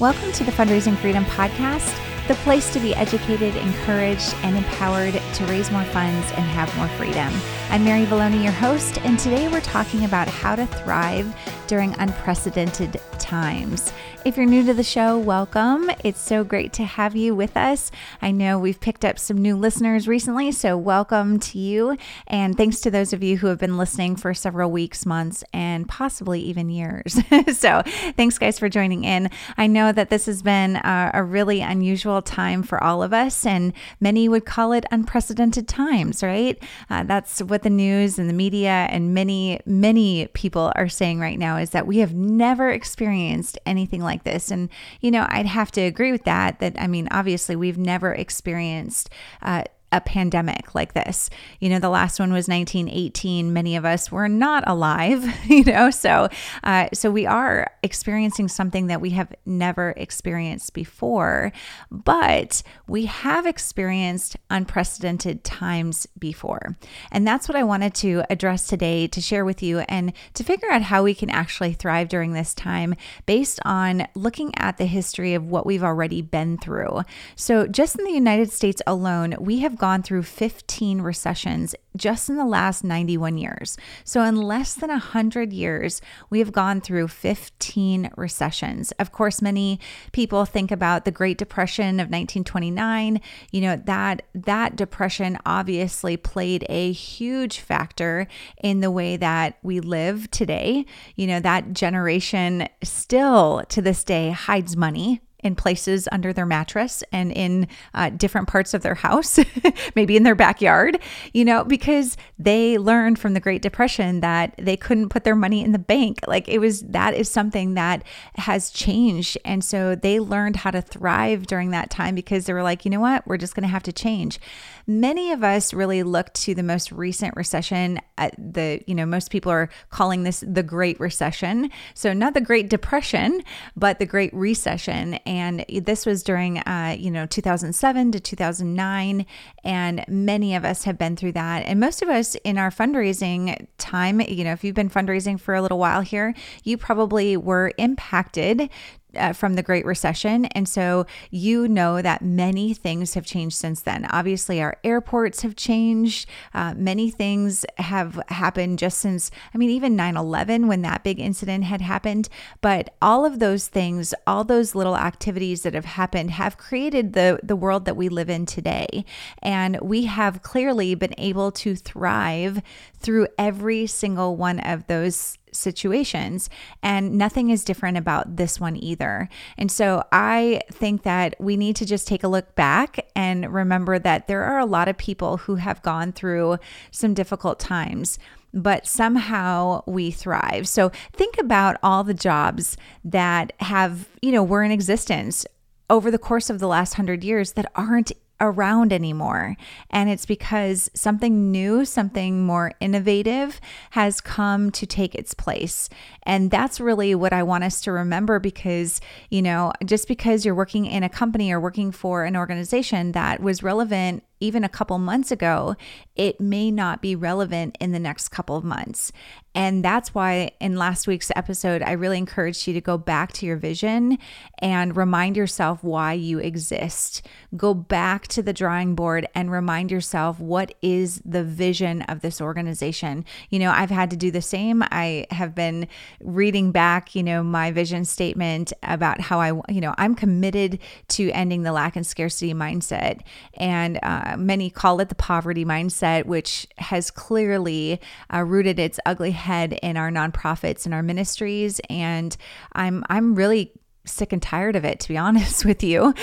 Welcome 0.00 0.30
to 0.30 0.44
the 0.44 0.52
Fundraising 0.52 0.96
Freedom 0.96 1.24
Podcast, 1.24 1.92
the 2.28 2.36
place 2.36 2.72
to 2.72 2.78
be 2.78 2.94
educated, 2.94 3.56
encouraged, 3.56 4.32
and 4.44 4.56
empowered 4.56 5.14
to 5.14 5.46
raise 5.46 5.72
more 5.72 5.82
funds 5.86 6.30
and 6.36 6.46
have 6.50 6.72
more 6.76 6.86
freedom. 6.90 7.32
I'm 7.68 7.82
Mary 7.82 8.06
Valloni, 8.06 8.44
your 8.44 8.52
host, 8.52 8.98
and 8.98 9.18
today 9.18 9.48
we're 9.48 9.60
talking 9.60 10.04
about 10.04 10.28
how 10.28 10.54
to 10.54 10.68
thrive 10.68 11.34
during 11.66 11.98
unprecedented 11.98 13.00
times. 13.28 13.92
If 14.24 14.36
you're 14.36 14.46
new 14.46 14.64
to 14.64 14.74
the 14.74 14.82
show, 14.82 15.18
welcome. 15.18 15.90
It's 16.02 16.18
so 16.18 16.44
great 16.44 16.72
to 16.74 16.84
have 16.84 17.14
you 17.14 17.34
with 17.34 17.58
us. 17.58 17.90
I 18.22 18.30
know 18.30 18.58
we've 18.58 18.80
picked 18.80 19.04
up 19.04 19.18
some 19.18 19.36
new 19.36 19.54
listeners 19.54 20.08
recently, 20.08 20.50
so 20.50 20.78
welcome 20.78 21.38
to 21.40 21.58
you. 21.58 21.96
And 22.26 22.56
thanks 22.56 22.80
to 22.80 22.90
those 22.90 23.12
of 23.12 23.22
you 23.22 23.36
who 23.36 23.48
have 23.48 23.58
been 23.58 23.76
listening 23.76 24.16
for 24.16 24.32
several 24.32 24.70
weeks, 24.70 25.04
months, 25.04 25.44
and 25.52 25.86
possibly 25.88 26.40
even 26.40 26.70
years. 26.70 27.20
so 27.56 27.82
thanks, 28.16 28.38
guys, 28.38 28.58
for 28.58 28.70
joining 28.70 29.04
in. 29.04 29.30
I 29.58 29.66
know 29.66 29.92
that 29.92 30.08
this 30.08 30.24
has 30.24 30.42
been 30.42 30.76
a, 30.76 31.10
a 31.14 31.22
really 31.22 31.60
unusual 31.60 32.22
time 32.22 32.62
for 32.62 32.82
all 32.82 33.02
of 33.02 33.12
us, 33.12 33.44
and 33.44 33.74
many 34.00 34.28
would 34.28 34.46
call 34.46 34.72
it 34.72 34.86
unprecedented 34.90 35.68
times, 35.68 36.22
right? 36.22 36.60
Uh, 36.88 37.04
that's 37.04 37.40
what 37.40 37.62
the 37.62 37.70
news 37.70 38.18
and 38.18 38.28
the 38.28 38.34
media 38.34 38.88
and 38.90 39.12
many, 39.14 39.60
many 39.66 40.28
people 40.28 40.72
are 40.76 40.88
saying 40.88 41.20
right 41.20 41.38
now 41.38 41.58
is 41.58 41.70
that 41.70 41.86
we 41.86 41.98
have 41.98 42.14
never 42.14 42.70
experienced 42.70 43.17
anything 43.66 44.02
like 44.02 44.24
this. 44.24 44.50
And, 44.50 44.68
you 45.00 45.10
know, 45.10 45.26
I'd 45.28 45.46
have 45.46 45.70
to 45.72 45.80
agree 45.80 46.12
with 46.12 46.24
that. 46.24 46.60
That, 46.60 46.80
I 46.80 46.86
mean, 46.86 47.08
obviously, 47.10 47.56
we've 47.56 47.78
never 47.78 48.12
experienced 48.12 49.10
uh, 49.42 49.64
a 49.90 50.00
pandemic 50.00 50.74
like 50.74 50.92
this. 50.92 51.30
You 51.60 51.70
know, 51.70 51.78
the 51.78 51.88
last 51.88 52.20
one 52.20 52.32
was 52.32 52.48
1918. 52.48 53.52
Many 53.52 53.76
of 53.76 53.84
us 53.84 54.12
were 54.12 54.28
not 54.28 54.64
alive, 54.66 55.24
you 55.46 55.64
know, 55.64 55.90
so 55.90 56.28
uh, 56.62 56.88
so 56.92 57.10
we 57.10 57.26
are 57.26 57.70
experiencing 57.82 58.48
something 58.48 58.88
that 58.88 59.00
we 59.00 59.10
have 59.10 59.32
never 59.46 59.94
experienced 59.96 60.74
before, 60.74 61.52
but 61.90 62.62
we 62.86 63.06
have 63.06 63.46
experienced 63.46 64.36
unprecedented 64.50 65.44
times 65.44 66.06
before. 66.18 66.76
And 67.10 67.26
that's 67.26 67.48
what 67.48 67.56
I 67.56 67.62
wanted 67.62 67.94
to 67.96 68.24
address 68.30 68.66
today 68.66 69.06
to 69.08 69.20
share 69.20 69.44
with 69.44 69.62
you 69.62 69.80
and 69.80 70.12
to 70.34 70.44
figure 70.44 70.70
out 70.70 70.82
how 70.82 71.02
we 71.02 71.14
can 71.14 71.30
actually 71.30 71.72
thrive 71.72 72.08
during 72.08 72.32
this 72.32 72.54
time 72.54 72.94
based 73.26 73.60
on 73.64 74.06
looking 74.14 74.52
at 74.56 74.76
the 74.76 74.86
history 74.86 75.34
of 75.34 75.50
what 75.50 75.64
we've 75.64 75.84
already 75.84 76.20
been 76.20 76.58
through. 76.58 77.02
So, 77.36 77.66
just 77.66 77.98
in 77.98 78.04
the 78.04 78.12
United 78.12 78.50
States 78.52 78.82
alone, 78.86 79.34
we 79.38 79.60
have 79.60 79.77
gone 79.78 80.02
through 80.02 80.24
15 80.24 81.00
recessions 81.00 81.74
just 81.96 82.28
in 82.28 82.36
the 82.36 82.44
last 82.44 82.84
91 82.84 83.36
years. 83.38 83.76
So, 84.04 84.22
in 84.22 84.36
less 84.36 84.74
than 84.74 84.90
100 84.90 85.52
years, 85.52 86.00
we 86.30 86.38
have 86.38 86.52
gone 86.52 86.80
through 86.80 87.08
15 87.08 88.10
recessions. 88.16 88.92
Of 88.92 89.12
course, 89.12 89.42
many 89.42 89.80
people 90.12 90.44
think 90.44 90.70
about 90.70 91.04
the 91.04 91.10
Great 91.10 91.38
Depression 91.38 92.00
of 92.00 92.06
1929. 92.06 93.20
You 93.50 93.60
know, 93.60 93.76
that 93.76 94.22
that 94.34 94.76
depression 94.76 95.38
obviously 95.44 96.16
played 96.16 96.64
a 96.68 96.92
huge 96.92 97.58
factor 97.60 98.26
in 98.62 98.80
the 98.80 98.90
way 98.90 99.16
that 99.16 99.58
we 99.62 99.80
live 99.80 100.30
today. 100.30 100.86
You 101.16 101.26
know, 101.26 101.40
that 101.40 101.72
generation 101.72 102.68
still 102.82 103.64
to 103.68 103.82
this 103.82 104.04
day 104.04 104.30
hides 104.30 104.76
money 104.76 105.20
in 105.40 105.54
places 105.54 106.08
under 106.10 106.32
their 106.32 106.46
mattress 106.46 107.04
and 107.12 107.30
in 107.32 107.68
uh, 107.94 108.10
different 108.10 108.48
parts 108.48 108.74
of 108.74 108.82
their 108.82 108.96
house, 108.96 109.38
maybe 109.94 110.16
in 110.16 110.24
their 110.24 110.34
backyard, 110.34 110.98
you 111.32 111.44
know, 111.44 111.64
because 111.64 112.16
they 112.38 112.76
learned 112.76 113.18
from 113.18 113.34
the 113.34 113.40
Great 113.40 113.62
Depression 113.62 114.20
that 114.20 114.54
they 114.58 114.76
couldn't 114.76 115.10
put 115.10 115.24
their 115.24 115.36
money 115.36 115.62
in 115.62 115.72
the 115.72 115.78
bank. 115.78 116.18
Like 116.26 116.48
it 116.48 116.58
was, 116.58 116.82
that 116.82 117.14
is 117.14 117.28
something 117.28 117.74
that 117.74 118.02
has 118.36 118.70
changed. 118.70 119.38
And 119.44 119.64
so 119.64 119.94
they 119.94 120.18
learned 120.18 120.56
how 120.56 120.72
to 120.72 120.82
thrive 120.82 121.46
during 121.46 121.70
that 121.70 121.90
time 121.90 122.14
because 122.14 122.46
they 122.46 122.52
were 122.52 122.62
like, 122.62 122.84
you 122.84 122.90
know 122.90 123.00
what, 123.00 123.26
we're 123.26 123.36
just 123.36 123.54
going 123.54 123.62
to 123.62 123.68
have 123.68 123.84
to 123.84 123.92
change. 123.92 124.40
Many 124.86 125.32
of 125.32 125.44
us 125.44 125.74
really 125.74 126.02
look 126.02 126.32
to 126.32 126.54
the 126.54 126.62
most 126.62 126.90
recent 126.90 127.36
recession. 127.36 128.00
At 128.16 128.34
the, 128.38 128.82
you 128.86 128.94
know, 128.94 129.04
most 129.04 129.30
people 129.30 129.52
are 129.52 129.68
calling 129.90 130.22
this 130.22 130.42
the 130.46 130.62
Great 130.62 130.98
Recession. 130.98 131.70
So 131.94 132.12
not 132.12 132.34
the 132.34 132.40
Great 132.40 132.68
Depression, 132.70 133.42
but 133.76 133.98
the 133.98 134.06
Great 134.06 134.32
Recession 134.32 135.18
and 135.28 135.64
this 135.68 136.06
was 136.06 136.22
during 136.22 136.58
uh, 136.60 136.96
you 136.98 137.10
know 137.10 137.26
2007 137.26 138.12
to 138.12 138.18
2009 138.18 139.26
and 139.62 140.04
many 140.08 140.54
of 140.54 140.64
us 140.64 140.84
have 140.84 140.96
been 140.96 141.16
through 141.16 141.32
that. 141.32 141.64
And 141.66 141.78
most 141.78 142.00
of 142.00 142.08
us 142.08 142.34
in 142.36 142.56
our 142.56 142.70
fundraising 142.70 143.66
time 143.76 144.20
you 144.22 144.42
know 144.42 144.52
if 144.52 144.64
you've 144.64 144.74
been 144.74 144.90
fundraising 144.90 145.38
for 145.38 145.54
a 145.54 145.60
little 145.60 145.78
while 145.78 146.00
here 146.00 146.34
you 146.64 146.78
probably 146.78 147.36
were 147.36 147.72
impacted 147.76 148.70
uh, 149.18 149.32
from 149.32 149.54
the 149.54 149.62
Great 149.62 149.84
Recession. 149.84 150.46
And 150.46 150.68
so 150.68 151.06
you 151.30 151.68
know 151.68 152.00
that 152.02 152.22
many 152.22 152.74
things 152.74 153.14
have 153.14 153.26
changed 153.26 153.56
since 153.56 153.82
then. 153.82 154.06
Obviously, 154.06 154.60
our 154.62 154.76
airports 154.84 155.42
have 155.42 155.56
changed. 155.56 156.28
Uh, 156.54 156.74
many 156.76 157.10
things 157.10 157.64
have 157.78 158.20
happened 158.28 158.78
just 158.78 158.98
since, 158.98 159.30
I 159.54 159.58
mean, 159.58 159.70
even 159.70 159.96
9 159.96 160.16
11 160.16 160.66
when 160.66 160.82
that 160.82 161.04
big 161.04 161.20
incident 161.20 161.64
had 161.64 161.80
happened. 161.80 162.28
But 162.60 162.94
all 163.02 163.24
of 163.24 163.38
those 163.38 163.68
things, 163.68 164.14
all 164.26 164.44
those 164.44 164.74
little 164.74 164.96
activities 164.96 165.62
that 165.62 165.74
have 165.74 165.84
happened 165.84 166.30
have 166.32 166.56
created 166.56 167.12
the, 167.12 167.40
the 167.42 167.56
world 167.56 167.84
that 167.84 167.96
we 167.96 168.08
live 168.08 168.30
in 168.30 168.46
today. 168.46 169.04
And 169.42 169.80
we 169.80 170.04
have 170.06 170.42
clearly 170.42 170.94
been 170.94 171.14
able 171.18 171.50
to 171.52 171.74
thrive 171.74 172.62
through 172.98 173.28
every 173.38 173.86
single 173.86 174.36
one 174.36 174.60
of 174.60 174.86
those 174.86 175.38
situations. 175.58 176.48
And 176.82 177.18
nothing 177.18 177.50
is 177.50 177.64
different 177.64 177.98
about 177.98 178.36
this 178.36 178.60
one 178.60 178.76
either. 178.76 179.28
And 179.56 179.70
so 179.70 180.04
I 180.12 180.60
think 180.70 181.02
that 181.02 181.34
we 181.38 181.56
need 181.56 181.76
to 181.76 181.86
just 181.86 182.08
take 182.08 182.22
a 182.22 182.28
look 182.28 182.54
back 182.54 183.06
and 183.14 183.52
remember 183.52 183.98
that 183.98 184.26
there 184.26 184.44
are 184.44 184.58
a 184.58 184.66
lot 184.66 184.88
of 184.88 184.96
people 184.96 185.38
who 185.38 185.56
have 185.56 185.82
gone 185.82 186.12
through 186.12 186.58
some 186.90 187.14
difficult 187.14 187.58
times 187.58 188.18
but 188.54 188.86
somehow 188.86 189.82
we 189.86 190.10
thrive. 190.10 190.66
So 190.66 190.90
think 191.12 191.38
about 191.38 191.76
all 191.82 192.02
the 192.02 192.14
jobs 192.14 192.78
that 193.04 193.52
have, 193.60 194.08
you 194.22 194.32
know, 194.32 194.42
were 194.42 194.62
in 194.62 194.70
existence 194.70 195.46
over 195.90 196.10
the 196.10 196.18
course 196.18 196.50
of 196.50 196.58
the 196.58 196.68
last 196.68 196.94
100 196.94 197.24
years 197.24 197.52
that 197.52 197.70
aren't 197.74 198.12
around 198.40 198.92
anymore. 198.92 199.56
And 199.90 200.08
it's 200.08 200.26
because 200.26 200.90
something 200.94 201.50
new, 201.50 201.84
something 201.84 202.44
more 202.44 202.72
innovative 202.80 203.60
has 203.90 204.20
come 204.20 204.70
to 204.72 204.86
take 204.86 205.14
its 205.14 205.34
place. 205.34 205.88
And 206.22 206.50
that's 206.50 206.80
really 206.80 207.14
what 207.14 207.32
I 207.32 207.42
want 207.42 207.64
us 207.64 207.80
to 207.82 207.92
remember 207.92 208.38
because, 208.38 209.00
you 209.30 209.42
know, 209.42 209.72
just 209.84 210.08
because 210.08 210.44
you're 210.44 210.54
working 210.54 210.86
in 210.86 211.02
a 211.02 211.08
company 211.08 211.50
or 211.50 211.60
working 211.60 211.90
for 211.90 212.24
an 212.24 212.36
organization 212.36 213.12
that 213.12 213.40
was 213.40 213.62
relevant 213.62 214.22
even 214.40 214.64
a 214.64 214.68
couple 214.68 214.98
months 214.98 215.30
ago, 215.30 215.76
it 216.16 216.40
may 216.40 216.70
not 216.70 217.02
be 217.02 217.14
relevant 217.14 217.76
in 217.80 217.92
the 217.92 217.98
next 217.98 218.28
couple 218.28 218.56
of 218.56 218.64
months. 218.64 219.12
And 219.54 219.84
that's 219.84 220.14
why 220.14 220.52
in 220.60 220.76
last 220.76 221.08
week's 221.08 221.32
episode, 221.34 221.82
I 221.82 221.92
really 221.92 222.18
encouraged 222.18 222.66
you 222.68 222.74
to 222.74 222.80
go 222.80 222.96
back 222.96 223.32
to 223.32 223.46
your 223.46 223.56
vision 223.56 224.18
and 224.58 224.96
remind 224.96 225.36
yourself 225.36 225.82
why 225.82 226.12
you 226.12 226.38
exist. 226.38 227.26
Go 227.56 227.74
back 227.74 228.28
to 228.28 228.42
the 228.42 228.52
drawing 228.52 228.94
board 228.94 229.26
and 229.34 229.50
remind 229.50 229.90
yourself 229.90 230.38
what 230.38 230.74
is 230.80 231.20
the 231.24 231.42
vision 231.42 232.02
of 232.02 232.20
this 232.20 232.40
organization. 232.40 233.24
You 233.50 233.58
know, 233.58 233.72
I've 233.72 233.90
had 233.90 234.10
to 234.10 234.16
do 234.16 234.30
the 234.30 234.42
same. 234.42 234.84
I 234.92 235.26
have 235.32 235.56
been 235.56 235.88
reading 236.20 236.70
back, 236.70 237.16
you 237.16 237.24
know, 237.24 237.42
my 237.42 237.72
vision 237.72 238.04
statement 238.04 238.72
about 238.84 239.20
how 239.20 239.40
I, 239.40 239.48
you 239.72 239.80
know, 239.80 239.94
I'm 239.98 240.14
committed 240.14 240.78
to 241.08 241.30
ending 241.32 241.62
the 241.62 241.72
lack 241.72 241.96
and 241.96 242.06
scarcity 242.06 242.54
mindset. 242.54 243.22
And, 243.54 243.98
uh, 244.04 244.27
many 244.36 244.70
call 244.70 245.00
it 245.00 245.08
the 245.08 245.14
poverty 245.14 245.64
mindset, 245.64 246.26
which 246.26 246.66
has 246.78 247.10
clearly 247.10 248.00
uh, 248.32 248.42
rooted 248.42 248.78
its 248.78 248.98
ugly 249.06 249.30
head 249.30 249.78
in 249.82 249.96
our 249.96 250.10
nonprofits 250.10 250.84
and 250.84 250.94
our 250.94 251.02
ministries. 251.02 251.80
And 251.88 252.36
I'm 252.72 253.04
I'm 253.08 253.34
really 253.34 253.72
sick 254.04 254.32
and 254.32 254.42
tired 254.42 254.74
of 254.74 254.84
it 254.84 255.00
to 255.00 255.08
be 255.08 255.18
honest 255.18 255.66
with 255.66 255.82
you 255.82 256.14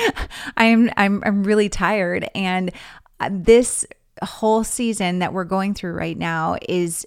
i'm 0.57 0.89
i'm 0.97 1.21
i'm 1.23 1.43
really 1.43 1.69
tired 1.69 2.27
and 2.33 2.71
uh, 3.19 3.29
this 3.31 3.85
whole 4.23 4.63
season 4.63 5.19
that 5.19 5.33
we're 5.33 5.43
going 5.43 5.73
through 5.73 5.93
right 5.93 6.17
now 6.17 6.57
is 6.67 7.05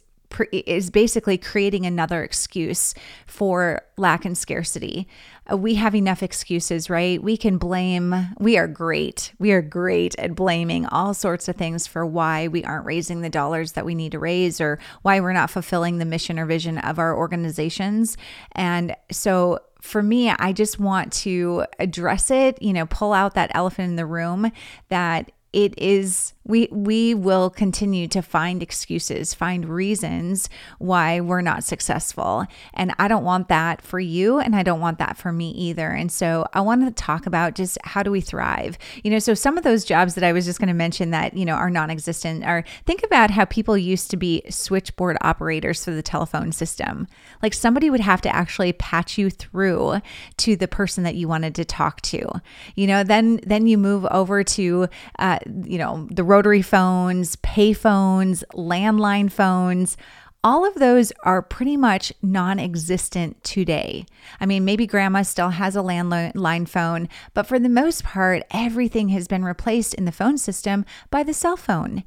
is 0.52 0.90
basically 0.90 1.38
creating 1.38 1.86
another 1.86 2.22
excuse 2.22 2.94
for 3.26 3.82
lack 3.96 4.24
and 4.24 4.36
scarcity. 4.36 5.08
Uh, 5.50 5.56
we 5.56 5.74
have 5.74 5.94
enough 5.94 6.22
excuses, 6.22 6.90
right? 6.90 7.22
We 7.22 7.36
can 7.36 7.58
blame, 7.58 8.14
we 8.38 8.56
are 8.58 8.68
great. 8.68 9.32
We 9.38 9.52
are 9.52 9.62
great 9.62 10.18
at 10.18 10.34
blaming 10.34 10.86
all 10.86 11.14
sorts 11.14 11.48
of 11.48 11.56
things 11.56 11.86
for 11.86 12.04
why 12.04 12.48
we 12.48 12.64
aren't 12.64 12.86
raising 12.86 13.22
the 13.22 13.30
dollars 13.30 13.72
that 13.72 13.86
we 13.86 13.94
need 13.94 14.12
to 14.12 14.18
raise 14.18 14.60
or 14.60 14.78
why 15.02 15.20
we're 15.20 15.32
not 15.32 15.50
fulfilling 15.50 15.98
the 15.98 16.04
mission 16.04 16.38
or 16.38 16.46
vision 16.46 16.78
of 16.78 16.98
our 16.98 17.16
organizations. 17.16 18.16
And 18.52 18.94
so 19.10 19.60
for 19.80 20.02
me, 20.02 20.30
I 20.30 20.52
just 20.52 20.78
want 20.78 21.12
to 21.14 21.64
address 21.78 22.30
it, 22.30 22.60
you 22.60 22.72
know, 22.72 22.86
pull 22.86 23.12
out 23.12 23.34
that 23.34 23.50
elephant 23.54 23.90
in 23.90 23.96
the 23.96 24.06
room 24.06 24.50
that 24.88 25.30
it 25.52 25.78
is 25.78 26.34
we 26.48 26.66
we 26.70 27.14
will 27.14 27.50
continue 27.50 28.08
to 28.08 28.22
find 28.22 28.62
excuses, 28.62 29.34
find 29.34 29.68
reasons 29.68 30.48
why 30.78 31.20
we're 31.20 31.42
not 31.42 31.62
successful. 31.62 32.46
And 32.72 32.94
I 32.98 33.06
don't 33.06 33.22
want 33.22 33.48
that 33.48 33.82
for 33.82 34.00
you 34.00 34.38
and 34.38 34.56
I 34.56 34.62
don't 34.62 34.80
want 34.80 34.98
that 34.98 35.16
for 35.18 35.30
me 35.30 35.50
either. 35.50 35.90
And 35.90 36.10
so 36.10 36.46
I 36.54 36.62
want 36.62 36.86
to 36.86 37.02
talk 37.02 37.26
about 37.26 37.54
just 37.54 37.78
how 37.84 38.02
do 38.02 38.10
we 38.10 38.22
thrive? 38.22 38.78
You 39.04 39.10
know, 39.10 39.18
so 39.18 39.34
some 39.34 39.58
of 39.58 39.64
those 39.64 39.84
jobs 39.84 40.14
that 40.14 40.24
I 40.24 40.32
was 40.32 40.46
just 40.46 40.58
going 40.58 40.68
to 40.68 40.74
mention 40.74 41.10
that, 41.10 41.34
you 41.34 41.44
know, 41.44 41.54
are 41.54 41.70
non-existent 41.70 42.44
are 42.44 42.64
think 42.86 43.02
about 43.02 43.30
how 43.30 43.44
people 43.44 43.76
used 43.76 44.10
to 44.10 44.16
be 44.16 44.42
switchboard 44.48 45.18
operators 45.20 45.84
for 45.84 45.90
the 45.90 46.02
telephone 46.02 46.52
system. 46.52 47.06
Like 47.42 47.52
somebody 47.52 47.90
would 47.90 48.00
have 48.00 48.22
to 48.22 48.34
actually 48.34 48.72
patch 48.72 49.18
you 49.18 49.28
through 49.28 50.00
to 50.38 50.56
the 50.56 50.68
person 50.68 51.04
that 51.04 51.14
you 51.14 51.28
wanted 51.28 51.54
to 51.56 51.64
talk 51.66 52.00
to. 52.02 52.40
You 52.74 52.86
know, 52.86 53.04
then 53.04 53.40
then 53.44 53.66
you 53.66 53.76
move 53.76 54.06
over 54.10 54.42
to 54.42 54.88
uh, 55.18 55.37
you 55.64 55.78
know, 55.78 56.06
the 56.10 56.24
rotary 56.24 56.62
phones, 56.62 57.36
pay 57.36 57.72
phones, 57.72 58.44
landline 58.54 59.30
phones, 59.30 59.96
all 60.44 60.64
of 60.64 60.74
those 60.74 61.12
are 61.24 61.42
pretty 61.42 61.76
much 61.76 62.12
non 62.22 62.58
existent 62.58 63.42
today. 63.42 64.06
I 64.40 64.46
mean, 64.46 64.64
maybe 64.64 64.86
grandma 64.86 65.22
still 65.22 65.50
has 65.50 65.74
a 65.74 65.80
landline 65.80 66.68
phone, 66.68 67.08
but 67.34 67.46
for 67.46 67.58
the 67.58 67.68
most 67.68 68.04
part, 68.04 68.42
everything 68.50 69.08
has 69.10 69.26
been 69.26 69.44
replaced 69.44 69.94
in 69.94 70.04
the 70.04 70.12
phone 70.12 70.38
system 70.38 70.84
by 71.10 71.22
the 71.22 71.34
cell 71.34 71.56
phone. 71.56 72.04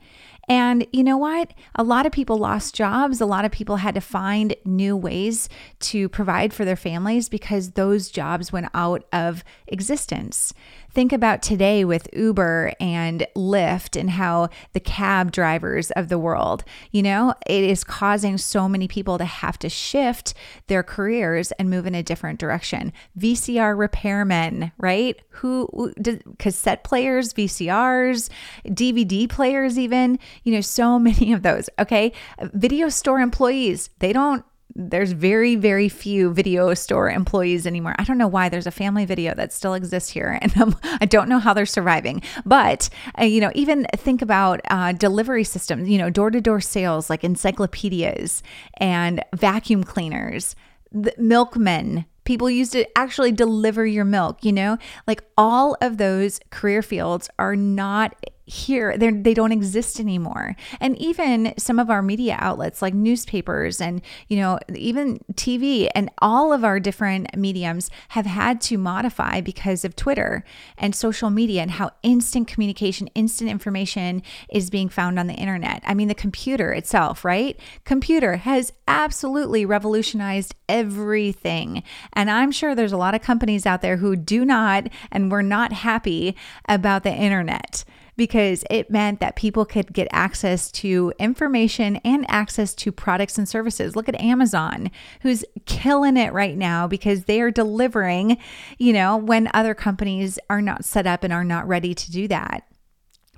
And 0.47 0.85
you 0.91 1.03
know 1.03 1.17
what? 1.17 1.53
A 1.75 1.83
lot 1.83 2.05
of 2.05 2.11
people 2.11 2.37
lost 2.37 2.75
jobs. 2.75 3.21
A 3.21 3.25
lot 3.25 3.45
of 3.45 3.51
people 3.51 3.77
had 3.77 3.95
to 3.95 4.01
find 4.01 4.55
new 4.65 4.97
ways 4.97 5.47
to 5.81 6.09
provide 6.09 6.53
for 6.53 6.65
their 6.65 6.75
families 6.75 7.29
because 7.29 7.71
those 7.71 8.09
jobs 8.09 8.51
went 8.51 8.67
out 8.73 9.05
of 9.13 9.43
existence. 9.67 10.53
Think 10.93 11.13
about 11.13 11.41
today 11.41 11.85
with 11.85 12.09
Uber 12.11 12.73
and 12.79 13.25
Lyft 13.35 13.97
and 13.97 14.09
how 14.09 14.49
the 14.73 14.81
cab 14.81 15.31
drivers 15.31 15.89
of 15.91 16.09
the 16.09 16.19
world, 16.19 16.65
you 16.91 17.01
know, 17.01 17.33
it 17.47 17.63
is 17.63 17.85
causing 17.85 18.37
so 18.37 18.67
many 18.67 18.89
people 18.89 19.17
to 19.17 19.23
have 19.23 19.57
to 19.59 19.69
shift 19.69 20.33
their 20.67 20.83
careers 20.83 21.53
and 21.53 21.69
move 21.69 21.85
in 21.85 21.95
a 21.95 22.03
different 22.03 22.39
direction. 22.39 22.91
VCR 23.17 23.87
repairmen, 23.87 24.73
right? 24.77 25.17
Who, 25.29 25.93
cassette 26.39 26.83
players, 26.83 27.33
VCRs, 27.33 28.29
DVD 28.65 29.29
players, 29.29 29.79
even, 29.79 30.19
you 30.43 30.53
know, 30.53 30.61
so 30.61 30.99
many 31.11 31.31
of 31.31 31.41
those. 31.41 31.69
Okay. 31.79 32.11
Video 32.53 32.89
store 32.89 33.21
employees, 33.21 33.89
they 33.99 34.11
don't 34.11 34.43
there's 34.89 35.11
very 35.11 35.55
very 35.55 35.89
few 35.89 36.33
video 36.33 36.73
store 36.73 37.09
employees 37.09 37.67
anymore. 37.67 37.95
I 37.97 38.03
don't 38.03 38.17
know 38.17 38.27
why 38.27 38.49
there's 38.49 38.67
a 38.67 38.71
family 38.71 39.05
video 39.05 39.33
that 39.35 39.53
still 39.53 39.73
exists 39.73 40.09
here 40.09 40.39
and 40.41 40.75
i 41.01 41.05
don't 41.05 41.29
know 41.29 41.39
how 41.39 41.53
they're 41.53 41.65
surviving. 41.65 42.21
But 42.45 42.89
uh, 43.19 43.25
you 43.25 43.41
know 43.41 43.51
even 43.55 43.85
think 43.95 44.21
about 44.21 44.61
uh, 44.69 44.93
delivery 44.93 45.43
systems 45.43 45.89
you 45.89 45.97
know 45.97 46.09
door-to-door 46.09 46.61
sales 46.61 47.09
like 47.09 47.23
encyclopedias 47.23 48.43
and 48.77 49.23
vacuum 49.35 49.83
cleaners 49.83 50.55
milkmen 51.17 52.05
people 52.23 52.49
used 52.49 52.73
to 52.73 52.85
actually 52.97 53.31
deliver 53.31 53.85
your 53.85 54.05
milk 54.05 54.43
you 54.43 54.51
know? 54.51 54.77
Like 55.07 55.23
all 55.37 55.77
of 55.81 55.97
those 55.97 56.39
career 56.49 56.81
fields 56.81 57.29
are 57.39 57.55
not 57.55 58.15
here 58.51 58.97
they 58.97 59.09
they 59.09 59.33
don't 59.33 59.53
exist 59.53 59.97
anymore. 59.97 60.57
And 60.81 60.97
even 60.97 61.53
some 61.57 61.79
of 61.79 61.89
our 61.89 62.01
media 62.01 62.35
outlets 62.37 62.81
like 62.81 62.93
newspapers 62.93 63.79
and 63.79 64.01
you 64.27 64.37
know 64.37 64.59
even 64.75 65.19
TV 65.35 65.89
and 65.95 66.11
all 66.17 66.51
of 66.51 66.65
our 66.65 66.77
different 66.77 67.37
mediums 67.37 67.89
have 68.09 68.25
had 68.25 68.59
to 68.61 68.77
modify 68.77 69.39
because 69.39 69.85
of 69.85 69.95
Twitter 69.95 70.43
and 70.77 70.93
social 70.93 71.29
media 71.29 71.61
and 71.61 71.71
how 71.71 71.91
instant 72.03 72.49
communication 72.49 73.07
instant 73.15 73.49
information 73.49 74.21
is 74.49 74.69
being 74.69 74.89
found 74.89 75.17
on 75.17 75.27
the 75.27 75.33
internet. 75.33 75.81
I 75.85 75.93
mean 75.93 76.09
the 76.09 76.13
computer 76.13 76.73
itself 76.73 77.23
right? 77.23 77.57
Computer 77.85 78.35
has 78.35 78.73
absolutely 78.85 79.65
revolutionized 79.65 80.55
everything. 80.67 81.83
And 82.11 82.29
i'm 82.29 82.51
sure 82.51 82.75
there's 82.75 82.91
a 82.91 82.97
lot 82.97 83.15
of 83.15 83.21
companies 83.21 83.65
out 83.65 83.81
there 83.81 83.97
who 83.97 84.17
do 84.17 84.43
not 84.43 84.87
and 85.09 85.31
were 85.31 85.43
not 85.43 85.71
happy 85.71 86.35
about 86.67 87.03
the 87.03 87.13
internet 87.13 87.85
because 88.21 88.63
it 88.69 88.91
meant 88.91 89.19
that 89.19 89.35
people 89.35 89.65
could 89.65 89.91
get 89.93 90.07
access 90.11 90.71
to 90.71 91.11
information 91.17 91.95
and 92.05 92.23
access 92.29 92.75
to 92.75 92.91
products 92.91 93.39
and 93.39 93.49
services. 93.49 93.95
Look 93.95 94.07
at 94.07 94.21
Amazon, 94.21 94.91
who's 95.21 95.43
killing 95.65 96.17
it 96.17 96.31
right 96.31 96.55
now 96.55 96.85
because 96.85 97.23
they 97.23 97.41
are 97.41 97.49
delivering, 97.49 98.37
you 98.77 98.93
know, 98.93 99.17
when 99.17 99.49
other 99.55 99.73
companies 99.73 100.37
are 100.51 100.61
not 100.61 100.85
set 100.85 101.07
up 101.07 101.23
and 101.23 101.33
are 101.33 101.43
not 101.43 101.67
ready 101.67 101.95
to 101.95 102.11
do 102.11 102.27
that. 102.27 102.70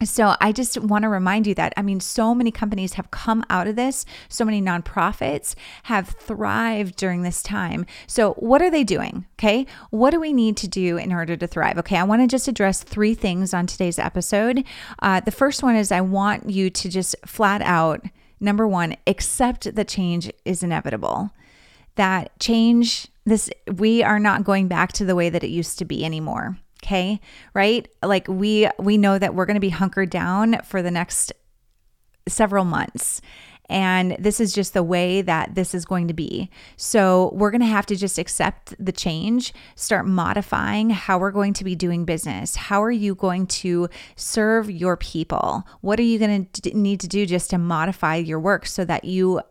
So 0.05 0.35
I 0.41 0.51
just 0.51 0.79
want 0.79 1.03
to 1.03 1.09
remind 1.09 1.47
you 1.47 1.55
that 1.55 1.73
I 1.77 1.81
mean 1.81 1.99
so 1.99 2.33
many 2.33 2.51
companies 2.51 2.93
have 2.93 3.11
come 3.11 3.43
out 3.49 3.67
of 3.67 3.75
this, 3.75 4.05
so 4.29 4.45
many 4.45 4.61
nonprofits 4.61 5.55
have 5.83 6.09
thrived 6.09 6.95
during 6.95 7.23
this 7.23 7.43
time. 7.43 7.85
So 8.07 8.33
what 8.33 8.61
are 8.61 8.71
they 8.71 8.83
doing? 8.83 9.25
Okay? 9.39 9.65
What 9.89 10.11
do 10.11 10.19
we 10.19 10.33
need 10.33 10.57
to 10.57 10.67
do 10.67 10.97
in 10.97 11.11
order 11.13 11.35
to 11.35 11.47
thrive? 11.47 11.77
Okay, 11.79 11.97
I 11.97 12.03
want 12.03 12.21
to 12.21 12.27
just 12.27 12.47
address 12.47 12.83
three 12.83 13.13
things 13.13 13.53
on 13.53 13.67
today's 13.67 13.99
episode. 13.99 14.63
Uh, 14.99 15.19
the 15.19 15.31
first 15.31 15.63
one 15.63 15.75
is 15.75 15.91
I 15.91 16.01
want 16.01 16.49
you 16.49 16.69
to 16.69 16.89
just 16.89 17.15
flat 17.25 17.61
out 17.61 18.05
number 18.39 18.67
1, 18.67 18.95
accept 19.07 19.73
that 19.73 19.87
change 19.87 20.31
is 20.45 20.61
inevitable. 20.61 21.31
That 21.95 22.37
change 22.39 23.07
this 23.25 23.49
we 23.77 24.03
are 24.03 24.19
not 24.19 24.43
going 24.43 24.67
back 24.67 24.91
to 24.93 25.05
the 25.05 25.15
way 25.15 25.29
that 25.29 25.43
it 25.43 25.49
used 25.49 25.79
to 25.79 25.85
be 25.85 26.03
anymore 26.03 26.57
okay 26.83 27.19
right 27.53 27.87
like 28.03 28.27
we 28.27 28.67
we 28.79 28.97
know 28.97 29.17
that 29.17 29.33
we're 29.33 29.45
going 29.45 29.55
to 29.55 29.61
be 29.61 29.69
hunkered 29.69 30.09
down 30.09 30.57
for 30.63 30.81
the 30.81 30.91
next 30.91 31.31
several 32.27 32.65
months 32.65 33.21
and 33.69 34.15
this 34.19 34.39
is 34.39 34.53
just 34.53 34.73
the 34.73 34.83
way 34.83 35.21
that 35.21 35.55
this 35.55 35.73
is 35.73 35.85
going 35.85 36.07
to 36.07 36.13
be. 36.13 36.49
So, 36.75 37.31
we're 37.33 37.51
going 37.51 37.61
to 37.61 37.67
have 37.67 37.85
to 37.87 37.95
just 37.95 38.19
accept 38.19 38.75
the 38.77 38.91
change, 38.91 39.53
start 39.75 40.05
modifying 40.05 40.89
how 40.89 41.17
we're 41.17 41.31
going 41.31 41.53
to 41.53 41.63
be 41.63 41.75
doing 41.75 42.05
business. 42.05 42.55
How 42.55 42.83
are 42.83 42.91
you 42.91 43.15
going 43.15 43.47
to 43.47 43.89
serve 44.15 44.69
your 44.69 44.97
people? 44.97 45.63
What 45.81 45.99
are 45.99 46.03
you 46.03 46.19
going 46.19 46.45
to 46.45 46.77
need 46.77 46.99
to 46.99 47.07
do 47.07 47.25
just 47.25 47.49
to 47.51 47.57
modify 47.57 48.17
your 48.17 48.39
work 48.39 48.65
so 48.65 48.83
that 48.85 49.05
you 49.05 49.41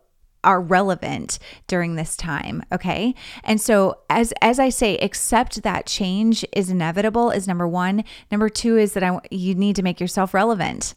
are 0.43 0.61
relevant 0.61 1.39
during 1.67 1.95
this 1.95 2.15
time 2.15 2.63
okay? 2.71 3.13
And 3.43 3.59
so 3.59 3.99
as 4.09 4.33
as 4.41 4.59
i 4.59 4.69
say 4.69 4.97
accept 4.97 5.63
that 5.63 5.85
change 5.85 6.45
is 6.51 6.69
inevitable 6.69 7.31
is 7.31 7.47
number 7.47 7.67
1 7.67 8.03
number 8.31 8.49
2 8.49 8.77
is 8.77 8.93
that 8.93 9.03
I, 9.03 9.19
you 9.31 9.55
need 9.55 9.75
to 9.75 9.83
make 9.83 9.99
yourself 9.99 10.33
relevant. 10.33 10.95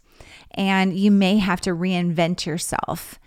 And 0.52 0.96
you 0.96 1.10
may 1.10 1.38
have 1.38 1.60
to 1.62 1.70
reinvent 1.70 2.46
yourself 2.46 3.18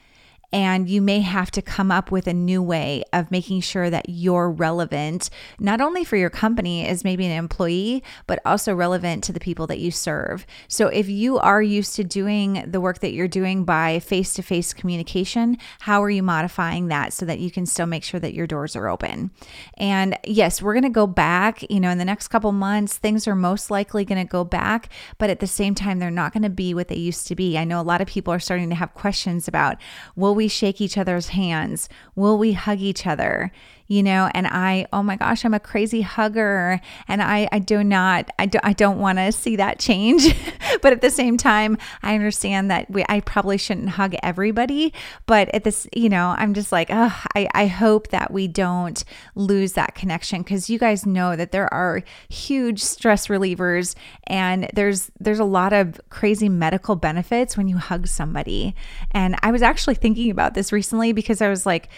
and 0.51 0.90
you 0.90 1.01
may 1.01 1.19
have 1.19 1.51
to 1.51 1.62
come 1.62 1.92
up 1.92 2.12
with 2.12 2.28
a 2.28 2.34
new 2.34 2.62
way 2.62 3.04
of 3.13 3.30
making 3.30 3.62
sure 3.62 3.90
that 3.90 4.10
you're 4.10 4.50
relevant, 4.50 5.30
not 5.59 5.81
only 5.81 6.04
for 6.04 6.18
your 6.18 6.30
company 6.30 6.88
as 6.88 7.04
maybe 7.04 7.26
an 7.26 7.31
employee, 7.31 8.04
but 8.26 8.40
also 8.45 8.74
relevant 8.74 9.24
to 9.24 9.31
the 9.31 9.40
people 9.40 9.68
that 9.68 9.80
you 9.80 9.92
serve. 9.92 10.45
So 10.68 10.88
if 10.88 11.07
you 11.07 11.38
are 11.38 11.62
used 11.62 11.95
to 11.95 12.04
doing 12.04 12.64
the 12.66 12.81
work 12.81 13.00
that 13.00 13.14
you're 13.14 13.28
doing 13.28 13.64
by 13.64 14.00
face 14.00 14.33
to 14.33 14.42
face 14.42 14.74
communication, 14.74 15.57
how 15.81 16.04
are 16.04 16.09
you 16.09 16.24
modifying 16.24 16.88
that 16.88 17.14
so 17.14 17.26
that 17.26 17.40
you 17.40 17.52
can 17.52 17.66
still 17.66 17.85
make 17.85 18.04
sure 18.04 18.19
that 18.19 18.33
your 18.33 18.47
doors 18.47 18.76
are 18.76 18.88
open? 18.88 19.31
And 19.78 20.18
yes, 20.24 20.62
we're 20.62 20.74
going 20.74 20.83
to 20.83 20.90
go 20.90 21.07
back, 21.07 21.64
you 21.69 21.80
know, 21.80 21.90
in 21.90 22.00
the 22.00 22.06
next 22.06 22.30
couple 22.30 22.52
months, 22.52 22.97
things 22.97 23.28
are 23.28 23.35
most 23.35 23.69
likely 23.69 24.04
going 24.04 24.26
to 24.26 24.30
go 24.30 24.44
back, 24.44 24.90
but 25.18 25.30
at 25.30 25.40
the 25.40 25.47
same 25.47 25.76
time, 25.76 26.00
they're 26.00 26.09
not 26.09 26.33
going 26.33 26.44
to 26.44 26.50
be 26.50 26.74
what 26.74 26.88
they 26.88 26.95
used 26.95 27.28
to 27.28 27.35
be. 27.35 27.57
I 27.57 27.64
know 27.64 27.80
a 27.80 27.83
lot 27.83 28.02
of 28.02 28.07
people 28.07 28.33
are 28.33 28.40
starting 28.40 28.69
to 28.69 28.76
have 28.76 28.94
questions 28.94 29.47
about, 29.47 29.78
will 30.16 30.39
we 30.40 30.48
shake 30.48 30.80
each 30.80 30.98
other's 30.98 31.30
hands? 31.30 31.90
Will 32.16 32.38
we 32.38 32.54
hug 32.54 32.80
each 32.80 33.06
other? 33.06 33.52
You 33.90 34.04
know, 34.04 34.30
and 34.36 34.46
I, 34.46 34.86
oh 34.94 35.02
my 35.02 35.16
gosh, 35.16 35.44
I'm 35.44 35.56
a 35.56 35.60
crazy 35.60 36.02
hugger 36.02 36.80
and 37.08 37.24
I, 37.24 37.50
I 37.52 37.58
do 37.58 37.84
not, 37.84 38.30
I, 38.38 38.46
do, 38.46 38.60
I 38.64 38.72
don't 38.74 39.00
want 39.00 39.18
to 39.18 39.31
see 39.31 39.56
that 39.56 39.80
change. 39.80 40.36
but 40.84 40.94
at 40.94 41.02
the 41.02 41.10
same 41.10 41.38
time, 41.38 41.76
I 42.04 42.14
understand 42.14 42.69
that 42.69 42.90
we, 42.92 43.04
I 43.10 43.22
probably 43.22 43.58
shouldn't 43.58 43.90
hug 43.90 44.14
everybody. 44.22 44.94
But 45.26 45.50
at 45.56 45.64
this, 45.64 45.88
you 45.92 46.08
know, 46.08 46.36
I'm 46.38 46.54
just 46.54 46.72
like, 46.72 46.90
oh, 46.92 47.19
I, 47.36 47.50
I 47.56 47.66
hope 47.66 48.10
that 48.10 48.31
we 48.31 48.48
don't 48.48 49.04
lose 49.34 49.74
that 49.74 49.96
connection 49.96 50.44
because 50.44 50.69
you 50.69 50.78
guys 50.78 51.08
know 51.08 51.36
that 51.36 51.52
there 51.52 51.74
are 51.74 52.04
huge 52.30 52.84
stress 52.84 53.26
relievers 53.26 53.96
and 54.26 54.69
there's, 54.72 55.10
there's 55.19 55.40
a 55.40 55.44
lot 55.44 55.74
of 55.74 56.00
crazy 56.10 56.48
medical 56.48 56.96
benefits 56.96 57.58
when 57.58 57.68
you 57.68 57.80
hug 57.80 58.06
somebody. 58.06 58.76
And 59.10 59.36
I 59.42 59.50
was 59.50 59.64
actually 59.64 59.96
thinking 59.96 60.30
about 60.30 60.54
this 60.54 60.72
recently 60.72 61.12
because 61.12 61.42
I 61.42 61.50
was 61.50 61.66
like, 61.66 61.90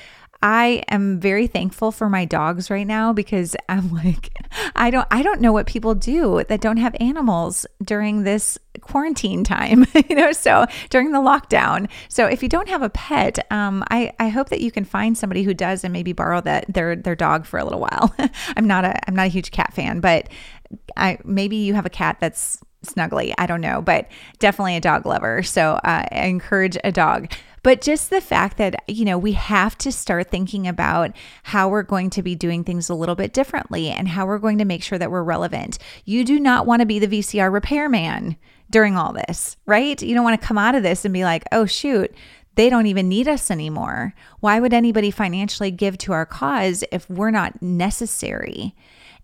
I 0.44 0.84
am 0.90 1.20
very 1.20 1.48
thankful 1.48 1.92
for 1.92 2.10
my 2.10 2.26
dogs 2.26 2.70
right 2.70 2.88
now 2.88 3.14
because 3.14 3.56
I'm 3.70 3.94
like 3.94 4.32
I 4.76 4.90
don't 4.90 5.08
I 5.12 5.22
don't 5.22 5.42
know 5.42 5.52
what 5.52 5.68
people 5.68 5.96
do 5.96 6.44
that 6.48 6.62
don't 6.62 6.78
have 6.78 6.96
animals 7.00 7.66
during 7.84 8.24
this 8.24 8.58
quarantine 8.82 9.44
time, 9.44 9.86
you 10.10 10.16
know, 10.16 10.32
so 10.32 10.66
during 10.90 11.12
the 11.12 11.20
lockdown. 11.20 11.90
So 12.10 12.26
if 12.26 12.42
you 12.42 12.50
don't 12.50 12.70
have 12.70 12.82
a 12.82 12.90
pet, 12.90 13.40
um, 13.52 13.84
I, 13.92 14.12
I 14.20 14.30
hope 14.30 14.50
that 14.50 14.62
you 14.62 14.72
can 14.72 14.86
find 14.86 15.18
somebody 15.18 15.44
who 15.44 15.54
does 15.54 15.84
and 15.84 15.94
maybe 15.94 16.14
borrow 16.14 16.42
that 16.42 16.66
their 16.74 16.96
their 16.96 17.16
dog 17.16 17.46
for 17.46 17.60
a 17.60 17.64
little 17.64 17.80
while. 17.80 18.14
I'm 18.58 18.66
not 18.66 18.86
a 18.86 19.08
I'm 19.08 19.16
not 19.16 19.28
a 19.28 19.30
huge 19.30 19.52
cat 19.52 19.74
fan, 19.74 20.00
but 20.00 20.30
I 20.98 21.20
maybe 21.24 21.58
you 21.58 21.74
have 21.76 21.86
a 21.86 21.90
cat 21.90 22.18
that's 22.20 22.60
snuggly. 22.86 23.34
I 23.38 23.46
don't 23.46 23.62
know, 23.62 23.82
but 23.82 24.10
definitely 24.40 24.76
a 24.76 24.82
dog 24.82 25.06
lover. 25.06 25.44
So 25.44 25.74
uh, 25.74 26.06
I 26.12 26.26
encourage 26.26 26.78
a 26.84 26.92
dog. 26.92 27.32
But 27.64 27.82
just 27.82 28.10
the 28.10 28.22
fact 28.22 28.58
that, 28.58 28.84
you 28.88 29.06
know, 29.06 29.20
we 29.20 29.34
have 29.34 29.78
to 29.80 29.92
start 29.92 30.32
thinking 30.32 30.68
about 30.68 31.16
how 31.44 31.70
we're 31.70 31.84
going 31.84 32.10
to 32.12 32.24
be 32.24 32.34
doing 32.34 32.64
things 32.64 32.90
a 32.90 32.96
little 32.96 33.14
bit 33.14 33.34
differently 33.34 33.90
and 33.90 34.08
how 34.08 34.26
we're 34.26 34.40
going 34.40 34.58
to 34.58 34.66
make 34.66 34.82
sure 34.82 34.98
that 34.98 35.12
we're 35.12 35.22
relevant. 35.22 35.78
You 36.04 36.26
do 36.26 36.40
not 36.40 36.66
want 36.66 36.80
to 36.80 36.88
be 36.88 36.98
the 36.98 37.08
VCR 37.08 37.54
repairman 37.54 38.36
during 38.72 38.98
all 38.98 39.14
this, 39.14 39.58
right? 39.68 40.02
You 40.02 40.16
don't 40.16 40.24
want 40.24 40.42
to 40.42 40.48
come 40.48 40.58
out 40.58 40.74
of 40.74 40.82
this 40.82 41.06
and 41.06 41.14
be 41.14 41.24
like, 41.24 41.44
oh, 41.52 41.68
shoot, 41.68 42.12
they 42.56 42.70
don't 42.70 42.88
even 42.88 43.08
need 43.08 43.28
us 43.28 43.52
anymore. 43.52 44.16
Why 44.40 44.60
would 44.60 44.74
anybody 44.74 45.12
financially 45.12 45.72
give 45.72 45.98
to 46.00 46.14
our 46.14 46.26
cause 46.26 46.84
if 46.92 47.08
we're 47.10 47.32
not 47.32 47.62
necessary? 47.62 48.76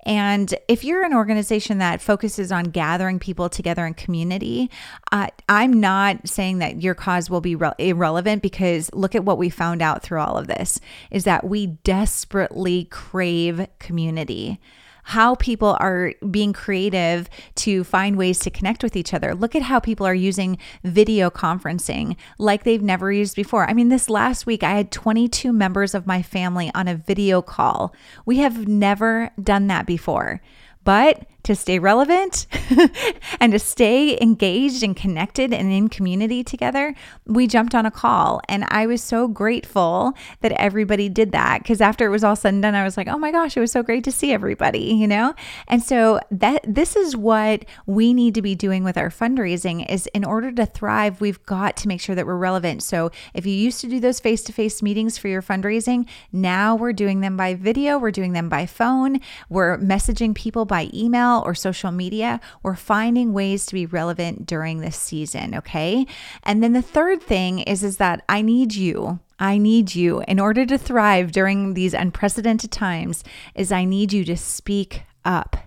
And 0.08 0.56
if 0.70 0.86
you're 0.86 1.04
an 1.04 1.14
organization 1.14 1.80
that 1.80 2.02
focuses 2.02 2.50
on 2.50 2.66
gathering 2.66 3.20
people 3.20 3.50
together 3.50 3.86
in 3.86 3.94
community, 3.94 4.72
uh, 5.12 5.28
I'm 5.50 5.82
not 5.82 6.30
saying 6.30 6.60
that 6.60 6.82
your 6.82 6.96
cause 6.96 7.30
will 7.30 7.42
be 7.42 7.56
re- 7.56 7.74
irrelevant 7.78 8.42
because 8.42 8.90
look 8.94 9.16
at 9.16 9.26
what 9.26 9.38
we 9.38 9.50
found 9.50 9.82
out 9.82 10.02
through 10.02 10.22
all 10.22 10.38
of 10.38 10.48
this 10.48 10.80
is 11.12 11.26
that 11.26 11.44
we 11.44 11.68
desperately 11.68 12.86
crave 12.86 13.68
community 13.80 14.62
how 15.08 15.36
people 15.36 15.78
are 15.80 16.14
being 16.30 16.52
creative 16.52 17.30
to 17.56 17.86
find 17.86 18.18
ways 18.18 18.40
to 18.40 18.50
connect 18.50 18.84
with 18.84 18.94
each 18.94 19.14
other. 19.14 19.34
Look 19.34 19.56
at 19.56 19.62
how 19.62 19.80
people 19.80 20.06
are 20.06 20.14
using 20.14 20.58
video 20.84 21.30
conferencing 21.30 22.18
like 22.38 22.66
they've 22.66 22.84
never 22.84 23.10
used 23.10 23.34
before. 23.34 23.70
I 23.70 23.74
mean, 23.74 23.88
this 23.88 24.10
last 24.10 24.46
week, 24.46 24.64
I 24.64 24.72
had 24.72 24.92
22 24.92 25.54
members 25.54 25.96
of 25.96 26.08
my 26.08 26.22
family 26.22 26.70
on 26.76 26.90
a 26.90 26.96
video 26.96 27.42
call. 27.42 27.96
We 28.26 28.40
have 28.40 28.68
never 28.68 29.32
done 29.42 29.68
that 29.68 29.86
before. 29.86 30.42
But 30.84 31.26
to 31.48 31.56
stay 31.56 31.80
relevant 31.80 32.46
and 33.40 33.54
to 33.54 33.60
stay 33.60 34.20
engaged 34.22 34.84
and 34.84 34.98
connected 34.98 35.54
and 35.54 35.72
in 35.72 35.88
community 35.88 36.44
together, 36.44 36.94
we 37.26 37.48
jumped 37.48 37.74
on 37.74 37.86
a 37.86 37.92
call. 37.92 38.42
And 38.50 38.66
I 38.68 38.86
was 38.86 39.02
so 39.02 39.30
grateful 39.30 40.14
that 40.42 40.52
everybody 40.54 41.08
did 41.08 41.32
that 41.32 41.64
because 41.64 41.80
after 41.80 42.06
it 42.06 42.10
was 42.10 42.26
all 42.26 42.36
said 42.36 42.54
and 42.54 42.62
done, 42.62 42.76
I 42.76 42.84
was 42.84 42.98
like, 42.98 43.08
oh 43.08 43.18
my 43.18 43.32
gosh, 43.32 43.56
it 43.56 43.62
was 43.62 43.72
so 43.72 43.82
great 43.82 44.04
to 44.04 44.12
see 44.12 44.34
everybody, 44.34 44.94
you 44.94 45.08
know? 45.08 45.34
And 45.70 45.82
so 45.82 46.20
that 46.32 46.66
this 46.68 46.98
is 46.98 47.16
what 47.16 47.64
we 47.86 48.14
need 48.14 48.36
to 48.36 48.42
be 48.42 48.54
doing 48.54 48.84
with 48.84 48.98
our 48.98 49.10
fundraising 49.10 49.90
is 49.90 50.08
in 50.08 50.26
order 50.26 50.52
to 50.52 50.66
thrive, 50.66 51.22
we've 51.22 51.44
got 51.46 51.78
to 51.78 51.88
make 51.88 52.02
sure 52.02 52.16
that 52.16 52.26
we're 52.26 52.36
relevant. 52.36 52.84
So 52.84 53.10
if 53.34 53.46
you 53.46 53.54
used 53.54 53.80
to 53.82 53.88
do 53.88 54.02
those 54.02 54.20
face-to-face 54.20 54.84
meetings 54.84 55.18
for 55.18 55.30
your 55.30 55.42
fundraising, 55.42 56.10
now 56.34 56.76
we're 56.76 56.92
doing 56.92 57.22
them 57.22 57.38
by 57.38 57.54
video, 57.54 57.98
we're 57.98 58.12
doing 58.12 58.34
them 58.34 58.50
by 58.50 58.66
phone, 58.66 59.22
we're 59.48 59.78
messaging 59.78 60.36
people 60.36 60.66
by 60.66 60.90
email 60.94 61.37
email 61.38 61.48
or 61.48 61.56
social 61.56 61.92
media, 61.92 62.40
we're 62.64 62.76
finding 62.76 63.34
ways 63.34 63.66
to 63.68 63.74
be 63.74 63.86
relevant 63.86 64.46
during 64.46 64.80
this 64.82 64.98
season, 64.98 65.56
okay? 65.56 66.06
And 66.44 66.64
then 66.64 66.74
the 66.74 66.82
third 66.82 67.22
thing 67.22 67.60
is 67.60 67.84
is 67.84 67.98
that 67.98 68.24
I 68.30 68.42
need 68.42 68.76
you. 68.76 69.20
I 69.40 69.58
need 69.60 69.94
you 69.94 70.22
in 70.28 70.40
order 70.40 70.66
to 70.66 70.78
thrive 70.78 71.32
during 71.32 71.74
these 71.74 71.94
unprecedented 71.94 72.72
times 72.72 73.24
is 73.54 73.72
I 73.72 73.86
need 73.86 74.12
you 74.12 74.26
to 74.26 74.36
speak 74.38 75.04
up. 75.24 75.58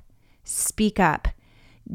Speak 0.42 0.98
up. 0.98 1.28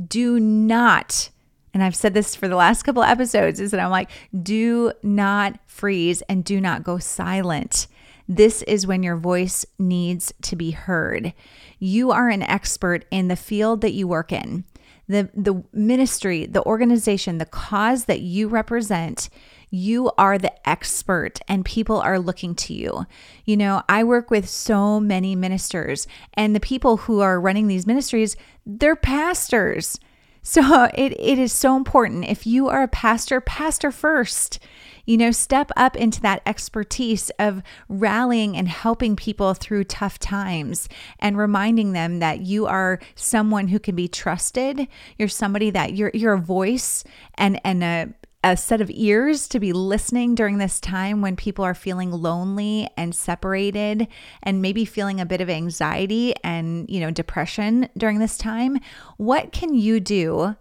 Do 0.07 0.39
not 0.39 1.29
and 1.73 1.83
I've 1.83 1.95
said 1.95 2.13
this 2.13 2.37
for 2.37 2.47
the 2.47 2.55
last 2.55 2.83
couple 2.83 3.03
episodes 3.03 3.59
is 3.59 3.71
that 3.71 3.81
I'm 3.81 3.91
like, 3.91 4.09
do 4.31 4.93
not 5.03 5.59
freeze 5.65 6.21
and 6.29 6.41
do 6.41 6.61
not 6.61 6.85
go 6.85 6.99
silent. 6.99 7.87
This 8.27 8.61
is 8.63 8.87
when 8.87 9.03
your 9.03 9.17
voice 9.17 9.65
needs 9.77 10.33
to 10.43 10.55
be 10.55 10.71
heard. 10.71 11.33
You 11.79 12.11
are 12.11 12.29
an 12.29 12.41
expert 12.43 13.05
in 13.11 13.27
the 13.27 13.35
field 13.35 13.81
that 13.81 13.93
you 13.93 14.07
work 14.07 14.31
in. 14.31 14.65
The, 15.07 15.29
the 15.35 15.63
ministry, 15.71 16.47
the 16.47 16.63
organization, 16.63 17.37
the 17.37 17.45
cause 17.45 18.05
that 18.05 18.21
you 18.21 18.47
represent, 18.47 19.29
you 19.69 20.11
are 20.17 20.37
the 20.37 20.67
expert 20.67 21.39
and 21.47 21.63
people 21.65 21.99
are 21.99 22.17
looking 22.17 22.55
to 22.55 22.73
you. 22.73 23.05
You 23.45 23.57
know, 23.57 23.83
I 23.87 24.03
work 24.03 24.31
with 24.31 24.49
so 24.49 24.99
many 24.99 25.35
ministers, 25.35 26.07
and 26.33 26.55
the 26.55 26.59
people 26.59 26.97
who 26.97 27.19
are 27.19 27.39
running 27.39 27.67
these 27.67 27.85
ministries, 27.85 28.35
they're 28.65 28.95
pastors. 28.95 29.99
So 30.41 30.85
it, 30.93 31.19
it 31.19 31.37
is 31.37 31.51
so 31.51 31.75
important. 31.75 32.25
If 32.25 32.47
you 32.47 32.69
are 32.69 32.83
a 32.83 32.87
pastor, 32.87 33.41
pastor 33.41 33.91
first. 33.91 34.59
You 35.05 35.17
know, 35.17 35.31
step 35.31 35.71
up 35.75 35.95
into 35.95 36.21
that 36.21 36.41
expertise 36.45 37.29
of 37.39 37.61
rallying 37.87 38.57
and 38.57 38.67
helping 38.67 39.15
people 39.15 39.53
through 39.53 39.85
tough 39.85 40.19
times 40.19 40.89
and 41.19 41.37
reminding 41.37 41.93
them 41.93 42.19
that 42.19 42.41
you 42.41 42.65
are 42.65 42.99
someone 43.15 43.67
who 43.67 43.79
can 43.79 43.95
be 43.95 44.07
trusted. 44.07 44.87
You're 45.17 45.27
somebody 45.27 45.69
that 45.71 45.93
you're 45.93 46.11
you're 46.13 46.33
a 46.33 46.39
voice 46.39 47.03
and 47.35 47.59
and 47.63 47.83
a 47.83 48.13
a 48.45 48.55
set 48.55 48.79
of 48.79 48.91
ears 48.93 49.47
to 49.47 49.59
be 49.59 49.73
listening 49.73 50.35
during 50.35 50.59
this 50.59 50.79
time 50.79 51.19
when 51.19 51.35
people 51.35 51.65
are 51.65 51.73
feeling 51.73 52.11
lonely 52.11 52.87
and 52.95 53.15
separated 53.15 54.07
and 54.43 54.61
maybe 54.61 54.85
feeling 54.85 55.19
a 55.19 55.25
bit 55.25 55.41
of 55.41 55.49
anxiety 55.49 56.35
and 56.43 56.87
you 56.87 56.99
know 56.99 57.09
depression 57.09 57.89
during 57.97 58.19
this 58.19 58.37
time 58.37 58.77
what 59.17 59.51
can 59.51 59.73
you 59.73 59.99
do 59.99 60.55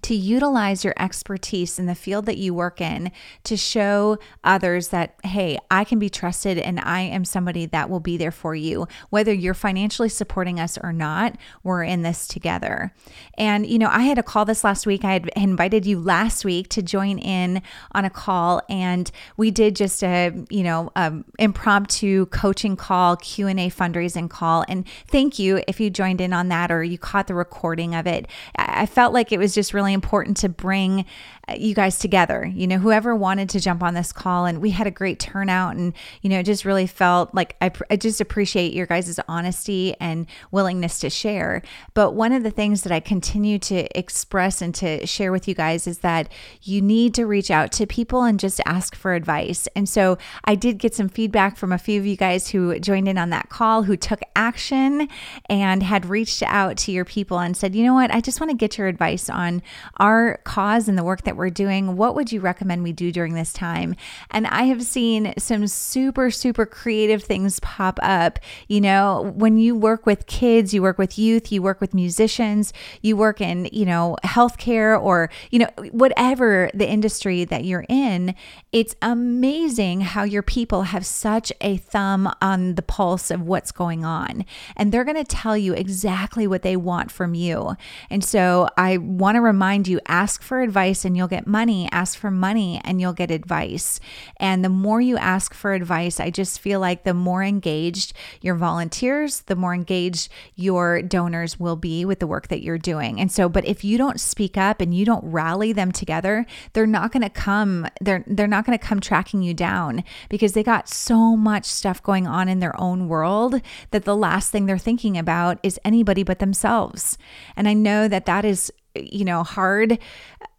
to 0.00 0.14
utilize 0.14 0.82
your 0.82 0.94
expertise 0.98 1.78
in 1.78 1.84
the 1.84 1.94
field 1.94 2.24
that 2.24 2.38
you 2.38 2.54
work 2.54 2.80
in 2.80 3.12
to 3.42 3.54
show 3.54 4.18
others 4.42 4.88
that, 4.88 5.14
hey, 5.24 5.58
I 5.70 5.84
can 5.84 5.98
be 5.98 6.08
trusted 6.08 6.56
and 6.56 6.80
I 6.80 7.00
am 7.00 7.26
somebody 7.26 7.66
that 7.66 7.90
will 7.90 8.00
be 8.00 8.16
there 8.16 8.30
for 8.30 8.54
you. 8.54 8.88
Whether 9.10 9.34
you're 9.34 9.52
financially 9.52 10.08
supporting 10.08 10.58
us 10.58 10.78
or 10.82 10.90
not, 10.90 11.36
we're 11.62 11.82
in 11.82 12.00
this 12.00 12.26
together. 12.26 12.94
And, 13.36 13.66
you 13.66 13.78
know, 13.78 13.90
I 13.90 14.04
had 14.04 14.16
a 14.16 14.22
call 14.22 14.46
this 14.46 14.64
last 14.64 14.86
week. 14.86 15.04
I 15.04 15.12
had 15.12 15.28
invited 15.36 15.84
you 15.84 16.00
last 16.00 16.46
week 16.46 16.68
to 16.70 16.82
join 16.82 17.18
in 17.18 17.60
on 17.92 18.06
a 18.06 18.10
call 18.10 18.62
and 18.70 19.10
we 19.36 19.50
did 19.50 19.76
just 19.76 20.02
a, 20.02 20.32
you 20.48 20.62
know, 20.62 20.92
um, 20.96 21.26
impromptu 21.38 22.24
coaching 22.26 22.74
call, 22.74 23.16
Q&A 23.16 23.68
fundraising 23.68 24.30
call. 24.30 24.64
And 24.66 24.88
thank 25.06 25.38
you 25.38 25.62
if 25.68 25.78
you 25.78 25.90
joined 25.90 26.22
in 26.22 26.32
on 26.32 26.48
that 26.48 26.72
or 26.72 26.82
you 26.82 26.96
caught 26.96 27.26
the 27.26 27.34
recording 27.34 27.94
of 27.94 28.06
it. 28.06 28.26
I 28.56 28.86
felt 28.86 29.12
like 29.12 29.30
it 29.30 29.38
was 29.38 29.54
just 29.54 29.73
really 29.74 29.92
important 29.92 30.36
to 30.38 30.48
bring 30.48 31.04
uh, 31.48 31.54
you 31.58 31.74
guys 31.74 31.98
together. 31.98 32.46
You 32.46 32.66
know, 32.66 32.78
whoever 32.78 33.14
wanted 33.14 33.50
to 33.50 33.60
jump 33.60 33.82
on 33.82 33.94
this 33.94 34.12
call, 34.12 34.46
and 34.46 34.60
we 34.60 34.70
had 34.70 34.86
a 34.86 34.90
great 34.90 35.18
turnout, 35.18 35.76
and 35.76 35.92
you 36.22 36.30
know, 36.30 36.38
it 36.38 36.44
just 36.46 36.64
really 36.64 36.86
felt 36.86 37.34
like 37.34 37.56
I, 37.60 37.70
I 37.90 37.96
just 37.96 38.20
appreciate 38.20 38.72
your 38.72 38.86
guys' 38.86 39.18
honesty 39.28 39.94
and 40.00 40.26
willingness 40.50 41.00
to 41.00 41.10
share. 41.10 41.62
But 41.92 42.12
one 42.12 42.32
of 42.32 42.42
the 42.42 42.50
things 42.50 42.82
that 42.82 42.92
I 42.92 43.00
continue 43.00 43.58
to 43.60 43.98
express 43.98 44.62
and 44.62 44.74
to 44.76 45.06
share 45.06 45.32
with 45.32 45.48
you 45.48 45.54
guys 45.54 45.86
is 45.86 45.98
that 45.98 46.30
you 46.62 46.80
need 46.80 47.14
to 47.14 47.26
reach 47.26 47.50
out 47.50 47.72
to 47.72 47.86
people 47.86 48.22
and 48.22 48.38
just 48.38 48.60
ask 48.64 48.94
for 48.94 49.14
advice. 49.14 49.68
And 49.74 49.88
so 49.88 50.18
I 50.44 50.54
did 50.54 50.78
get 50.78 50.94
some 50.94 51.08
feedback 51.08 51.56
from 51.56 51.72
a 51.72 51.78
few 51.78 52.00
of 52.00 52.06
you 52.06 52.16
guys 52.16 52.48
who 52.48 52.78
joined 52.78 53.08
in 53.08 53.18
on 53.18 53.30
that 53.30 53.48
call 53.48 53.82
who 53.82 53.96
took 53.96 54.20
action 54.36 55.08
and 55.46 55.82
had 55.82 56.06
reached 56.06 56.42
out 56.42 56.76
to 56.78 56.92
your 56.92 57.04
people 57.04 57.38
and 57.38 57.56
said, 57.56 57.74
you 57.74 57.84
know 57.84 57.94
what, 57.94 58.12
I 58.12 58.20
just 58.20 58.40
want 58.40 58.50
to 58.50 58.56
get 58.56 58.78
your 58.78 58.86
advice 58.86 59.28
on 59.28 59.62
our 59.98 60.38
cause 60.44 60.88
and 60.88 60.98
the 60.98 61.04
work 61.04 61.22
that 61.22 61.36
we're 61.36 61.50
doing, 61.50 61.96
what 61.96 62.14
would 62.14 62.32
you 62.32 62.40
recommend 62.40 62.82
we 62.82 62.92
do 62.92 63.12
during 63.12 63.34
this 63.34 63.52
time? 63.52 63.94
And 64.30 64.46
I 64.46 64.64
have 64.64 64.82
seen 64.82 65.34
some 65.38 65.66
super, 65.66 66.30
super 66.30 66.66
creative 66.66 67.22
things 67.22 67.60
pop 67.60 67.98
up. 68.02 68.38
You 68.68 68.80
know, 68.80 69.32
when 69.36 69.58
you 69.58 69.74
work 69.74 70.06
with 70.06 70.26
kids, 70.26 70.74
you 70.74 70.82
work 70.82 70.98
with 70.98 71.18
youth, 71.18 71.50
you 71.52 71.62
work 71.62 71.80
with 71.80 71.94
musicians, 71.94 72.72
you 73.02 73.16
work 73.16 73.40
in, 73.40 73.68
you 73.72 73.84
know, 73.84 74.16
healthcare 74.24 75.00
or, 75.00 75.30
you 75.50 75.58
know, 75.60 75.70
whatever 75.92 76.70
the 76.74 76.88
industry 76.88 77.44
that 77.44 77.64
you're 77.64 77.86
in, 77.88 78.34
it's 78.72 78.96
amazing 79.02 80.00
how 80.00 80.24
your 80.24 80.42
people 80.42 80.82
have 80.82 81.06
such 81.06 81.52
a 81.60 81.76
thumb 81.76 82.30
on 82.42 82.74
the 82.74 82.82
pulse 82.82 83.30
of 83.30 83.42
what's 83.42 83.72
going 83.72 84.04
on. 84.04 84.44
And 84.76 84.90
they're 84.90 85.04
going 85.04 85.16
to 85.16 85.24
tell 85.24 85.56
you 85.56 85.72
exactly 85.74 86.46
what 86.46 86.62
they 86.62 86.76
want 86.76 87.10
from 87.10 87.34
you. 87.34 87.76
And 88.10 88.24
so 88.24 88.68
I 88.76 88.98
want 88.98 89.36
to 89.36 89.40
remind 89.40 89.53
you 89.86 90.00
ask 90.06 90.42
for 90.42 90.62
advice 90.62 91.04
and 91.04 91.16
you'll 91.16 91.28
get 91.28 91.46
money. 91.46 91.88
Ask 91.92 92.18
for 92.18 92.30
money 92.30 92.80
and 92.84 93.00
you'll 93.00 93.12
get 93.12 93.30
advice. 93.30 94.00
And 94.36 94.64
the 94.64 94.68
more 94.68 95.00
you 95.00 95.16
ask 95.16 95.54
for 95.54 95.72
advice, 95.72 96.20
I 96.20 96.30
just 96.30 96.60
feel 96.60 96.80
like 96.80 97.04
the 97.04 97.14
more 97.14 97.42
engaged 97.42 98.12
your 98.40 98.54
volunteers, 98.54 99.40
the 99.42 99.56
more 99.56 99.74
engaged 99.74 100.30
your 100.54 101.02
donors 101.02 101.58
will 101.58 101.76
be 101.76 102.04
with 102.04 102.18
the 102.18 102.26
work 102.26 102.48
that 102.48 102.62
you're 102.62 102.78
doing. 102.78 103.20
And 103.20 103.30
so, 103.30 103.48
but 103.48 103.64
if 103.64 103.84
you 103.84 103.96
don't 103.98 104.20
speak 104.20 104.56
up 104.56 104.80
and 104.80 104.94
you 104.94 105.04
don't 105.04 105.24
rally 105.24 105.72
them 105.72 105.92
together, 105.92 106.46
they're 106.72 106.86
not 106.86 107.12
going 107.12 107.22
to 107.22 107.30
come 107.30 107.86
they're 108.00 108.24
they're 108.26 108.46
not 108.46 108.66
going 108.66 108.78
to 108.78 108.84
come 108.84 109.00
tracking 109.00 109.42
you 109.42 109.54
down 109.54 110.04
because 110.28 110.52
they 110.52 110.62
got 110.62 110.88
so 110.88 111.36
much 111.36 111.64
stuff 111.64 112.02
going 112.02 112.26
on 112.26 112.48
in 112.48 112.60
their 112.60 112.78
own 112.80 113.08
world 113.08 113.60
that 113.90 114.04
the 114.04 114.16
last 114.16 114.50
thing 114.50 114.66
they're 114.66 114.78
thinking 114.78 115.16
about 115.16 115.58
is 115.62 115.80
anybody 115.84 116.22
but 116.22 116.38
themselves. 116.38 117.16
And 117.56 117.68
I 117.68 117.74
know 117.74 118.08
that 118.08 118.26
that 118.26 118.44
is 118.44 118.72
you 118.94 119.24
know, 119.24 119.42
hard 119.42 119.98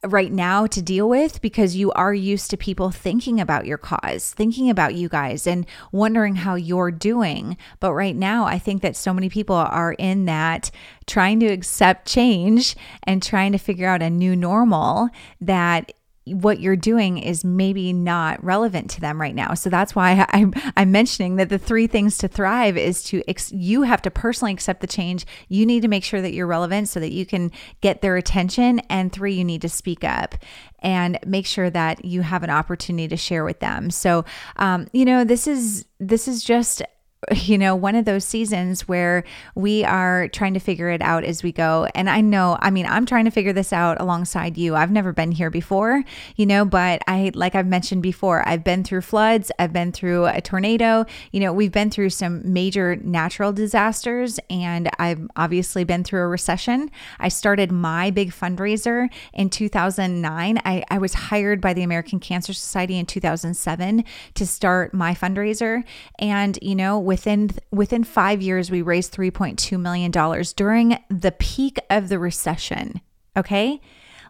right 0.04 0.32
now 0.32 0.68
to 0.68 0.82
deal 0.82 1.10
with 1.10 1.42
because 1.42 1.75
you 1.75 1.92
are 1.94 2.13
used 2.13 2.50
to 2.51 2.58
people 2.58 2.92
thinking 2.92 3.39
about 3.39 3.65
your 3.65 3.77
cause, 3.77 4.34
thinking 4.34 4.70
about 4.70 4.96
you 4.96 5.10
guys, 5.10 5.48
and 5.48 5.65
wondering 5.92 6.36
how 6.36 6.56
you're 6.56 6.92
doing. 6.92 7.58
But 7.80 7.94
right 7.94 8.15
now, 8.15 8.46
I 8.46 8.60
think 8.60 8.82
that 8.82 8.96
so 8.96 9.13
many 9.13 9.30
people 9.30 9.56
are 9.56 9.94
in 9.94 10.25
that 10.25 10.70
trying 11.08 11.39
to 11.39 11.48
accept 11.48 12.08
change 12.08 12.75
and 13.04 13.24
trying 13.24 13.51
to 13.54 13.58
figure 13.58 13.88
out 13.88 14.01
a 14.01 14.10
new 14.10 14.36
normal 14.36 15.10
that 15.42 15.94
what 16.25 16.60
you're 16.60 16.75
doing 16.75 17.20
is 17.20 17.46
maybe 17.46 17.94
not 17.94 18.44
relevant 18.44 18.89
to 18.89 19.01
them 19.01 19.22
right 19.22 19.36
now. 19.36 19.53
So 19.53 19.70
that's 19.70 19.96
why 19.96 20.25
I'm, 20.34 20.53
I'm 20.75 20.91
mentioning 20.91 21.36
that 21.36 21.50
the 21.50 21.60
three 21.60 21.88
things 21.88 22.17
to 22.20 22.27
thrive 22.27 22.77
is 22.77 23.03
to, 23.05 23.24
ex- 23.27 23.51
you 23.51 23.84
have 23.84 24.01
to 24.03 24.12
personally 24.12 24.53
accept 24.53 24.82
the 24.82 24.88
change. 24.88 25.25
You 25.50 25.65
need 25.65 25.82
to 25.82 25.88
make 25.88 26.03
sure 26.03 26.22
that 26.22 26.34
you're 26.34 26.48
relevant 26.48 26.89
so 26.89 27.00
that 27.00 27.12
you 27.12 27.25
can 27.25 27.51
get 27.82 28.01
their 28.01 28.17
attention. 28.17 28.79
And 28.89 29.12
three, 29.12 29.36
you 29.36 29.44
need 29.44 29.62
to 29.62 29.70
speak 29.70 30.03
up 30.03 30.36
and 30.79 31.20
make 31.25 31.46
sure 31.46 31.70
that 31.70 32.03
you 32.03 32.22
have 32.22 32.44
an 32.44 32.50
opportunity 32.50 33.08
to 33.08 33.17
share 33.17 33.44
with 33.44 33.60
them. 33.60 33.89
So, 33.91 34.25
um, 34.58 34.88
you 34.94 35.05
know, 35.05 35.24
this 35.24 35.48
is, 35.48 35.86
this 36.00 36.27
is 36.27 36.44
just 36.44 36.82
you 37.36 37.58
know, 37.58 37.75
one 37.75 37.96
of 37.96 38.05
those 38.05 38.25
seasons 38.25 38.88
where 38.88 39.24
we 39.55 39.84
are 39.84 40.27
trying 40.29 40.53
to 40.53 40.60
figure 40.60 40.89
it 40.89 41.01
out 41.01 41.24
as 41.24 41.44
we 41.44 41.51
go. 41.51 41.88
And 41.96 42.10
I 42.10 42.22
know, 42.22 42.58
I 42.62 42.70
mean, 42.72 42.86
I'm 42.86 43.05
trying 43.05 43.25
to 43.25 43.32
figure 43.32 43.53
this 43.53 43.74
out 43.74 44.00
alongside 44.00 44.58
you. 44.58 44.75
I've 44.75 44.91
never 44.91 45.13
been 45.13 45.32
here 45.32 45.50
before, 45.50 46.03
you 46.36 46.46
know, 46.46 46.65
but 46.65 47.01
I, 47.08 47.32
like 47.34 47.55
I've 47.55 47.67
mentioned 47.67 48.03
before, 48.03 48.48
I've 48.48 48.63
been 48.63 48.84
through 48.84 49.01
floods, 49.01 49.51
I've 49.60 49.74
been 49.74 49.91
through 49.91 50.25
a 50.27 50.41
tornado, 50.41 51.05
you 51.32 51.39
know, 51.39 51.53
we've 51.53 51.72
been 51.72 51.89
through 51.89 52.10
some 52.10 52.41
major 52.51 52.96
natural 52.98 53.53
disasters, 53.53 54.39
and 54.50 54.89
I've 55.00 55.27
obviously 55.36 55.84
been 55.84 56.03
through 56.03 56.22
a 56.22 56.27
recession. 56.27 56.91
I 57.20 57.29
started 57.29 57.72
my 57.72 58.12
big 58.12 58.32
fundraiser 58.32 59.10
in 59.34 59.50
2009. 59.50 60.62
I, 60.65 60.84
I 60.89 60.98
was 60.98 61.13
hired 61.13 61.62
by 61.62 61.74
the 61.74 61.84
American 61.84 62.20
Cancer 62.20 62.53
Society 62.53 62.98
in 62.98 63.05
2007 63.05 64.03
to 64.36 64.46
start 64.46 64.94
my 64.94 65.13
fundraiser. 65.13 65.84
And, 66.20 66.58
you 66.62 66.75
know, 66.75 67.00
with 67.00 67.15
within 67.16 67.50
within 67.72 68.04
5 68.04 68.42
years 68.42 68.70
we 68.70 68.82
raised 68.82 69.14
3.2 69.14 69.80
million 69.80 70.12
dollars 70.12 70.52
during 70.52 70.98
the 71.10 71.32
peak 71.32 71.80
of 71.90 72.10
the 72.10 72.20
recession 72.20 73.00
okay 73.38 73.80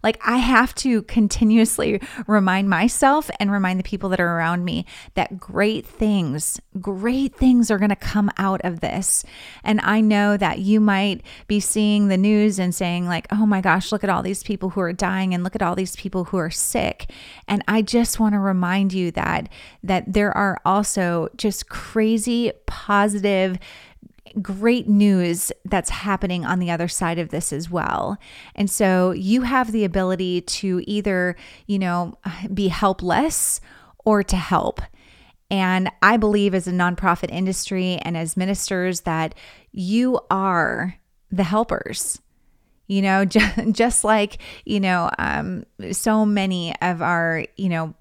like 0.06 0.22
I 0.24 0.38
have 0.38 0.76
to 0.76 1.02
continuously 1.04 2.00
remind 2.28 2.70
myself 2.70 3.32
and 3.40 3.52
remind 3.52 3.80
the 3.80 3.84
people 3.84 4.08
that 4.10 4.20
are 4.20 4.38
around 4.38 4.64
me 4.64 4.86
that 5.16 5.40
great 5.40 5.84
things, 5.84 6.62
great 6.80 7.36
things 7.36 7.72
are 7.72 7.80
going 7.80 7.90
to 7.90 7.96
come 7.96 8.30
out 8.38 8.62
of 8.64 8.82
this. 8.82 9.26
And 9.64 9.82
I 9.82 10.02
know 10.02 10.38
that 10.38 10.60
you 10.60 10.80
might 10.80 11.24
be 11.48 11.60
seeing 11.60 12.08
the 12.08 12.18
news 12.18 12.60
and 12.60 12.74
saying, 12.74 13.08
like, 13.08 13.26
oh 13.32 13.48
my 13.48 13.62
gosh, 13.62 13.92
look 13.92 14.04
at 14.04 14.10
all 14.12 14.22
these 14.22 14.44
people 14.44 14.70
who 14.70 14.82
are 14.82 14.94
dying 14.94 15.34
and 15.34 15.44
look 15.44 15.56
at 15.56 15.64
all 15.64 15.76
these 15.76 15.96
people 15.96 16.26
who 16.26 16.38
are 16.38 16.52
sick. 16.52 17.10
And 17.48 17.64
I 17.68 17.82
just 17.82 18.20
want 18.20 18.34
to 18.34 18.40
remind 18.40 18.94
you 18.94 19.10
that 19.12 19.50
that 19.84 20.14
there 20.14 20.36
are 20.38 20.60
also 20.64 21.30
just 21.36 21.68
crazy 21.68 22.52
positive 22.68 23.58
great 24.42 24.88
news 24.88 25.52
that's 25.66 25.90
happening 25.90 26.46
on 26.46 26.60
the 26.60 26.72
other 26.72 26.88
side 26.88 27.20
of 27.20 27.30
this 27.30 27.54
as 27.54 27.70
well. 27.70 28.18
And 28.56 28.70
so 28.70 29.12
you 29.12 29.42
have 29.42 29.72
the 29.72 29.86
ability 29.86 30.42
to 30.42 30.82
either, 30.86 31.36
you 31.68 31.80
know, 31.80 32.18
be 32.54 32.68
helpless 32.68 33.62
or 34.04 34.24
to 34.24 34.36
help. 34.36 34.82
And 35.50 35.92
I 36.02 36.18
believe 36.18 36.56
as 36.56 36.68
a 36.68 36.72
nonprofit 36.72 37.32
industry 37.32 37.98
and 38.02 38.18
as 38.18 38.36
ministers 38.36 39.02
that 39.02 39.36
you 39.72 40.20
are 40.30 40.96
the 41.32 41.44
helpers 41.44 42.22
you 42.88 43.02
know 43.02 43.26
just, 43.26 43.72
just 43.72 44.04
like 44.04 44.38
you 44.66 44.80
know 44.80 45.10
um, 45.18 45.66
so 45.92 46.26
many 46.26 46.74
of 46.82 47.02
our 47.02 47.46
you 47.58 47.70
know 47.70 47.94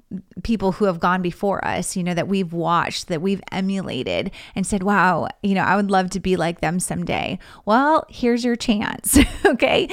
people 0.45 0.73
who 0.73 0.85
have 0.85 1.01
gone 1.01 1.23
before 1.23 1.65
us 1.65 1.97
you 1.97 2.03
know 2.05 2.15
that 2.15 2.29
we've 2.29 2.53
watched 2.53 3.09
that 3.09 3.21
we've 3.21 3.43
emulated 3.51 4.31
and 4.55 4.67
said 4.67 4.83
wow 4.83 5.27
you 5.43 5.55
know 5.55 5.63
i 5.63 5.75
would 5.75 5.91
love 5.91 6.11
to 6.11 6.21
be 6.21 6.37
like 6.37 6.61
them 6.61 6.79
someday. 6.79 7.39
Well 7.65 8.05
here's 8.09 8.45
your 8.45 8.57
chance 8.57 9.19
okay? 9.47 9.89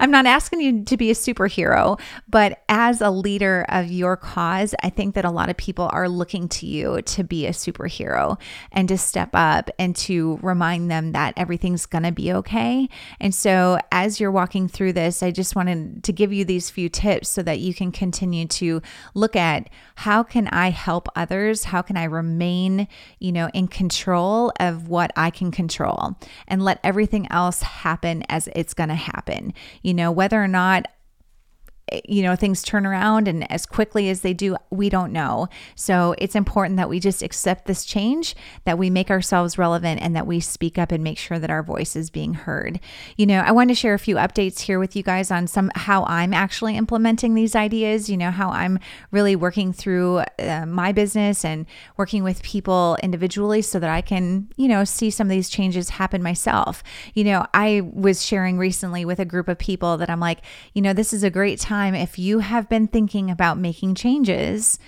I'm 0.00 0.10
not 0.10 0.26
asking 0.26 0.60
you 0.60 0.84
to 0.84 0.96
be 0.96 1.10
a 1.10 1.14
superhero 1.14 1.98
but 2.28 2.62
as 2.68 3.00
a 3.00 3.10
leader 3.10 3.64
of 3.68 3.90
your 3.90 4.16
cause 4.16 4.74
i 4.82 4.90
think 4.90 5.14
that 5.14 5.24
a 5.24 5.30
lot 5.30 5.48
of 5.48 5.56
people 5.56 5.88
are 5.92 6.08
looking 6.08 6.48
to 6.48 6.66
you 6.66 7.02
to 7.02 7.24
be 7.24 7.46
a 7.46 7.50
superhero 7.50 8.38
and 8.72 8.88
to 8.88 8.98
step 8.98 9.30
up 9.32 9.70
and 9.78 9.94
to 9.96 10.38
remind 10.42 10.90
them 10.90 11.12
that 11.12 11.34
everything's 11.36 11.86
going 11.86 12.04
to 12.04 12.12
be 12.12 12.32
okay. 12.32 12.88
And 13.20 13.34
so 13.34 13.78
as 13.90 14.20
you're 14.20 14.30
walking 14.30 14.68
through 14.68 14.94
this, 14.94 15.22
I 15.22 15.30
just 15.30 15.54
wanted 15.54 16.04
to 16.04 16.12
give 16.12 16.32
you 16.32 16.44
these 16.44 16.70
few 16.70 16.88
tips 16.88 17.28
so 17.28 17.42
that 17.42 17.60
you 17.60 17.74
can 17.74 17.92
continue 17.92 18.46
to 18.48 18.82
look 19.14 19.36
at 19.36 19.68
how 19.96 20.22
can 20.22 20.48
I 20.48 20.70
help 20.70 21.08
others? 21.14 21.64
How 21.64 21.82
can 21.82 21.96
I 21.96 22.04
remain, 22.04 22.88
you 23.18 23.32
know, 23.32 23.48
in 23.54 23.68
control 23.68 24.52
of 24.58 24.88
what 24.88 25.12
I 25.16 25.30
can 25.30 25.50
control 25.50 26.16
and 26.48 26.64
let 26.64 26.80
everything 26.82 27.30
else 27.30 27.62
happen 27.62 28.24
as 28.28 28.48
it's 28.54 28.74
going 28.74 28.88
to 28.88 28.94
happen. 28.94 29.54
You 29.82 29.94
know, 29.94 30.10
whether 30.10 30.42
or 30.42 30.48
not 30.48 30.86
you 32.04 32.22
know 32.22 32.36
things 32.36 32.62
turn 32.62 32.86
around 32.86 33.28
and 33.28 33.50
as 33.50 33.66
quickly 33.66 34.08
as 34.08 34.22
they 34.22 34.34
do 34.34 34.56
we 34.70 34.88
don't 34.88 35.12
know. 35.12 35.48
So 35.74 36.14
it's 36.18 36.34
important 36.34 36.76
that 36.76 36.88
we 36.88 37.00
just 37.00 37.22
accept 37.22 37.66
this 37.66 37.84
change 37.84 38.34
that 38.64 38.78
we 38.78 38.90
make 38.90 39.10
ourselves 39.10 39.58
relevant 39.58 40.00
and 40.00 40.16
that 40.16 40.26
we 40.26 40.40
speak 40.40 40.78
up 40.78 40.92
and 40.92 41.04
make 41.04 41.18
sure 41.18 41.38
that 41.38 41.50
our 41.50 41.62
voice 41.62 41.94
is 41.96 42.10
being 42.10 42.34
heard. 42.34 42.80
You 43.16 43.26
know 43.26 43.42
i 43.42 43.52
want 43.52 43.70
to 43.70 43.74
share 43.74 43.94
a 43.94 43.98
few 43.98 44.16
updates 44.16 44.60
here 44.60 44.78
with 44.78 44.96
you 44.96 45.02
guys 45.02 45.30
on 45.30 45.46
some 45.46 45.70
how 45.74 46.04
i'm 46.04 46.32
actually 46.32 46.76
implementing 46.76 47.34
these 47.34 47.54
ideas 47.54 48.08
you 48.08 48.16
know 48.16 48.30
how 48.30 48.50
i'm 48.50 48.78
really 49.10 49.36
working 49.36 49.72
through 49.72 50.22
uh, 50.38 50.64
my 50.66 50.92
business 50.92 51.44
and 51.44 51.66
working 51.96 52.22
with 52.22 52.42
people 52.42 52.96
individually 53.02 53.62
so 53.62 53.78
that 53.78 53.90
i 53.90 54.00
can 54.00 54.48
you 54.56 54.68
know 54.68 54.84
see 54.84 55.10
some 55.10 55.26
of 55.26 55.30
these 55.30 55.48
changes 55.48 55.90
happen 55.90 56.22
myself. 56.22 56.82
You 57.14 57.24
know 57.24 57.46
i 57.54 57.82
was 57.92 58.24
sharing 58.24 58.58
recently 58.58 59.04
with 59.04 59.18
a 59.18 59.24
group 59.24 59.48
of 59.48 59.58
people 59.58 59.96
that 59.98 60.10
i'm 60.10 60.20
like 60.20 60.40
you 60.74 60.82
know 60.82 60.92
this 60.92 61.12
is 61.12 61.22
a 61.22 61.30
great 61.30 61.58
time 61.58 61.81
time, 61.82 61.94
if 61.94 62.18
you 62.18 62.38
have 62.38 62.68
been 62.68 62.86
thinking 62.86 63.30
about 63.30 63.58
making 63.58 63.94
changes, 63.94 64.78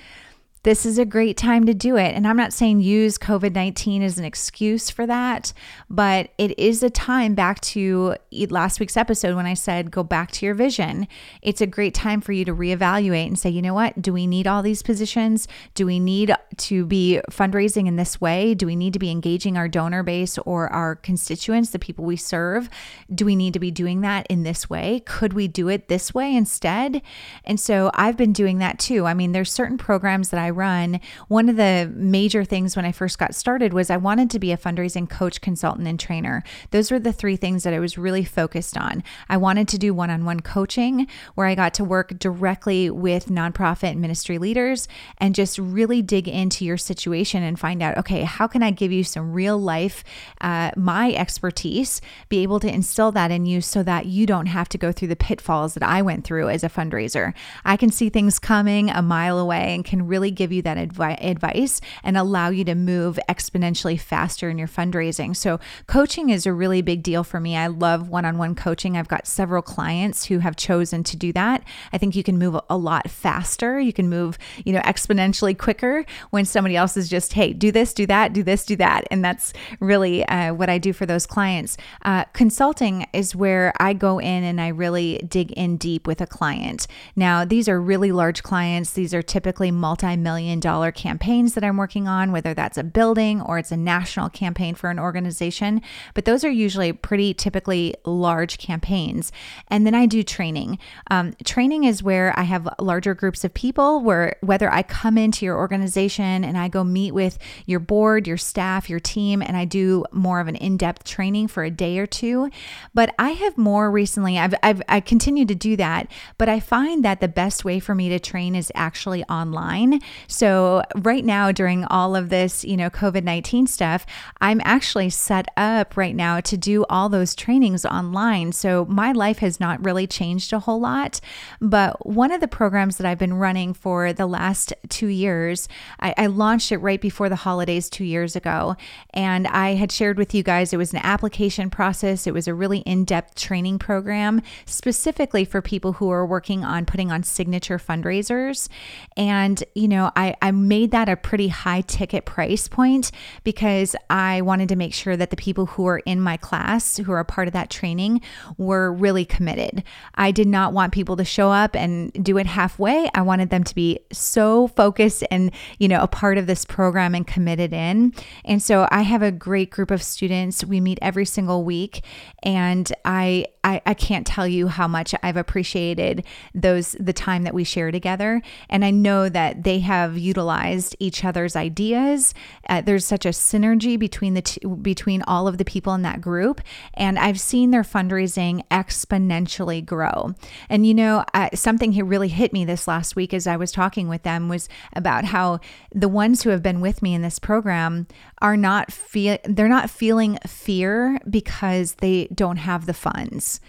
this 0.65 0.87
is 0.87 0.99
a 0.99 1.05
great 1.05 1.37
time 1.37 1.67
to 1.67 1.75
do 1.75 1.97
it. 1.97 2.15
And 2.15 2.27
I'm 2.27 2.39
not 2.39 2.53
saying 2.53 2.81
use 2.81 3.19
COVID 3.19 3.55
19 3.55 4.03
as 4.03 4.19
an 4.19 4.25
excuse 4.25 4.89
for 4.89 5.07
that, 5.07 5.53
but 5.91 6.31
it 6.39 6.59
is 6.59 6.83
a 6.83 6.89
time 6.89 7.35
back 7.35 7.61
to 7.61 8.17
last 8.49 8.81
week's 8.81 8.97
episode 8.97 9.37
when 9.37 9.45
I 9.45 9.53
said 9.53 9.91
go 9.91 10.03
back 10.03 10.31
to 10.33 10.47
your 10.47 10.55
vision. 10.55 11.07
It's 11.43 11.61
a 11.61 11.67
great 11.67 11.93
time 11.93 12.23
for 12.23 12.33
you 12.33 12.47
to 12.47 12.55
reevaluate 12.55 13.27
and 13.27 13.39
say, 13.39 13.51
you 13.51 13.61
know 13.61 13.75
what? 13.75 14.01
Do 14.01 14.13
we 14.13 14.27
need 14.27 14.47
all 14.47 14.63
these 14.63 14.83
positions? 14.83 15.47
Do 15.75 15.85
we 15.85 16.01
need 16.01 16.35
to 16.57 16.87
be 16.87 17.21
fundraising 17.31 17.87
in 17.87 17.97
this 17.97 18.19
way? 18.19 18.55
Do 18.55 18.67
we 18.67 18.75
need 18.75 18.95
to 18.95 18.99
be 18.99 19.11
engaging 19.11 19.59
our 19.59 19.69
donor 19.69 20.03
base 20.03 20.39
or 20.39 20.73
our 20.73 20.97
constituents, 20.97 21.71
the 21.71 21.79
people 21.79 22.07
we 22.07 22.17
serve? 22.17 22.71
Do 23.15 23.27
we 23.27 23.37
need 23.37 23.53
to 23.53 23.61
be 23.61 23.71
doing 23.71 24.01
that 24.01 24.27
in 24.31 24.45
this 24.45 24.71
way? 24.71 25.03
Could 25.05 25.35
we 25.35 25.47
do 25.47 25.69
it 25.69 25.89
this 25.89 26.15
way 26.15 26.35
instead? 26.35 27.03
And 27.45 27.61
so 27.61 27.91
I've 27.93 28.17
been 28.17 28.33
doing 28.33 28.59
that 28.61 28.79
too. 28.79 29.05
I 29.05 29.13
mean, 29.13 29.33
there's 29.33 29.53
certain 29.53 29.77
programs 29.77 30.31
that 30.31 30.41
I 30.41 30.54
run, 30.55 31.01
one 31.29 31.49
of 31.49 31.57
the 31.57 31.91
major 31.95 32.45
things 32.45 32.77
when 32.77 32.85
I 32.85 32.93
first 32.93 33.19
got 33.19 33.35
started 33.35 33.73
was 33.73 33.91
I 33.91 33.97
wanted 33.97 34.31
to 34.31 34.39
be 34.39 34.53
a 34.53 34.57
fundraising 34.57 35.09
coach, 35.09 35.41
consultant, 35.41 35.87
and 35.87 35.99
trainer. 35.99 36.43
Those 36.71 36.91
were 36.91 36.99
the 36.99 37.13
three 37.13 37.37
things 37.37 37.65
that 37.65 37.75
I 37.75 37.79
was 37.79 37.99
really 37.99 38.25
focused 38.25 38.77
on. 38.79 39.03
I 39.29 39.37
wanted 39.37 39.69
to 39.69 39.79
do 39.79 39.93
one 39.93 40.11
on 40.11 40.25
one 40.25 40.41
coaching 40.41 41.07
where 41.35 41.47
I 41.47 41.55
got 41.55 41.75
to 41.75 41.85
work 41.85 42.19
directly 42.19 42.91
with 42.91 43.27
nonprofit 43.27 43.97
ministry 43.97 44.39
leaders 44.39 44.89
and 45.19 45.35
just 45.35 45.59
really 45.59 46.03
dig 46.03 46.29
into 46.29 46.65
your 46.65 46.77
situation 46.77 47.43
and 47.43 47.59
find 47.59 47.83
out 47.83 47.99
okay, 47.99 48.23
how 48.23 48.47
can 48.47 48.63
I 48.63 48.71
give 48.71 48.93
you 48.93 49.05
some 49.05 49.33
real 49.33 49.59
life, 49.59 50.05
uh, 50.41 50.71
my 50.77 51.13
expertise, 51.13 52.01
be 52.29 52.43
able 52.43 52.61
to 52.61 52.73
instill 52.73 53.13
that 53.13 53.31
in 53.31 53.47
you 53.47 53.61
so 53.61 53.83
that 53.83 54.07
you 54.07 54.27
don't 54.27 54.47
have 54.47 54.69
to 54.71 54.79
go 54.79 54.93
through 54.93 55.09
the 55.09 55.17
pitfalls 55.17 55.75
that 55.75 55.83
I 55.83 56.03
went 56.03 56.25
through 56.25 56.49
as 56.49 56.65
a 56.65 56.69
fundraiser. 56.69 57.35
I 57.65 57.77
can 57.77 57.91
see 57.91 58.09
things 58.09 58.39
coming 58.39 58.91
a 58.91 59.03
mile 59.03 59.39
away 59.39 59.75
and 59.75 59.85
can 59.85 60.07
really 60.07 60.31
give 60.31 60.44
give 60.45 60.53
you 60.53 60.61
that 60.61 60.77
advi- 60.77 61.25
advice 61.25 61.81
and 62.03 62.19
allow 62.19 62.51
you 62.51 62.65
to 62.65 62.75
move 62.75 63.19
exponentially 63.31 63.99
faster 63.99 64.51
in 64.51 64.59
your 64.59 64.69
fundraising. 64.69 65.35
So, 65.35 65.59
coaching 65.87 66.29
is 66.29 66.45
a 66.45 66.53
really 66.53 66.83
big 66.83 67.03
deal 67.03 67.25
for 67.25 67.41
me. 67.41 67.57
I 67.57 67.69
love 67.69 68.11
one 68.11 68.27
on 68.27 68.37
one 68.37 68.55
coaching. 68.55 68.95
I've 68.95 69.09
got 69.09 69.27
several 69.27 69.63
clients 69.63 70.27
who 70.27 70.41
have 70.41 70.55
chosen 70.55 71.03
to 71.05 71.17
do 71.17 71.33
that. 71.33 71.65
I 71.95 71.99
think 71.99 72.15
you 72.15 72.23
can 72.23 72.39
move 72.39 72.61
a 72.69 72.77
lot 72.77 73.09
faster. 73.11 73.81
You 73.81 73.95
can 73.95 74.11
move, 74.11 74.37
you 74.67 74.75
know, 74.75 74.81
exponentially 74.81 75.57
quicker 75.57 76.05
when 76.29 76.45
somebody 76.45 76.77
else 76.77 76.99
is 76.99 77.09
just, 77.09 77.33
hey, 77.33 77.55
do 77.55 77.73
this, 77.73 77.95
do 77.95 78.05
that, 78.07 78.35
do 78.35 78.43
this, 78.43 78.67
do 78.67 78.77
that. 78.77 79.05
And 79.11 79.25
that's 79.25 79.55
really 79.81 80.27
uh, 80.27 80.53
what 80.53 80.69
I 80.69 80.77
do 80.77 80.93
for 80.93 81.07
those 81.07 81.25
clients. 81.25 81.79
Uh, 82.05 82.25
consulting 82.35 83.07
is 83.15 83.35
where 83.35 83.73
I 83.81 83.95
go 83.95 84.19
in 84.19 84.45
and 84.45 84.61
I 84.61 84.69
really 84.69 85.25
dig 85.27 85.53
in 85.53 85.79
deep 85.79 86.07
with 86.07 86.21
a 86.21 86.27
client. 86.27 86.87
Now, 87.17 87.47
these 87.47 87.67
are 87.67 87.81
really 87.81 88.13
large 88.13 88.43
clients, 88.43 88.93
these 88.93 89.15
are 89.15 89.23
typically 89.23 89.71
multi 89.71 90.17
million 90.17 90.34
million 90.35 90.59
dollar 90.59 90.91
campaigns 90.91 91.55
that 91.55 91.63
I'm 91.63 91.77
working 91.77 92.09
on, 92.09 92.33
whether 92.33 92.55
that's 92.55 92.77
a 92.77 92.83
building 92.83 93.41
or 93.41 93.57
it's 93.59 93.71
a 93.71 93.77
national 93.77 94.29
campaign 94.31 94.75
for 94.75 94.91
an 94.91 94.99
organization. 94.99 95.81
But 96.13 96.25
those 96.25 96.43
are 96.43 96.51
usually 96.51 96.93
pretty 96.93 97.35
typically 97.35 97.95
large 98.05 98.59
campaigns. 98.59 99.31
And 99.69 99.87
then 99.87 99.95
I 99.95 100.07
do 100.07 100.25
training. 100.25 100.81
Um, 101.09 101.35
training 101.45 101.85
is 101.85 102.03
where 102.03 102.37
I 102.37 102.43
have 102.43 102.69
larger 102.81 103.15
groups 103.15 103.45
of 103.45 103.55
people, 103.55 104.01
where 104.01 104.35
whether 104.41 104.73
I 104.73 104.83
come 104.83 105.17
into 105.17 105.45
your 105.45 105.57
organization 105.57 106.43
and 106.43 106.59
I 106.59 106.67
go 106.67 106.83
meet 106.83 107.13
with 107.13 107.39
your 107.67 107.81
board, 107.81 108.27
your 108.27 108.37
staff, 108.37 108.91
your 108.91 109.01
team, 109.01 109.41
and 109.41 109.57
I 109.57 109.65
do 109.65 110.05
more 110.11 110.41
of 110.41 110.49
an 110.49 110.57
in 110.57 110.77
depth 110.77 111.05
training 111.05 111.47
for 111.47 111.63
a 111.63 111.71
day 111.71 111.99
or 111.99 112.09
two. 112.09 112.51
But 112.93 113.15
I 113.21 113.31
have 113.31 113.57
more 113.57 113.89
recently, 113.89 114.37
I've, 114.37 114.55
I've 114.65 114.83
I 114.89 114.99
continue 114.99 115.45
to 115.47 115.55
do 115.55 115.77
that, 115.77 116.11
but 116.39 116.49
I 116.49 116.59
find 116.59 117.05
that 117.05 117.21
the 117.21 117.29
best 117.29 117.65
way 117.65 117.79
for 117.79 117.95
me 117.95 118.09
to 118.09 118.19
train 118.19 118.57
is 118.57 118.73
actually 118.75 119.23
online. 119.25 120.01
So 120.29 120.83
right 120.97 121.25
now, 121.25 121.53
during 121.53 121.85
all 121.85 122.17
of 122.17 122.29
this, 122.29 122.65
you 122.65 122.77
know, 122.77 122.91
COVID 122.91 123.25
19 123.25 123.67
stuff, 123.67 124.07
I'm 124.41 124.61
actually 124.65 125.11
set 125.11 125.49
up 125.57 125.97
right 125.97 126.15
now 126.15 126.41
to 126.41 126.57
do 126.57 126.85
all 126.89 127.09
those 127.09 127.35
trainings 127.35 127.85
online. 127.85 128.53
So 128.53 128.85
my 128.87 129.13
life 129.13 129.39
has 129.39 129.61
not 129.61 129.85
really 129.85 130.07
changed 130.07 130.53
a 130.53 130.61
whole 130.61 130.81
lot. 130.81 131.21
But 131.61 132.07
one 132.07 132.33
of 132.33 132.41
the 132.41 132.49
programs 132.49 132.97
that 132.97 133.07
I've 133.07 133.19
been 133.19 133.35
running 133.35 133.75
for 133.75 134.13
the 134.13 134.27
last 134.27 134.73
two 134.89 135.09
years, 135.09 135.69
I, 136.01 136.15
I 136.17 136.27
launched 136.27 136.73
it 136.73 136.79
right 136.79 137.01
before 137.01 137.29
the 137.29 137.37
holidays 137.37 137.89
two 137.89 138.05
years 138.05 138.37
ago. 138.37 138.77
And 139.11 139.47
I 139.49 139.75
had 139.75 139.93
shared 139.93 140.19
with 140.19 140.35
you 140.35 140.43
guys 140.43 140.73
it 140.73 140.77
was 140.77 140.93
an 140.93 141.01
application 141.03 141.71
process, 141.71 142.27
it 142.27 142.35
was 142.35 142.49
a 142.49 142.55
really 142.55 142.79
in 142.81 143.05
depth 143.05 143.35
training 143.35 143.79
program 143.79 144.43
specifically 144.67 145.45
for 145.45 145.63
people 145.63 145.95
who 145.95 146.11
are 146.11 146.27
working 146.27 146.65
on 146.65 146.87
putting 146.87 147.11
on 147.11 147.23
signature 147.23 147.79
fundraisers. 147.79 148.69
And, 149.17 149.63
you 149.75 149.89
know, 149.89 150.04
I, 150.17 150.35
I 150.43 150.51
made 150.51 150.91
that 150.93 151.09
a 151.09 151.17
pretty 151.17 151.49
high 151.49 151.83
ticket 151.83 152.25
price 152.25 152.69
point 152.69 153.11
because 153.43 153.97
I 154.11 154.41
wanted 154.43 154.69
to 154.71 154.77
make 154.77 154.95
sure 154.95 155.17
that 155.17 155.31
the 155.31 155.37
people 155.37 155.67
who 155.67 155.87
are 155.87 155.99
in 156.01 156.21
my 156.21 156.37
class, 156.37 156.97
who 156.97 157.13
are 157.13 157.21
a 157.21 157.25
part 157.25 157.49
of 157.49 157.55
that 157.55 157.71
training, 157.71 158.21
were 158.59 158.93
really 158.93 159.25
committed. 159.25 159.83
I 160.15 160.31
did 160.31 160.49
not 160.49 160.73
want 160.73 160.93
people 160.93 161.17
to 161.17 161.25
show 161.25 161.51
up 161.51 161.75
and 161.77 162.13
do 162.13 162.39
it 162.39 162.47
halfway. 162.47 163.09
I 163.15 163.23
wanted 163.23 163.51
them 163.51 163.65
to 163.65 163.75
be 163.75 164.01
so 164.13 164.69
focused 164.69 165.25
and, 165.31 165.51
you 165.79 165.89
know, 165.89 166.03
a 166.03 166.09
part 166.09 166.39
of 166.39 166.47
this 166.47 166.65
program 166.65 167.15
and 167.15 167.27
committed 167.27 167.73
in. 167.73 168.15
And 168.45 168.63
so 168.63 168.89
I 168.91 169.03
have 169.03 169.23
a 169.23 169.33
great 169.33 169.71
group 169.71 169.91
of 169.91 170.03
students. 170.03 170.65
We 170.65 170.81
meet 170.81 170.99
every 171.03 171.25
single 171.25 171.65
week 171.65 172.05
and 172.43 172.93
I 173.05 173.47
I, 173.65 173.81
I 173.87 173.95
can't 173.95 174.27
tell 174.27 174.47
you 174.47 174.69
how 174.69 174.87
much 174.87 175.15
I've 175.23 175.39
appreciated 175.39 176.25
those 176.55 176.95
the 177.01 177.15
time 177.15 177.45
that 177.45 177.55
we 177.55 177.65
share 177.65 177.91
together. 177.91 178.43
And 178.69 178.85
I 178.85 178.91
know 178.91 179.31
that 179.31 179.65
they 179.65 179.79
have 179.81 179.94
utilized 180.17 180.97
each 180.99 181.25
other's 181.25 181.57
ideas. 181.57 182.35
Uh, 182.69 182.81
there's 182.81 183.05
such 183.05 183.25
a 183.25 183.31
synergy 183.31 183.99
between 183.99 184.35
the 184.35 184.43
two, 184.43 184.77
between 184.77 185.23
all 185.23 185.49
of 185.49 185.59
the 185.59 185.65
people 185.65 185.95
in 185.95 186.03
that 186.03 186.21
group, 186.21 186.61
and 186.95 187.19
I've 187.19 187.41
seen 187.41 187.71
their 187.71 187.83
fundraising 187.83 188.67
exponentially 188.69 189.85
grow. 189.85 190.35
And 190.69 190.87
you 190.87 190.95
know, 190.95 191.25
uh, 191.35 191.51
something 191.55 191.93
here 191.93 192.05
really 192.05 192.29
hit 192.29 192.53
me 192.53 192.65
this 192.65 192.89
last 192.89 193.17
week 193.17 193.33
as 193.33 193.47
I 193.47 193.57
was 193.57 193.73
talking 193.73 194.09
with 194.09 194.23
them 194.23 194.49
was 194.49 194.69
about 194.95 195.25
how 195.25 195.61
the 195.95 196.09
ones 196.09 196.43
who 196.43 196.51
have 196.51 196.63
been 196.63 196.81
with 196.81 197.03
me 197.03 197.15
in 197.15 197.23
this 197.23 197.39
program 197.39 198.07
are 198.41 198.57
not 198.57 198.93
feel 198.93 199.39
they're 199.45 199.69
not 199.69 199.91
feeling 199.91 200.39
fear 200.47 201.19
because 201.29 201.95
they 201.97 202.29
don't 202.35 202.59
have 202.59 202.87
the 202.87 202.95
funds. 202.95 203.61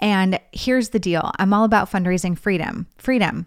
And 0.00 0.40
here's 0.52 0.90
the 0.90 0.98
deal. 0.98 1.30
I'm 1.38 1.52
all 1.52 1.64
about 1.64 1.90
fundraising 1.90 2.38
freedom. 2.38 2.86
Freedom. 2.96 3.46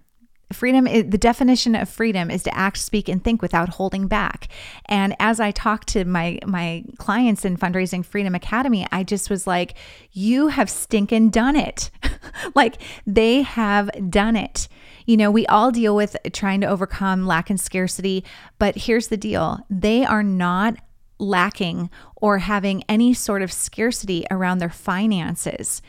Freedom, 0.53 0.87
is, 0.87 1.09
the 1.09 1.17
definition 1.17 1.75
of 1.75 1.89
freedom 1.89 2.29
is 2.31 2.43
to 2.43 2.55
act, 2.55 2.77
speak, 2.77 3.09
and 3.09 3.23
think 3.23 3.41
without 3.41 3.69
holding 3.69 4.07
back. 4.07 4.47
And 4.85 5.15
as 5.19 5.39
I 5.39 5.51
talked 5.51 5.87
to 5.89 6.05
my 6.05 6.39
my 6.45 6.83
clients 6.97 7.45
in 7.45 7.57
Fundraising 7.57 8.05
Freedom 8.05 8.35
Academy, 8.35 8.87
I 8.91 9.03
just 9.03 9.29
was 9.29 9.47
like, 9.47 9.75
"You 10.11 10.47
have 10.47 10.69
stinking 10.69 11.29
done 11.29 11.55
it! 11.55 11.89
like 12.55 12.81
they 13.05 13.41
have 13.41 13.89
done 14.09 14.35
it." 14.35 14.67
You 15.05 15.17
know, 15.17 15.31
we 15.31 15.45
all 15.47 15.71
deal 15.71 15.95
with 15.95 16.15
trying 16.31 16.61
to 16.61 16.67
overcome 16.67 17.25
lack 17.25 17.49
and 17.49 17.59
scarcity, 17.59 18.23
but 18.57 18.75
here's 18.75 19.07
the 19.07 19.17
deal 19.17 19.59
they 19.69 20.05
are 20.05 20.23
not 20.23 20.77
lacking 21.19 21.89
or 22.15 22.39
having 22.39 22.83
any 22.89 23.13
sort 23.13 23.41
of 23.41 23.51
scarcity 23.51 24.25
around 24.29 24.57
their 24.57 24.69
finances. 24.69 25.81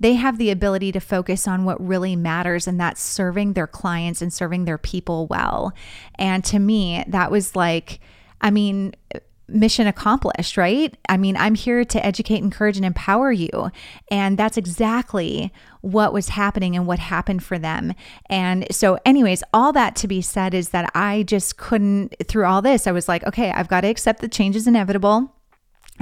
They 0.00 0.14
have 0.14 0.38
the 0.38 0.50
ability 0.50 0.92
to 0.92 1.00
focus 1.00 1.46
on 1.46 1.64
what 1.64 1.86
really 1.86 2.16
matters, 2.16 2.66
and 2.66 2.80
that's 2.80 3.02
serving 3.02 3.52
their 3.52 3.66
clients 3.66 4.22
and 4.22 4.32
serving 4.32 4.64
their 4.64 4.78
people 4.78 5.26
well. 5.26 5.72
And 6.16 6.42
to 6.46 6.58
me, 6.58 7.04
that 7.06 7.30
was 7.30 7.54
like, 7.54 8.00
I 8.40 8.50
mean, 8.50 8.94
mission 9.52 9.86
accomplished, 9.86 10.56
right? 10.56 10.96
I 11.08 11.16
mean, 11.16 11.36
I'm 11.36 11.54
here 11.54 11.84
to 11.84 12.04
educate, 12.06 12.38
encourage, 12.38 12.76
and 12.76 12.86
empower 12.86 13.32
you. 13.32 13.70
And 14.10 14.38
that's 14.38 14.56
exactly 14.56 15.52
what 15.80 16.12
was 16.12 16.30
happening 16.30 16.76
and 16.76 16.86
what 16.86 16.98
happened 16.98 17.42
for 17.42 17.58
them. 17.58 17.94
And 18.26 18.66
so, 18.70 18.98
anyways, 19.04 19.42
all 19.52 19.72
that 19.72 19.96
to 19.96 20.08
be 20.08 20.22
said 20.22 20.54
is 20.54 20.70
that 20.70 20.90
I 20.94 21.24
just 21.24 21.56
couldn't, 21.56 22.14
through 22.26 22.46
all 22.46 22.62
this, 22.62 22.86
I 22.86 22.92
was 22.92 23.08
like, 23.08 23.24
okay, 23.26 23.50
I've 23.50 23.68
got 23.68 23.82
to 23.82 23.88
accept 23.88 24.20
the 24.20 24.28
change 24.28 24.56
is 24.56 24.66
inevitable 24.66 25.34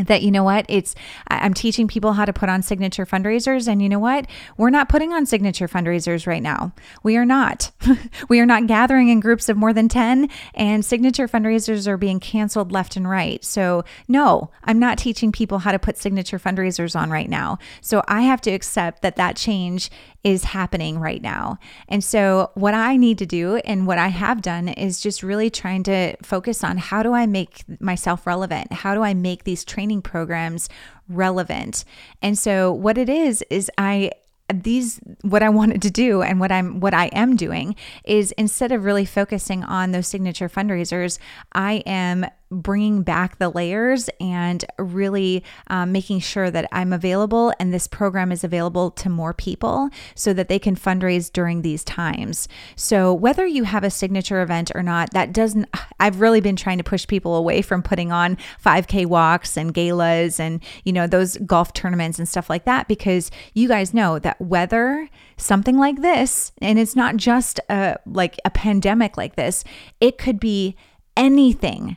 that 0.06 0.22
you 0.22 0.30
know 0.30 0.44
what 0.44 0.64
it's 0.68 0.94
i'm 1.28 1.52
teaching 1.52 1.88
people 1.88 2.12
how 2.12 2.24
to 2.24 2.32
put 2.32 2.48
on 2.48 2.62
signature 2.62 3.04
fundraisers 3.04 3.66
and 3.66 3.82
you 3.82 3.88
know 3.88 3.98
what 3.98 4.26
we're 4.56 4.70
not 4.70 4.88
putting 4.88 5.12
on 5.12 5.26
signature 5.26 5.66
fundraisers 5.66 6.26
right 6.26 6.42
now 6.42 6.72
we 7.02 7.16
are 7.16 7.24
not 7.24 7.70
we 8.28 8.38
are 8.40 8.46
not 8.46 8.66
gathering 8.66 9.08
in 9.08 9.20
groups 9.20 9.48
of 9.48 9.56
more 9.56 9.72
than 9.72 9.88
10 9.88 10.28
and 10.54 10.84
signature 10.84 11.26
fundraisers 11.26 11.86
are 11.86 11.96
being 11.96 12.20
canceled 12.20 12.70
left 12.70 12.96
and 12.96 13.08
right 13.08 13.44
so 13.44 13.84
no 14.06 14.50
i'm 14.64 14.78
not 14.78 14.98
teaching 14.98 15.32
people 15.32 15.58
how 15.58 15.72
to 15.72 15.78
put 15.78 15.96
signature 15.96 16.38
fundraisers 16.38 16.98
on 16.98 17.10
right 17.10 17.28
now 17.28 17.58
so 17.80 18.02
i 18.08 18.22
have 18.22 18.40
to 18.40 18.50
accept 18.50 19.02
that 19.02 19.16
that 19.16 19.36
change 19.36 19.90
is 20.24 20.44
happening 20.44 20.98
right 20.98 21.22
now. 21.22 21.58
And 21.88 22.02
so, 22.02 22.50
what 22.54 22.74
I 22.74 22.96
need 22.96 23.18
to 23.18 23.26
do 23.26 23.56
and 23.56 23.86
what 23.86 23.98
I 23.98 24.08
have 24.08 24.42
done 24.42 24.68
is 24.68 25.00
just 25.00 25.22
really 25.22 25.48
trying 25.48 25.84
to 25.84 26.16
focus 26.22 26.64
on 26.64 26.76
how 26.76 27.02
do 27.02 27.12
I 27.14 27.26
make 27.26 27.64
myself 27.80 28.26
relevant? 28.26 28.72
How 28.72 28.94
do 28.94 29.02
I 29.02 29.14
make 29.14 29.44
these 29.44 29.64
training 29.88 30.02
programs 30.02 30.68
relevant? 31.08 31.84
And 32.22 32.38
so, 32.38 32.72
what 32.72 32.98
it 32.98 33.08
is, 33.08 33.42
is 33.50 33.70
I 33.78 34.12
these 34.52 34.98
what 35.20 35.42
I 35.42 35.50
wanted 35.50 35.82
to 35.82 35.90
do 35.90 36.22
and 36.22 36.40
what 36.40 36.50
I'm 36.50 36.80
what 36.80 36.94
I 36.94 37.06
am 37.08 37.36
doing 37.36 37.76
is 38.04 38.32
instead 38.32 38.72
of 38.72 38.84
really 38.84 39.04
focusing 39.04 39.62
on 39.62 39.92
those 39.92 40.06
signature 40.06 40.48
fundraisers, 40.48 41.18
I 41.52 41.82
am 41.84 42.26
bringing 42.50 43.02
back 43.02 43.38
the 43.38 43.50
layers 43.50 44.08
and 44.20 44.64
really 44.78 45.44
um, 45.66 45.92
making 45.92 46.20
sure 46.20 46.50
that 46.50 46.68
I'm 46.72 46.92
available 46.92 47.52
and 47.58 47.72
this 47.72 47.86
program 47.86 48.32
is 48.32 48.44
available 48.44 48.90
to 48.92 49.08
more 49.08 49.34
people 49.34 49.90
so 50.14 50.32
that 50.32 50.48
they 50.48 50.58
can 50.58 50.74
fundraise 50.74 51.30
during 51.30 51.62
these 51.62 51.84
times. 51.84 52.48
So, 52.76 53.12
whether 53.12 53.46
you 53.46 53.64
have 53.64 53.84
a 53.84 53.90
signature 53.90 54.40
event 54.40 54.72
or 54.74 54.82
not, 54.82 55.12
that 55.12 55.32
doesn't, 55.32 55.68
I've 56.00 56.20
really 56.20 56.40
been 56.40 56.56
trying 56.56 56.78
to 56.78 56.84
push 56.84 57.06
people 57.06 57.36
away 57.36 57.62
from 57.62 57.82
putting 57.82 58.12
on 58.12 58.38
5K 58.64 59.06
walks 59.06 59.56
and 59.56 59.74
galas 59.74 60.40
and, 60.40 60.62
you 60.84 60.92
know, 60.92 61.06
those 61.06 61.36
golf 61.38 61.72
tournaments 61.72 62.18
and 62.18 62.28
stuff 62.28 62.48
like 62.48 62.64
that 62.64 62.88
because 62.88 63.30
you 63.54 63.68
guys 63.68 63.92
know 63.92 64.18
that 64.18 64.40
whether 64.40 65.08
something 65.36 65.78
like 65.78 66.00
this, 66.02 66.52
and 66.60 66.78
it's 66.78 66.96
not 66.96 67.16
just 67.16 67.60
a, 67.68 67.96
like 68.06 68.38
a 68.44 68.50
pandemic 68.50 69.16
like 69.16 69.36
this, 69.36 69.64
it 70.00 70.18
could 70.18 70.40
be 70.40 70.74
anything 71.16 71.96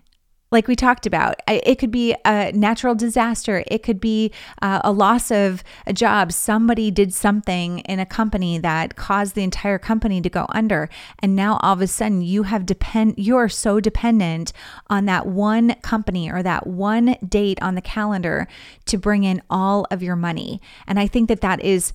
like 0.51 0.67
we 0.67 0.75
talked 0.75 1.05
about. 1.05 1.35
It 1.47 1.79
could 1.79 1.91
be 1.91 2.13
a 2.25 2.51
natural 2.51 2.93
disaster. 2.93 3.63
It 3.67 3.83
could 3.83 4.01
be 4.01 4.33
uh, 4.61 4.81
a 4.83 4.91
loss 4.91 5.31
of 5.31 5.63
a 5.87 5.93
job. 5.93 6.33
Somebody 6.33 6.91
did 6.91 7.13
something 7.13 7.79
in 7.79 7.99
a 7.99 8.05
company 8.05 8.57
that 8.57 8.97
caused 8.97 9.35
the 9.35 9.43
entire 9.43 9.79
company 9.79 10.21
to 10.21 10.29
go 10.29 10.45
under. 10.49 10.89
And 11.19 11.35
now 11.35 11.57
all 11.61 11.73
of 11.73 11.81
a 11.81 11.87
sudden 11.87 12.21
you 12.21 12.43
have 12.43 12.65
depend 12.65 13.15
you 13.17 13.37
are 13.37 13.49
so 13.49 13.79
dependent 13.79 14.51
on 14.89 15.05
that 15.05 15.25
one 15.25 15.75
company 15.75 16.29
or 16.29 16.43
that 16.43 16.67
one 16.67 17.15
date 17.27 17.61
on 17.61 17.75
the 17.75 17.81
calendar 17.81 18.47
to 18.85 18.97
bring 18.97 19.23
in 19.23 19.41
all 19.49 19.87
of 19.89 20.03
your 20.03 20.15
money. 20.17 20.61
And 20.85 20.99
I 20.99 21.07
think 21.07 21.29
that 21.29 21.41
that 21.41 21.61
is 21.61 21.93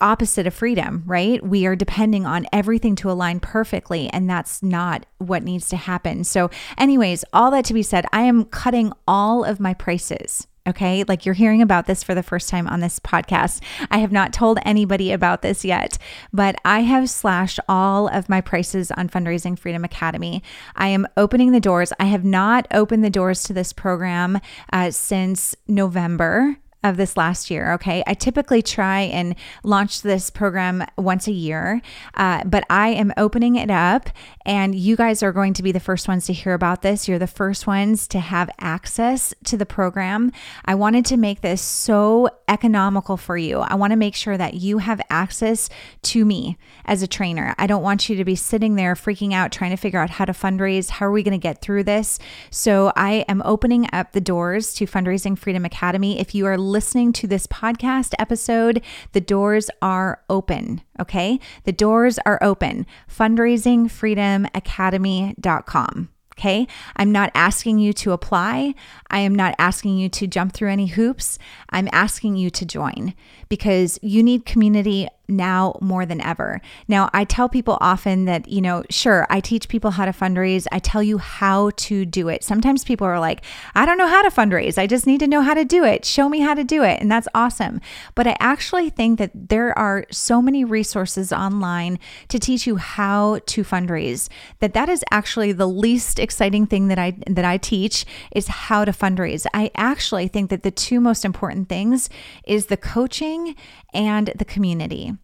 opposite 0.00 0.46
of 0.46 0.54
freedom, 0.54 1.02
right? 1.06 1.44
We 1.44 1.66
are 1.66 1.76
depending 1.76 2.26
on 2.26 2.46
everything 2.52 2.96
to 2.96 3.10
align 3.10 3.40
perfectly, 3.40 4.08
and 4.10 4.28
that's 4.28 4.62
not 4.62 5.06
what 5.18 5.42
needs 5.42 5.68
to 5.70 5.76
happen. 5.76 6.24
So, 6.24 6.50
anyways, 6.78 7.24
all 7.32 7.50
that 7.50 7.64
to 7.66 7.74
be 7.74 7.82
said, 7.82 8.06
I 8.12 8.22
am 8.22 8.44
cutting 8.44 8.92
all 9.06 9.44
of 9.44 9.60
my 9.60 9.74
prices. 9.74 10.46
Okay, 10.66 11.04
like 11.04 11.24
you're 11.24 11.34
hearing 11.34 11.62
about 11.62 11.86
this 11.86 12.02
for 12.02 12.12
the 12.12 12.24
first 12.24 12.48
time 12.48 12.66
on 12.66 12.80
this 12.80 12.98
podcast. 12.98 13.62
I 13.88 13.98
have 13.98 14.10
not 14.10 14.32
told 14.32 14.58
anybody 14.64 15.12
about 15.12 15.42
this 15.42 15.64
yet, 15.64 15.96
but 16.32 16.56
I 16.64 16.80
have 16.80 17.08
slashed 17.08 17.60
all 17.68 18.08
of 18.08 18.28
my 18.28 18.40
prices 18.40 18.90
on 18.90 19.08
Fundraising 19.08 19.56
Freedom 19.56 19.84
Academy. 19.84 20.42
I 20.74 20.88
am 20.88 21.06
opening 21.16 21.52
the 21.52 21.60
doors. 21.60 21.92
I 22.00 22.06
have 22.06 22.24
not 22.24 22.66
opened 22.72 23.04
the 23.04 23.10
doors 23.10 23.44
to 23.44 23.52
this 23.52 23.72
program 23.72 24.40
uh, 24.72 24.90
since 24.90 25.54
November 25.68 26.56
of 26.88 26.96
this 26.96 27.16
last 27.16 27.50
year. 27.50 27.72
Okay. 27.74 28.02
I 28.06 28.14
typically 28.14 28.62
try 28.62 29.00
and 29.02 29.34
launch 29.62 30.02
this 30.02 30.30
program 30.30 30.84
once 30.96 31.26
a 31.26 31.32
year, 31.32 31.82
uh, 32.14 32.44
but 32.44 32.64
I 32.70 32.88
am 32.88 33.12
opening 33.16 33.56
it 33.56 33.70
up 33.70 34.10
and 34.44 34.74
you 34.74 34.96
guys 34.96 35.22
are 35.22 35.32
going 35.32 35.52
to 35.54 35.62
be 35.62 35.72
the 35.72 35.80
first 35.80 36.08
ones 36.08 36.26
to 36.26 36.32
hear 36.32 36.54
about 36.54 36.82
this. 36.82 37.08
You're 37.08 37.18
the 37.18 37.26
first 37.26 37.66
ones 37.66 38.06
to 38.08 38.20
have 38.20 38.48
access 38.60 39.34
to 39.44 39.56
the 39.56 39.66
program. 39.66 40.32
I 40.64 40.74
wanted 40.74 41.04
to 41.06 41.16
make 41.16 41.40
this 41.40 41.60
so 41.60 42.28
economical 42.48 43.16
for 43.16 43.36
you. 43.36 43.58
I 43.58 43.74
want 43.74 43.90
to 43.90 43.96
make 43.96 44.14
sure 44.14 44.36
that 44.36 44.54
you 44.54 44.78
have 44.78 45.00
access 45.10 45.68
to 46.02 46.24
me 46.24 46.56
as 46.84 47.02
a 47.02 47.08
trainer. 47.08 47.54
I 47.58 47.66
don't 47.66 47.82
want 47.82 48.08
you 48.08 48.16
to 48.16 48.24
be 48.24 48.36
sitting 48.36 48.76
there 48.76 48.94
freaking 48.94 49.32
out 49.32 49.50
trying 49.50 49.72
to 49.72 49.76
figure 49.76 50.00
out 50.00 50.10
how 50.10 50.24
to 50.24 50.32
fundraise. 50.32 50.90
How 50.90 51.06
are 51.06 51.12
we 51.12 51.22
going 51.22 51.32
to 51.32 51.38
get 51.38 51.60
through 51.60 51.84
this? 51.84 52.18
So 52.50 52.92
I 52.94 53.24
am 53.28 53.42
opening 53.44 53.88
up 53.92 54.12
the 54.12 54.20
doors 54.20 54.72
to 54.74 54.86
Fundraising 54.86 55.36
Freedom 55.36 55.64
Academy. 55.64 56.20
If 56.20 56.34
you 56.34 56.46
are 56.46 56.56
listening 56.76 57.10
to 57.10 57.26
this 57.26 57.46
podcast 57.46 58.12
episode, 58.18 58.82
the 59.12 59.20
doors 59.22 59.70
are 59.80 60.20
open. 60.28 60.82
Okay. 61.00 61.40
The 61.64 61.72
doors 61.72 62.18
are 62.26 62.38
open. 62.42 62.84
Fundraisingfreedomacademy.com. 63.10 66.08
Okay. 66.38 66.66
I'm 66.94 67.10
not 67.10 67.30
asking 67.34 67.78
you 67.78 67.94
to 67.94 68.12
apply. 68.12 68.74
I 69.08 69.20
am 69.20 69.34
not 69.34 69.54
asking 69.58 69.96
you 69.96 70.10
to 70.10 70.26
jump 70.26 70.52
through 70.52 70.70
any 70.70 70.88
hoops. 70.88 71.38
I'm 71.70 71.88
asking 71.92 72.36
you 72.36 72.50
to 72.50 72.66
join 72.66 73.14
because 73.48 73.98
you 74.02 74.22
need 74.22 74.44
community 74.44 75.08
now 75.28 75.78
more 75.80 76.06
than 76.06 76.20
ever. 76.20 76.60
Now, 76.88 77.10
I 77.12 77.24
tell 77.24 77.48
people 77.48 77.78
often 77.80 78.24
that, 78.26 78.48
you 78.48 78.60
know, 78.60 78.84
sure, 78.90 79.26
I 79.30 79.40
teach 79.40 79.68
people 79.68 79.92
how 79.92 80.04
to 80.04 80.12
fundraise. 80.12 80.66
I 80.72 80.78
tell 80.78 81.02
you 81.02 81.18
how 81.18 81.70
to 81.76 82.04
do 82.04 82.28
it. 82.28 82.44
Sometimes 82.44 82.84
people 82.84 83.06
are 83.06 83.20
like, 83.20 83.44
I 83.74 83.86
don't 83.86 83.98
know 83.98 84.06
how 84.06 84.22
to 84.22 84.30
fundraise. 84.30 84.78
I 84.78 84.86
just 84.86 85.06
need 85.06 85.20
to 85.20 85.26
know 85.26 85.42
how 85.42 85.54
to 85.54 85.64
do 85.64 85.84
it. 85.84 86.04
Show 86.04 86.28
me 86.28 86.40
how 86.40 86.54
to 86.54 86.64
do 86.64 86.82
it. 86.82 87.00
And 87.00 87.10
that's 87.10 87.28
awesome. 87.34 87.80
But 88.14 88.26
I 88.26 88.36
actually 88.40 88.90
think 88.90 89.18
that 89.18 89.30
there 89.34 89.76
are 89.78 90.06
so 90.10 90.40
many 90.40 90.64
resources 90.64 91.32
online 91.32 91.98
to 92.28 92.38
teach 92.38 92.66
you 92.66 92.76
how 92.76 93.40
to 93.46 93.64
fundraise 93.64 94.28
that 94.60 94.74
that 94.74 94.88
is 94.88 95.04
actually 95.10 95.52
the 95.52 95.68
least 95.68 96.18
exciting 96.18 96.66
thing 96.66 96.88
that 96.88 96.98
I 96.98 97.16
that 97.26 97.44
I 97.44 97.58
teach 97.58 98.04
is 98.32 98.48
how 98.48 98.84
to 98.84 98.92
fundraise. 98.92 99.46
I 99.52 99.70
actually 99.74 100.28
think 100.28 100.50
that 100.50 100.62
the 100.62 100.70
two 100.70 101.00
most 101.00 101.24
important 101.24 101.68
things 101.68 102.08
is 102.44 102.66
the 102.66 102.76
coaching 102.76 103.56
and 103.92 104.32
the 104.36 104.44
community 104.44 105.15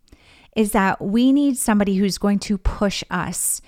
is 0.57 0.73
that 0.73 1.01
we 1.01 1.33
need 1.33 1.57
somebody 1.57 1.97
who's 1.97 2.19
going 2.19 2.39
to 2.41 2.59
push 2.59 3.03
us. 3.11 3.61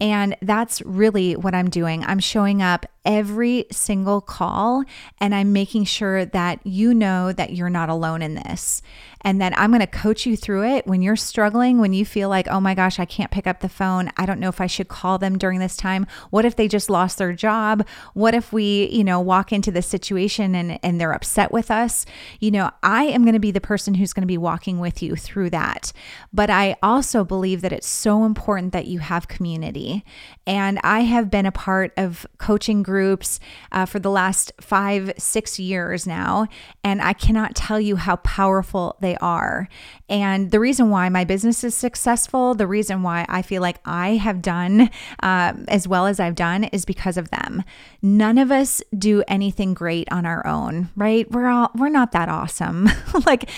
And 0.00 0.36
that's 0.42 0.82
really 0.82 1.36
what 1.36 1.54
I'm 1.54 1.70
doing. 1.70 2.02
I'm 2.04 2.18
showing 2.18 2.60
up 2.60 2.86
every 3.04 3.66
single 3.70 4.20
call 4.20 4.82
and 5.20 5.32
I'm 5.32 5.52
making 5.52 5.84
sure 5.84 6.24
that 6.24 6.66
you 6.66 6.92
know 6.92 7.32
that 7.32 7.52
you're 7.54 7.70
not 7.70 7.88
alone 7.88 8.20
in 8.20 8.34
this 8.34 8.82
and 9.22 9.40
that 9.40 9.56
I'm 9.58 9.70
going 9.70 9.80
to 9.80 9.86
coach 9.86 10.26
you 10.26 10.36
through 10.36 10.64
it 10.64 10.86
when 10.86 11.02
you're 11.02 11.16
struggling, 11.16 11.78
when 11.78 11.92
you 11.92 12.04
feel 12.04 12.28
like, 12.28 12.48
oh 12.48 12.60
my 12.60 12.74
gosh, 12.74 12.98
I 12.98 13.04
can't 13.04 13.30
pick 13.30 13.46
up 13.46 13.60
the 13.60 13.68
phone. 13.68 14.10
I 14.16 14.26
don't 14.26 14.40
know 14.40 14.48
if 14.48 14.60
I 14.60 14.66
should 14.66 14.88
call 14.88 15.18
them 15.18 15.38
during 15.38 15.58
this 15.58 15.76
time. 15.76 16.06
What 16.30 16.44
if 16.44 16.56
they 16.56 16.68
just 16.68 16.90
lost 16.90 17.18
their 17.18 17.32
job? 17.32 17.86
What 18.14 18.34
if 18.34 18.52
we, 18.52 18.88
you 18.90 19.04
know, 19.04 19.20
walk 19.20 19.52
into 19.52 19.70
this 19.70 19.86
situation 19.86 20.54
and, 20.54 20.78
and 20.82 21.00
they're 21.00 21.12
upset 21.12 21.52
with 21.52 21.70
us? 21.70 22.04
You 22.40 22.50
know, 22.50 22.70
I 22.82 23.04
am 23.04 23.22
going 23.22 23.34
to 23.34 23.40
be 23.40 23.50
the 23.50 23.60
person 23.60 23.94
who's 23.94 24.12
going 24.12 24.22
to 24.22 24.26
be 24.26 24.38
walking 24.38 24.78
with 24.78 25.02
you 25.02 25.16
through 25.16 25.50
that. 25.50 25.92
But 26.32 26.50
I 26.50 26.76
also 26.82 27.24
believe 27.24 27.62
that 27.62 27.72
it's 27.72 27.88
so 27.88 28.24
important 28.24 28.72
that 28.72 28.86
you 28.86 28.98
have 28.98 29.28
community. 29.28 30.04
And 30.46 30.80
I 30.82 31.00
have 31.00 31.30
been 31.30 31.46
a 31.46 31.52
part 31.52 31.92
of 31.96 32.26
coaching 32.38 32.82
groups 32.82 33.38
uh, 33.70 33.86
for 33.86 33.98
the 33.98 34.10
last 34.10 34.52
five, 34.60 35.12
six 35.18 35.58
years 35.58 36.06
now. 36.06 36.46
And 36.82 37.00
I 37.00 37.12
cannot 37.12 37.54
tell 37.54 37.80
you 37.80 37.96
how 37.96 38.16
powerful 38.16 38.96
they 39.00 39.11
are. 39.16 39.68
And 40.08 40.50
the 40.50 40.60
reason 40.60 40.90
why 40.90 41.08
my 41.08 41.24
business 41.24 41.64
is 41.64 41.74
successful, 41.74 42.54
the 42.54 42.66
reason 42.66 43.02
why 43.02 43.24
I 43.28 43.42
feel 43.42 43.62
like 43.62 43.78
I 43.84 44.16
have 44.16 44.42
done 44.42 44.90
uh, 45.22 45.54
as 45.68 45.88
well 45.88 46.06
as 46.06 46.20
I've 46.20 46.34
done 46.34 46.64
is 46.64 46.84
because 46.84 47.16
of 47.16 47.30
them. 47.30 47.64
None 48.02 48.36
of 48.36 48.50
us 48.50 48.82
do 48.96 49.22
anything 49.26 49.74
great 49.74 50.10
on 50.12 50.26
our 50.26 50.46
own, 50.46 50.90
right? 50.96 51.30
We're 51.30 51.48
all, 51.48 51.70
we're 51.74 51.88
not 51.88 52.12
that 52.12 52.28
awesome. 52.28 52.90
like, 53.26 53.48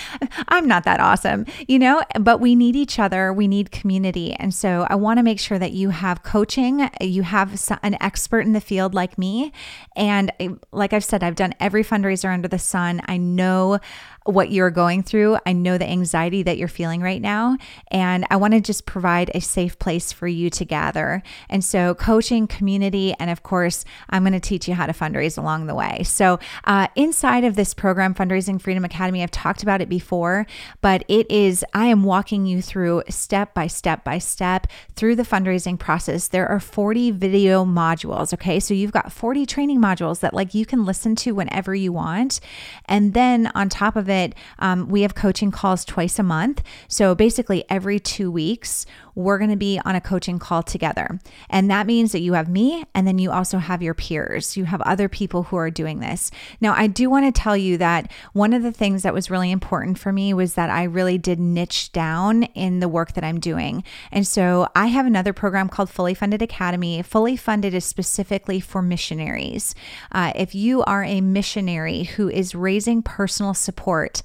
I'm 0.47 0.67
not 0.67 0.85
that 0.85 0.99
awesome, 0.99 1.45
you 1.67 1.79
know, 1.79 2.01
but 2.19 2.39
we 2.39 2.55
need 2.55 2.75
each 2.75 2.99
other. 2.99 3.33
We 3.33 3.47
need 3.47 3.71
community. 3.71 4.33
And 4.33 4.53
so 4.53 4.87
I 4.89 4.95
want 4.95 5.19
to 5.19 5.23
make 5.23 5.39
sure 5.39 5.59
that 5.59 5.73
you 5.73 5.89
have 5.89 6.23
coaching, 6.23 6.89
you 7.01 7.23
have 7.23 7.61
an 7.83 7.97
expert 8.01 8.41
in 8.41 8.53
the 8.53 8.61
field 8.61 8.93
like 8.93 9.17
me. 9.17 9.51
And 9.95 10.31
like 10.71 10.93
I've 10.93 11.03
said, 11.03 11.23
I've 11.23 11.35
done 11.35 11.53
every 11.59 11.83
fundraiser 11.83 12.33
under 12.33 12.47
the 12.47 12.59
sun. 12.59 13.01
I 13.05 13.17
know 13.17 13.79
what 14.25 14.51
you're 14.51 14.71
going 14.71 15.03
through. 15.03 15.37
I 15.45 15.53
know 15.53 15.77
the 15.77 15.87
anxiety 15.87 16.41
that 16.43 16.57
you're 16.57 16.67
feeling 16.67 17.01
right 17.01 17.21
now. 17.21 17.57
And 17.91 18.25
I 18.31 18.37
want 18.37 18.53
to 18.53 18.61
just 18.61 18.87
provide 18.87 19.29
a 19.35 19.39
safe 19.39 19.77
place 19.77 20.11
for 20.11 20.27
you 20.27 20.49
to 20.49 20.65
gather. 20.65 21.21
And 21.47 21.63
so, 21.63 21.93
coaching, 21.93 22.47
community, 22.47 23.13
and 23.19 23.29
of 23.29 23.43
course, 23.43 23.85
I'm 24.09 24.23
going 24.23 24.33
to 24.33 24.39
teach 24.39 24.67
you 24.67 24.73
how 24.73 24.87
to 24.87 24.93
fundraise 24.93 25.37
along 25.37 25.67
the 25.67 25.75
way. 25.75 26.01
So, 26.03 26.39
uh, 26.63 26.87
inside 26.95 27.43
of 27.43 27.55
this 27.55 27.73
program, 27.73 28.15
Fundraising 28.15 28.59
Freedom 28.59 28.83
Academy, 28.83 29.21
I've 29.21 29.31
talked 29.31 29.61
about 29.61 29.79
it 29.79 29.89
before, 29.89 30.47
but 30.81 31.03
it 31.07 31.29
is, 31.29 31.63
I 31.73 31.85
am 31.85 32.03
walking 32.03 32.47
you 32.47 32.61
through 32.63 33.03
step 33.09 33.53
by 33.53 33.67
step 33.67 34.03
by 34.03 34.17
step 34.17 34.67
through 34.95 35.17
the 35.17 35.23
fundraising 35.23 35.77
process. 35.77 36.27
There 36.27 36.47
are 36.47 36.59
40 36.59 37.11
video 37.11 37.63
modules. 37.63 38.33
Okay. 38.33 38.59
So, 38.59 38.73
you've 38.73 38.91
got 38.91 39.11
40 39.11 39.45
training 39.45 39.79
modules 39.79 40.21
that 40.21 40.33
like 40.33 40.55
you 40.55 40.65
can 40.65 40.83
listen 40.83 41.15
to 41.17 41.33
whenever 41.33 41.75
you 41.75 41.93
want. 41.93 42.39
And 42.85 43.13
then 43.13 43.51
on 43.53 43.69
top 43.69 43.95
of 43.95 44.09
it, 44.09 44.14
it, 44.15 44.33
um, 44.59 44.87
we 44.87 45.01
have 45.01 45.15
coaching 45.15 45.51
calls 45.51 45.85
twice 45.85 46.17
a 46.17 46.23
month. 46.23 46.63
So 46.87 47.13
basically, 47.13 47.63
every 47.69 47.99
two 47.99 48.31
weeks, 48.31 48.85
we're 49.15 49.37
going 49.37 49.49
to 49.49 49.55
be 49.55 49.79
on 49.85 49.95
a 49.95 50.01
coaching 50.01 50.37
call 50.37 50.61
together. 50.61 51.19
And 51.49 51.71
that 51.71 51.87
means 51.87 52.11
that 52.11 52.19
you 52.19 52.33
have 52.33 52.49
me 52.49 52.83
and 52.93 53.07
then 53.07 53.17
you 53.17 53.31
also 53.31 53.57
have 53.57 53.81
your 53.81 53.93
peers. 53.93 54.55
You 54.57 54.65
have 54.65 54.81
other 54.81 55.09
people 55.09 55.43
who 55.43 55.55
are 55.55 55.71
doing 55.71 55.99
this. 56.01 56.29
Now, 56.61 56.73
I 56.75 56.87
do 56.87 57.09
want 57.09 57.33
to 57.33 57.41
tell 57.41 57.55
you 57.55 57.77
that 57.77 58.11
one 58.33 58.53
of 58.53 58.61
the 58.61 58.71
things 58.71 59.03
that 59.03 59.13
was 59.13 59.31
really 59.31 59.51
important 59.51 59.97
for 59.97 60.11
me 60.11 60.33
was 60.33 60.55
that 60.55 60.69
I 60.69 60.83
really 60.83 61.17
did 61.17 61.39
niche 61.39 61.91
down 61.91 62.43
in 62.43 62.79
the 62.79 62.89
work 62.89 63.13
that 63.13 63.23
I'm 63.23 63.39
doing. 63.39 63.83
And 64.11 64.27
so 64.27 64.67
I 64.75 64.87
have 64.87 65.05
another 65.05 65.33
program 65.33 65.69
called 65.69 65.89
Fully 65.89 66.13
Funded 66.13 66.41
Academy. 66.41 67.01
Fully 67.01 67.37
Funded 67.37 67.73
is 67.73 67.85
specifically 67.85 68.59
for 68.59 68.81
missionaries. 68.81 69.73
Uh, 70.11 70.33
if 70.35 70.53
you 70.53 70.83
are 70.83 71.03
a 71.03 71.21
missionary 71.21 72.03
who 72.03 72.29
is 72.29 72.53
raising 72.53 73.01
personal 73.01 73.53
support, 73.53 74.21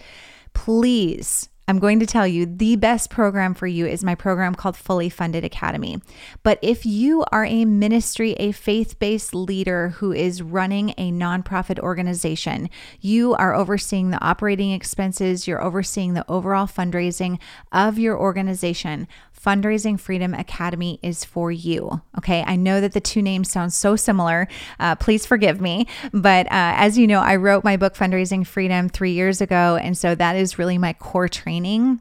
please 0.53 1.49
I'm 1.71 1.79
going 1.79 2.01
to 2.01 2.07
tell 2.07 2.27
you 2.27 2.47
the 2.47 2.75
best 2.75 3.11
program 3.11 3.55
for 3.55 3.69
you 3.69 3.87
is 3.87 4.03
my 4.03 4.17
program 4.17 4.57
called 4.57 4.77
Fully 4.77 5.09
Funded 5.09 5.45
Academy. 5.45 6.03
But 6.43 6.59
if 6.63 6.85
you 6.85 7.25
are 7.31 7.45
a 7.45 7.65
ministry, 7.65 8.33
a 8.33 8.51
faith 8.51 8.99
based 8.99 9.37
leader 9.37 9.91
who 9.91 10.11
is 10.11 10.43
running 10.43 10.91
a 10.99 11.13
nonprofit 11.13 11.79
organization, 11.79 12.71
you 13.01 13.35
are 13.35 13.55
overseeing 13.55 14.11
the 14.11 14.21
operating 14.21 14.73
expenses, 14.73 15.47
you're 15.47 15.63
overseeing 15.63 16.15
the 16.15 16.29
overall 16.29 16.67
fundraising 16.67 17.39
of 17.71 18.01
your 18.01 18.19
organization. 18.19 19.07
Fundraising 19.45 19.99
Freedom 19.99 20.35
Academy 20.35 20.99
is 21.03 21.25
for 21.25 21.51
you. 21.51 22.03
Okay. 22.19 22.45
I 22.47 22.57
know 22.57 22.81
that 22.81 22.93
the 22.93 23.01
two 23.01 23.23
names 23.23 23.51
sound 23.51 23.73
so 23.73 23.97
similar. 23.97 24.49
Uh, 24.79 24.97
please 24.97 25.25
forgive 25.25 25.61
me. 25.61 25.87
But 26.13 26.47
uh, 26.47 26.77
as 26.77 26.99
you 26.99 27.07
know, 27.07 27.21
I 27.21 27.37
wrote 27.37 27.65
my 27.65 27.77
book, 27.77 27.95
Fundraising 27.95 28.47
Freedom, 28.47 28.89
three 28.89 29.13
years 29.13 29.41
ago. 29.41 29.79
And 29.81 29.97
so 29.97 30.15
that 30.15 30.37
is 30.37 30.59
really 30.59 30.77
my 30.77 30.93
core 30.93 31.29
training 31.29 32.01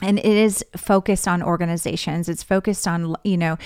and 0.00 0.18
it 0.18 0.26
is 0.26 0.64
focused 0.76 1.26
on 1.26 1.42
organizations 1.42 2.28
it's 2.28 2.42
focused 2.42 2.86
on 2.86 3.16
you 3.24 3.36
know 3.36 3.58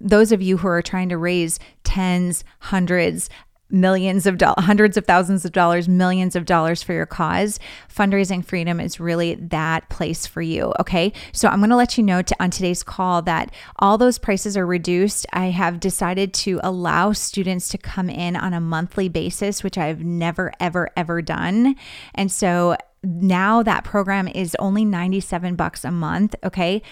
those 0.00 0.32
of 0.32 0.40
you 0.40 0.56
who 0.58 0.68
are 0.68 0.82
trying 0.82 1.08
to 1.08 1.18
raise 1.18 1.58
tens 1.82 2.44
hundreds 2.60 3.28
millions 3.70 4.26
of 4.26 4.38
dollars, 4.38 4.64
hundreds 4.64 4.96
of 4.96 5.04
thousands 5.06 5.44
of 5.44 5.52
dollars, 5.52 5.88
millions 5.88 6.36
of 6.36 6.44
dollars 6.44 6.82
for 6.82 6.92
your 6.92 7.06
cause, 7.06 7.58
fundraising 7.94 8.44
freedom 8.44 8.78
is 8.80 9.00
really 9.00 9.34
that 9.34 9.88
place 9.88 10.26
for 10.26 10.42
you. 10.42 10.72
Okay. 10.80 11.12
So 11.32 11.48
I'm 11.48 11.60
going 11.60 11.70
to 11.70 11.76
let 11.76 11.96
you 11.96 12.04
know 12.04 12.22
to, 12.22 12.36
on 12.42 12.50
today's 12.50 12.82
call 12.82 13.22
that 13.22 13.52
all 13.78 13.98
those 13.98 14.18
prices 14.18 14.56
are 14.56 14.66
reduced. 14.66 15.26
I 15.32 15.46
have 15.46 15.80
decided 15.80 16.32
to 16.34 16.60
allow 16.62 17.12
students 17.12 17.68
to 17.70 17.78
come 17.78 18.10
in 18.10 18.36
on 18.36 18.52
a 18.52 18.60
monthly 18.60 19.08
basis, 19.08 19.62
which 19.62 19.78
I've 19.78 20.04
never, 20.04 20.52
ever, 20.60 20.90
ever 20.96 21.22
done. 21.22 21.76
And 22.14 22.30
so 22.30 22.76
now 23.02 23.62
that 23.62 23.84
program 23.84 24.28
is 24.28 24.56
only 24.58 24.84
97 24.84 25.56
bucks 25.56 25.84
a 25.84 25.90
month. 25.90 26.34
Okay 26.42 26.82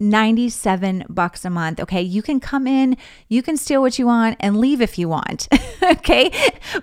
97 0.00 1.04
bucks 1.08 1.44
a 1.44 1.50
month. 1.50 1.80
Okay. 1.80 2.00
You 2.00 2.22
can 2.22 2.38
come 2.38 2.66
in, 2.66 2.96
you 3.28 3.42
can 3.42 3.56
steal 3.56 3.82
what 3.82 3.98
you 3.98 4.06
want 4.06 4.36
and 4.38 4.56
leave 4.56 4.80
if 4.80 4.98
you 4.98 5.08
want. 5.08 5.48
okay. 5.82 6.30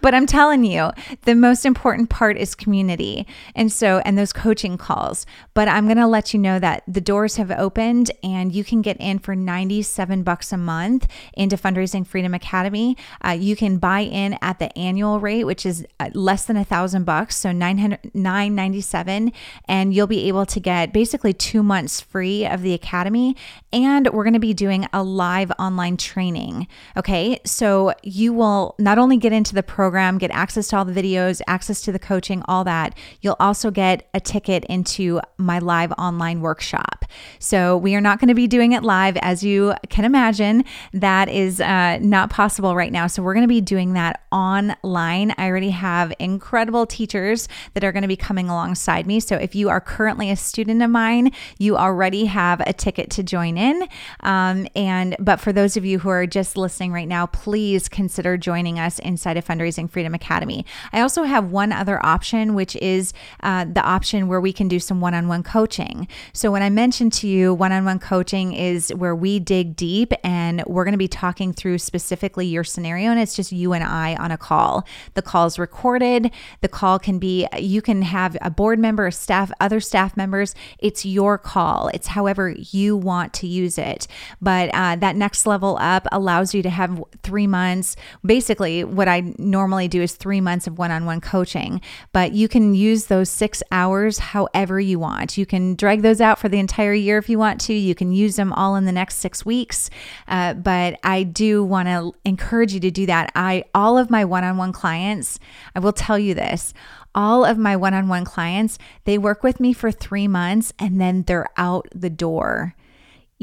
But 0.02 0.14
I'm 0.14 0.26
telling 0.26 0.66
you, 0.66 0.92
the 1.24 1.36
most 1.36 1.66
important 1.66 2.10
part 2.10 2.38
is 2.38 2.56
community. 2.56 3.26
And 3.56 3.72
so, 3.72 4.00
and 4.00 4.18
those 4.18 4.34
coaching 4.34 4.78
calls. 4.78 5.26
But 5.54 5.68
I'm 5.68 5.86
going 5.86 5.98
to 5.98 6.08
let 6.08 6.34
you 6.34 6.40
know 6.40 6.60
that 6.60 6.84
the 6.88 7.02
doors 7.02 7.38
have 7.38 7.52
opened 7.52 8.12
and 8.22 8.54
you 8.54 8.64
can 8.64 8.82
get 8.82 8.98
in 8.98 9.20
for 9.20 9.36
97 9.36 10.24
bucks 10.24 10.52
a 10.52 10.58
month 10.58 11.08
into 11.34 11.56
Fundraising 11.56 12.06
Freedom 12.06 12.34
Academy. 12.34 12.98
Uh, 13.26 13.32
you 13.32 13.56
can 13.56 13.78
buy 13.78 14.02
in 14.02 14.38
at 14.42 14.60
the 14.60 14.78
annual 14.78 15.20
rate, 15.20 15.46
which 15.46 15.66
is 15.66 15.86
uh, 16.00 16.10
less 16.14 16.46
than 16.46 16.58
a 16.58 16.66
thousand 16.66 17.06
bucks. 17.06 17.38
So 17.38 17.54
900, 17.54 18.14
997. 18.14 19.32
And 19.70 19.94
you'll 19.94 20.08
be 20.08 20.28
able 20.28 20.46
to 20.48 20.60
get 20.60 20.92
basically 20.92 21.32
two 21.32 21.64
months 21.64 22.02
free 22.02 22.46
of 22.46 22.62
the 22.62 22.74
academy 22.74 23.05
Academy, 23.06 23.36
and 23.72 24.08
we're 24.12 24.24
going 24.24 24.34
to 24.34 24.40
be 24.40 24.54
doing 24.54 24.88
a 24.92 25.04
live 25.04 25.52
online 25.60 25.96
training. 25.96 26.68
Okay, 26.98 27.40
so 27.46 27.94
you 28.02 28.34
will 28.34 28.74
not 28.80 28.98
only 28.98 29.18
get 29.18 29.32
into 29.32 29.54
the 29.54 29.62
program, 29.62 30.18
get 30.18 30.32
access 30.32 30.70
to 30.70 30.78
all 30.78 30.86
the 30.86 30.92
videos, 30.92 31.40
access 31.46 31.82
to 31.82 31.92
the 31.92 32.00
coaching, 32.00 32.42
all 32.48 32.64
that, 32.64 32.98
you'll 33.22 33.36
also 33.40 33.70
get 33.70 34.10
a 34.16 34.20
ticket 34.20 34.66
into 34.66 35.22
my 35.38 35.60
live 35.60 35.92
online 36.00 36.42
workshop. 36.42 37.06
So 37.38 37.78
we 37.78 37.94
are 37.94 38.02
not 38.02 38.20
going 38.20 38.30
to 38.30 38.34
be 38.34 38.48
doing 38.48 38.72
it 38.72 38.82
live, 38.82 39.18
as 39.18 39.44
you 39.44 39.76
can 39.90 40.04
imagine. 40.04 40.64
That 40.92 41.30
is 41.30 41.62
uh, 41.62 42.00
not 42.02 42.32
possible 42.32 42.76
right 42.76 42.92
now. 42.92 43.06
So 43.06 43.22
we're 43.22 43.36
going 43.36 43.44
to 43.44 43.48
be 43.48 43.62
doing 43.62 43.94
that 43.94 44.24
online. 44.32 45.32
I 45.38 45.48
already 45.48 45.70
have 45.70 46.12
incredible 46.18 46.88
teachers 46.88 47.48
that 47.76 47.84
are 47.84 47.92
going 47.92 48.02
to 48.02 48.08
be 48.08 48.18
coming 48.18 48.50
alongside 48.50 49.06
me. 49.06 49.20
So 49.20 49.36
if 49.36 49.54
you 49.54 49.70
are 49.70 49.80
currently 49.80 50.32
a 50.32 50.36
student 50.36 50.82
of 50.82 50.90
mine, 50.90 51.32
you 51.60 51.78
already 51.78 52.26
have 52.26 52.62
a 52.62 52.74
ticket 52.74 52.95
ticket 52.96 53.12
to 53.12 53.24
join 53.24 53.58
in. 53.58 53.88
Um, 54.22 54.68
and 54.76 55.16
but 55.20 55.40
for 55.40 55.52
those 55.52 55.78
of 55.78 55.86
you 55.86 56.00
who 56.00 56.10
are 56.10 56.26
just 56.26 56.58
listening 56.58 56.92
right 56.92 57.08
now, 57.08 57.26
please 57.28 57.90
consider 57.90 58.38
joining 58.38 58.80
us 58.80 59.00
inside 59.00 59.38
of 59.38 59.46
Fundraising 59.46 59.90
Freedom 59.90 60.14
Academy. 60.14 60.66
I 60.94 61.02
also 61.02 61.24
have 61.24 61.52
one 61.52 61.72
other 61.72 62.04
option, 62.06 62.56
which 62.56 62.76
is 62.78 63.14
uh, 63.44 63.66
the 63.66 63.82
option 63.82 64.28
where 64.28 64.42
we 64.42 64.54
can 64.54 64.68
do 64.68 64.80
some 64.80 65.02
one-on-one 65.02 65.44
coaching. 65.44 66.08
So 66.34 66.52
when 66.52 66.64
I 66.64 66.70
mentioned 66.70 67.14
to 67.14 67.28
you, 67.28 67.54
one-on-one 67.54 68.00
coaching 68.00 68.54
is 68.54 68.94
where 68.94 69.16
we 69.16 69.40
dig 69.40 69.76
deep 69.76 70.14
and 70.24 70.64
we're 70.66 70.86
going 70.86 70.94
to 70.94 70.98
be 70.98 71.08
talking 71.08 71.54
through 71.54 71.80
specifically 71.80 72.46
your 72.46 72.64
scenario, 72.64 73.12
and 73.12 73.20
it's 73.20 73.36
just 73.36 73.52
you 73.52 73.74
and 73.74 73.84
I 73.84 74.16
on 74.16 74.32
a 74.32 74.38
call. 74.38 74.86
The 75.16 75.22
call 75.22 75.48
is 75.48 75.60
recorded. 75.60 76.32
The 76.62 76.70
call 76.70 77.00
can 77.00 77.20
be 77.20 77.48
you 77.58 77.82
can 77.82 78.02
have 78.04 78.38
a 78.42 78.50
board 78.50 78.80
member, 78.80 79.08
a 79.08 79.12
staff, 79.12 79.52
other 79.60 79.80
staff 79.80 80.16
members. 80.16 80.56
It's 80.80 81.06
your 81.06 81.38
call. 81.38 81.90
It's 81.90 82.08
however 82.08 82.56
you 82.58 82.85
want 82.94 83.34
to 83.36 83.48
use 83.48 83.78
it. 83.78 84.06
But 84.42 84.70
uh, 84.74 84.98
that 84.98 85.16
next 85.16 85.46
level 85.46 85.78
up 85.80 86.06
allows 86.12 86.54
you 86.54 86.62
to 86.64 86.70
have 86.70 87.02
three 87.24 87.48
months. 87.48 87.96
Basically, 88.26 88.84
what 88.84 89.08
I 89.08 89.34
normally 89.38 89.88
do 89.88 90.02
is 90.02 90.16
three 90.16 90.42
months 90.42 90.68
of 90.68 90.78
one 90.78 90.92
on 90.92 91.06
one 91.06 91.22
coaching, 91.22 91.80
but 92.12 92.34
you 92.34 92.50
can 92.50 92.76
use 92.76 93.06
those 93.06 93.30
six 93.30 93.64
hours 93.72 94.20
however 94.20 94.80
you 94.80 95.00
want. 95.00 95.38
You 95.38 95.46
can 95.46 95.76
drag 95.76 96.02
those 96.02 96.20
out 96.20 96.40
for 96.40 96.50
the 96.50 96.60
entire 96.60 96.94
year 96.94 97.18
if 97.18 97.30
you 97.30 97.40
want 97.40 97.62
to. 97.62 97.74
You 97.74 97.96
can 97.96 98.12
use 98.12 98.36
them 98.36 98.52
all 98.52 98.76
in 98.76 98.84
the 98.84 98.92
next 98.92 99.20
six 99.20 99.46
weeks. 99.46 99.90
Uh, 100.28 100.54
but 100.54 101.00
I 101.04 101.24
do 101.24 101.64
want 101.64 101.88
to 101.88 102.14
encourage 102.26 102.74
you 102.74 102.80
to 102.82 102.92
do 102.92 103.06
that. 103.06 103.32
I, 103.36 103.64
all 103.74 103.98
of 103.98 104.10
my 104.10 104.26
one 104.26 104.44
on 104.44 104.58
one 104.58 104.74
clients, 104.74 105.40
I 105.76 105.80
will 105.80 105.94
tell 105.94 106.20
you 106.20 106.34
this 106.34 106.74
all 107.16 107.46
of 107.46 107.58
my 107.58 107.76
one 107.76 107.94
on 107.94 108.08
one 108.08 108.26
clients, 108.26 108.78
they 109.06 109.18
work 109.18 109.42
with 109.42 109.60
me 109.60 109.74
for 109.74 109.92
three 109.92 110.28
months 110.28 110.74
and 110.78 111.02
then 111.02 111.24
they're 111.24 111.50
out 111.58 111.88
the 111.96 112.10
door 112.10 112.76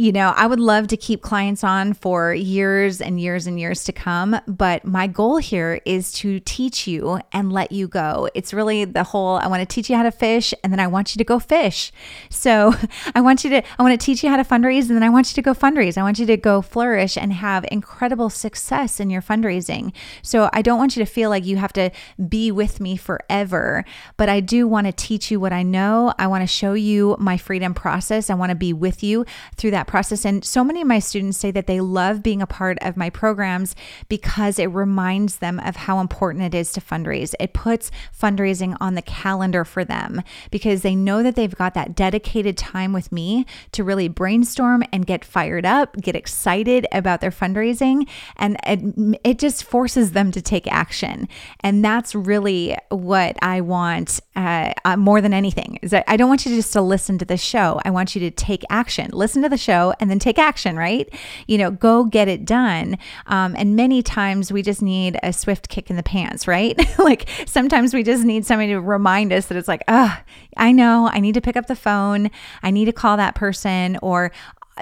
you 0.03 0.11
know, 0.11 0.35
I 0.37 0.49
would 0.49 0.59
love 0.59 0.89
to 0.89 0.97
keep 0.97 1.23
clients 1.23 1.63
on 1.63 1.93
for 1.93 2.35
years 2.35 3.01
and 3.01 3.21
years 3.21 3.47
and 3.47 3.61
years 3.61 3.85
to 3.85 3.93
come, 3.93 4.37
but 4.49 4.85
my 4.85 5.07
goal 5.07 5.37
here 5.37 5.81
is 5.85 6.11
to 6.15 6.41
teach 6.41 6.89
you 6.89 7.21
and 7.31 7.53
let 7.53 7.71
you 7.71 7.87
go. 7.87 8.29
It's 8.35 8.53
really 8.53 8.85
the 8.85 9.05
whole 9.05 9.37
I 9.37 9.47
want 9.47 9.61
to 9.61 9.75
teach 9.75 9.89
you 9.89 9.95
how 9.95 10.03
to 10.03 10.11
fish 10.11 10.53
and 10.65 10.73
then 10.73 10.81
I 10.81 10.89
want 10.89 11.15
you 11.15 11.19
to 11.19 11.25
go 11.25 11.39
fish. 11.39 11.93
So, 12.31 12.75
I 13.15 13.21
want 13.21 13.45
you 13.45 13.51
to 13.51 13.63
I 13.79 13.83
want 13.85 13.99
to 13.99 14.05
teach 14.05 14.25
you 14.25 14.29
how 14.29 14.37
to 14.37 14.43
fundraise 14.43 14.89
and 14.89 14.97
then 14.97 15.05
I 15.05 15.09
want 15.09 15.31
you 15.31 15.37
to 15.37 15.43
go 15.43 15.55
fundraise. 15.55 15.97
I 15.97 16.03
want 16.03 16.19
you 16.19 16.27
to 16.27 16.37
go 16.37 16.63
flourish 16.63 17.17
and 17.17 17.33
have 17.33 17.65
incredible 17.71 18.29
success 18.29 18.99
in 18.99 19.09
your 19.09 19.23
fundraising. 19.23 19.93
So, 20.21 20.51
I 20.53 20.63
don't 20.63 20.81
want 20.81 20.97
you 20.97 21.05
to 21.05 21.11
feel 21.11 21.31
like 21.31 21.47
you 21.47 21.59
have 21.59 21.73
to 21.75 21.93
be 22.29 22.51
with 22.51 22.81
me 22.81 22.97
forever, 22.97 23.85
but 24.17 24.29
I 24.29 24.41
do 24.41 24.67
want 24.67 24.89
to 24.89 24.93
teach 24.93 25.31
you 25.31 25.39
what 25.39 25.53
I 25.53 25.63
know. 25.63 26.13
I 26.19 26.27
want 26.27 26.43
to 26.43 26.49
show 26.49 26.73
you 26.73 27.15
my 27.21 27.37
freedom 27.37 27.73
process. 27.73 28.31
I 28.31 28.35
want 28.35 28.51
to 28.51 28.57
be 28.57 28.73
with 28.73 29.05
you 29.05 29.25
through 29.55 29.71
that 29.71 29.87
process. 29.93 30.25
And 30.25 30.43
so 30.43 30.65
many 30.65 30.81
of 30.81 30.89
my 30.89 31.01
students 31.01 31.37
say 31.37 31.51
that 31.51 31.67
they 31.67 31.79
love 31.83 32.23
being 32.23 32.41
a 32.41 32.47
part 32.47 32.79
of 32.81 32.97
my 32.97 33.11
programs 33.11 33.77
because 34.09 34.59
it 34.59 34.69
reminds 34.69 35.37
them 35.37 35.61
of 35.61 35.77
how 35.77 36.01
important 36.01 36.45
it 36.45 36.55
is 36.55 36.73
to 36.73 36.81
fundraise. 36.81 37.35
It 37.39 37.53
puts 37.53 37.91
fundraising 38.19 38.75
on 38.81 38.95
the 38.95 39.03
calendar 39.03 39.67
for 39.67 39.85
them 39.85 40.23
because 40.51 40.81
they 40.81 40.97
know 40.97 41.23
that 41.23 41.37
they've 41.37 41.55
got 41.55 41.75
that 41.75 41.95
dedicated 41.95 42.57
time 42.57 42.95
with 42.95 43.13
me 43.13 43.45
to 43.73 43.85
really 43.85 44.09
brainstorm 44.09 44.83
and 44.95 45.05
get 45.05 45.27
fired 45.27 45.67
up, 45.67 45.95
get 45.99 46.17
excited 46.17 46.87
about 46.91 47.21
their 47.21 47.31
fundraising. 47.31 48.09
And 48.37 48.57
it, 48.67 49.19
it 49.23 49.39
just 49.39 49.63
forces 49.63 50.13
them 50.13 50.33
to 50.33 50.41
take 50.41 50.67
action. 50.73 51.29
And 51.61 51.85
that's 51.85 52.15
really 52.15 52.79
what 52.89 53.37
I 53.43 53.61
want 53.61 54.21
uh, 54.37 54.73
uh, 54.87 54.97
more 54.97 55.21
than 55.21 55.35
anything 55.35 55.79
is 55.83 55.93
I 55.93 56.17
don't 56.17 56.31
want 56.31 56.47
you 56.47 56.57
just 56.57 56.73
to 56.73 56.81
listen 56.81 57.19
to 57.19 57.27
the 57.27 57.37
show. 57.37 57.79
I 57.85 57.91
want 57.91 58.15
you 58.15 58.21
to 58.23 58.31
take 58.31 58.63
action. 58.71 59.11
Listen 59.13 59.43
to 59.43 59.51
the 59.51 59.59
show 59.59 59.72
show 59.73 59.95
and 60.01 60.11
then 60.11 60.19
take 60.19 60.39
action, 60.39 60.77
right? 60.77 61.09
You 61.47 61.59
know, 61.59 61.71
go 61.71 62.05
get 62.05 62.29
it 62.29 62.45
done. 62.45 62.99
Um, 63.27 63.55
and 63.57 63.77
many 63.77 64.03
times 64.03 64.53
we 64.53 64.63
just 64.63 64.83
need 64.83 65.19
a 65.23 65.33
swift 65.33 65.69
kick 65.69 65.91
in 65.91 65.97
the 65.97 66.03
pants, 66.03 66.47
right? 66.47 66.79
like 66.99 67.29
sometimes 67.47 67.95
we 67.95 68.03
just 68.03 68.25
need 68.25 68.45
somebody 68.45 68.73
to 68.73 68.81
remind 68.81 69.33
us 69.33 69.47
that 69.47 69.57
it's 69.57 69.69
like, 69.69 69.83
oh, 69.89 70.17
I 70.57 70.73
know 70.73 71.09
I 71.13 71.21
need 71.21 71.35
to 71.35 71.41
pick 71.41 71.57
up 71.57 71.67
the 71.67 71.77
phone. 71.77 72.31
I 72.63 72.71
need 72.71 72.87
to 72.87 72.93
call 72.93 73.17
that 73.17 73.35
person 73.35 73.99
or 74.03 74.33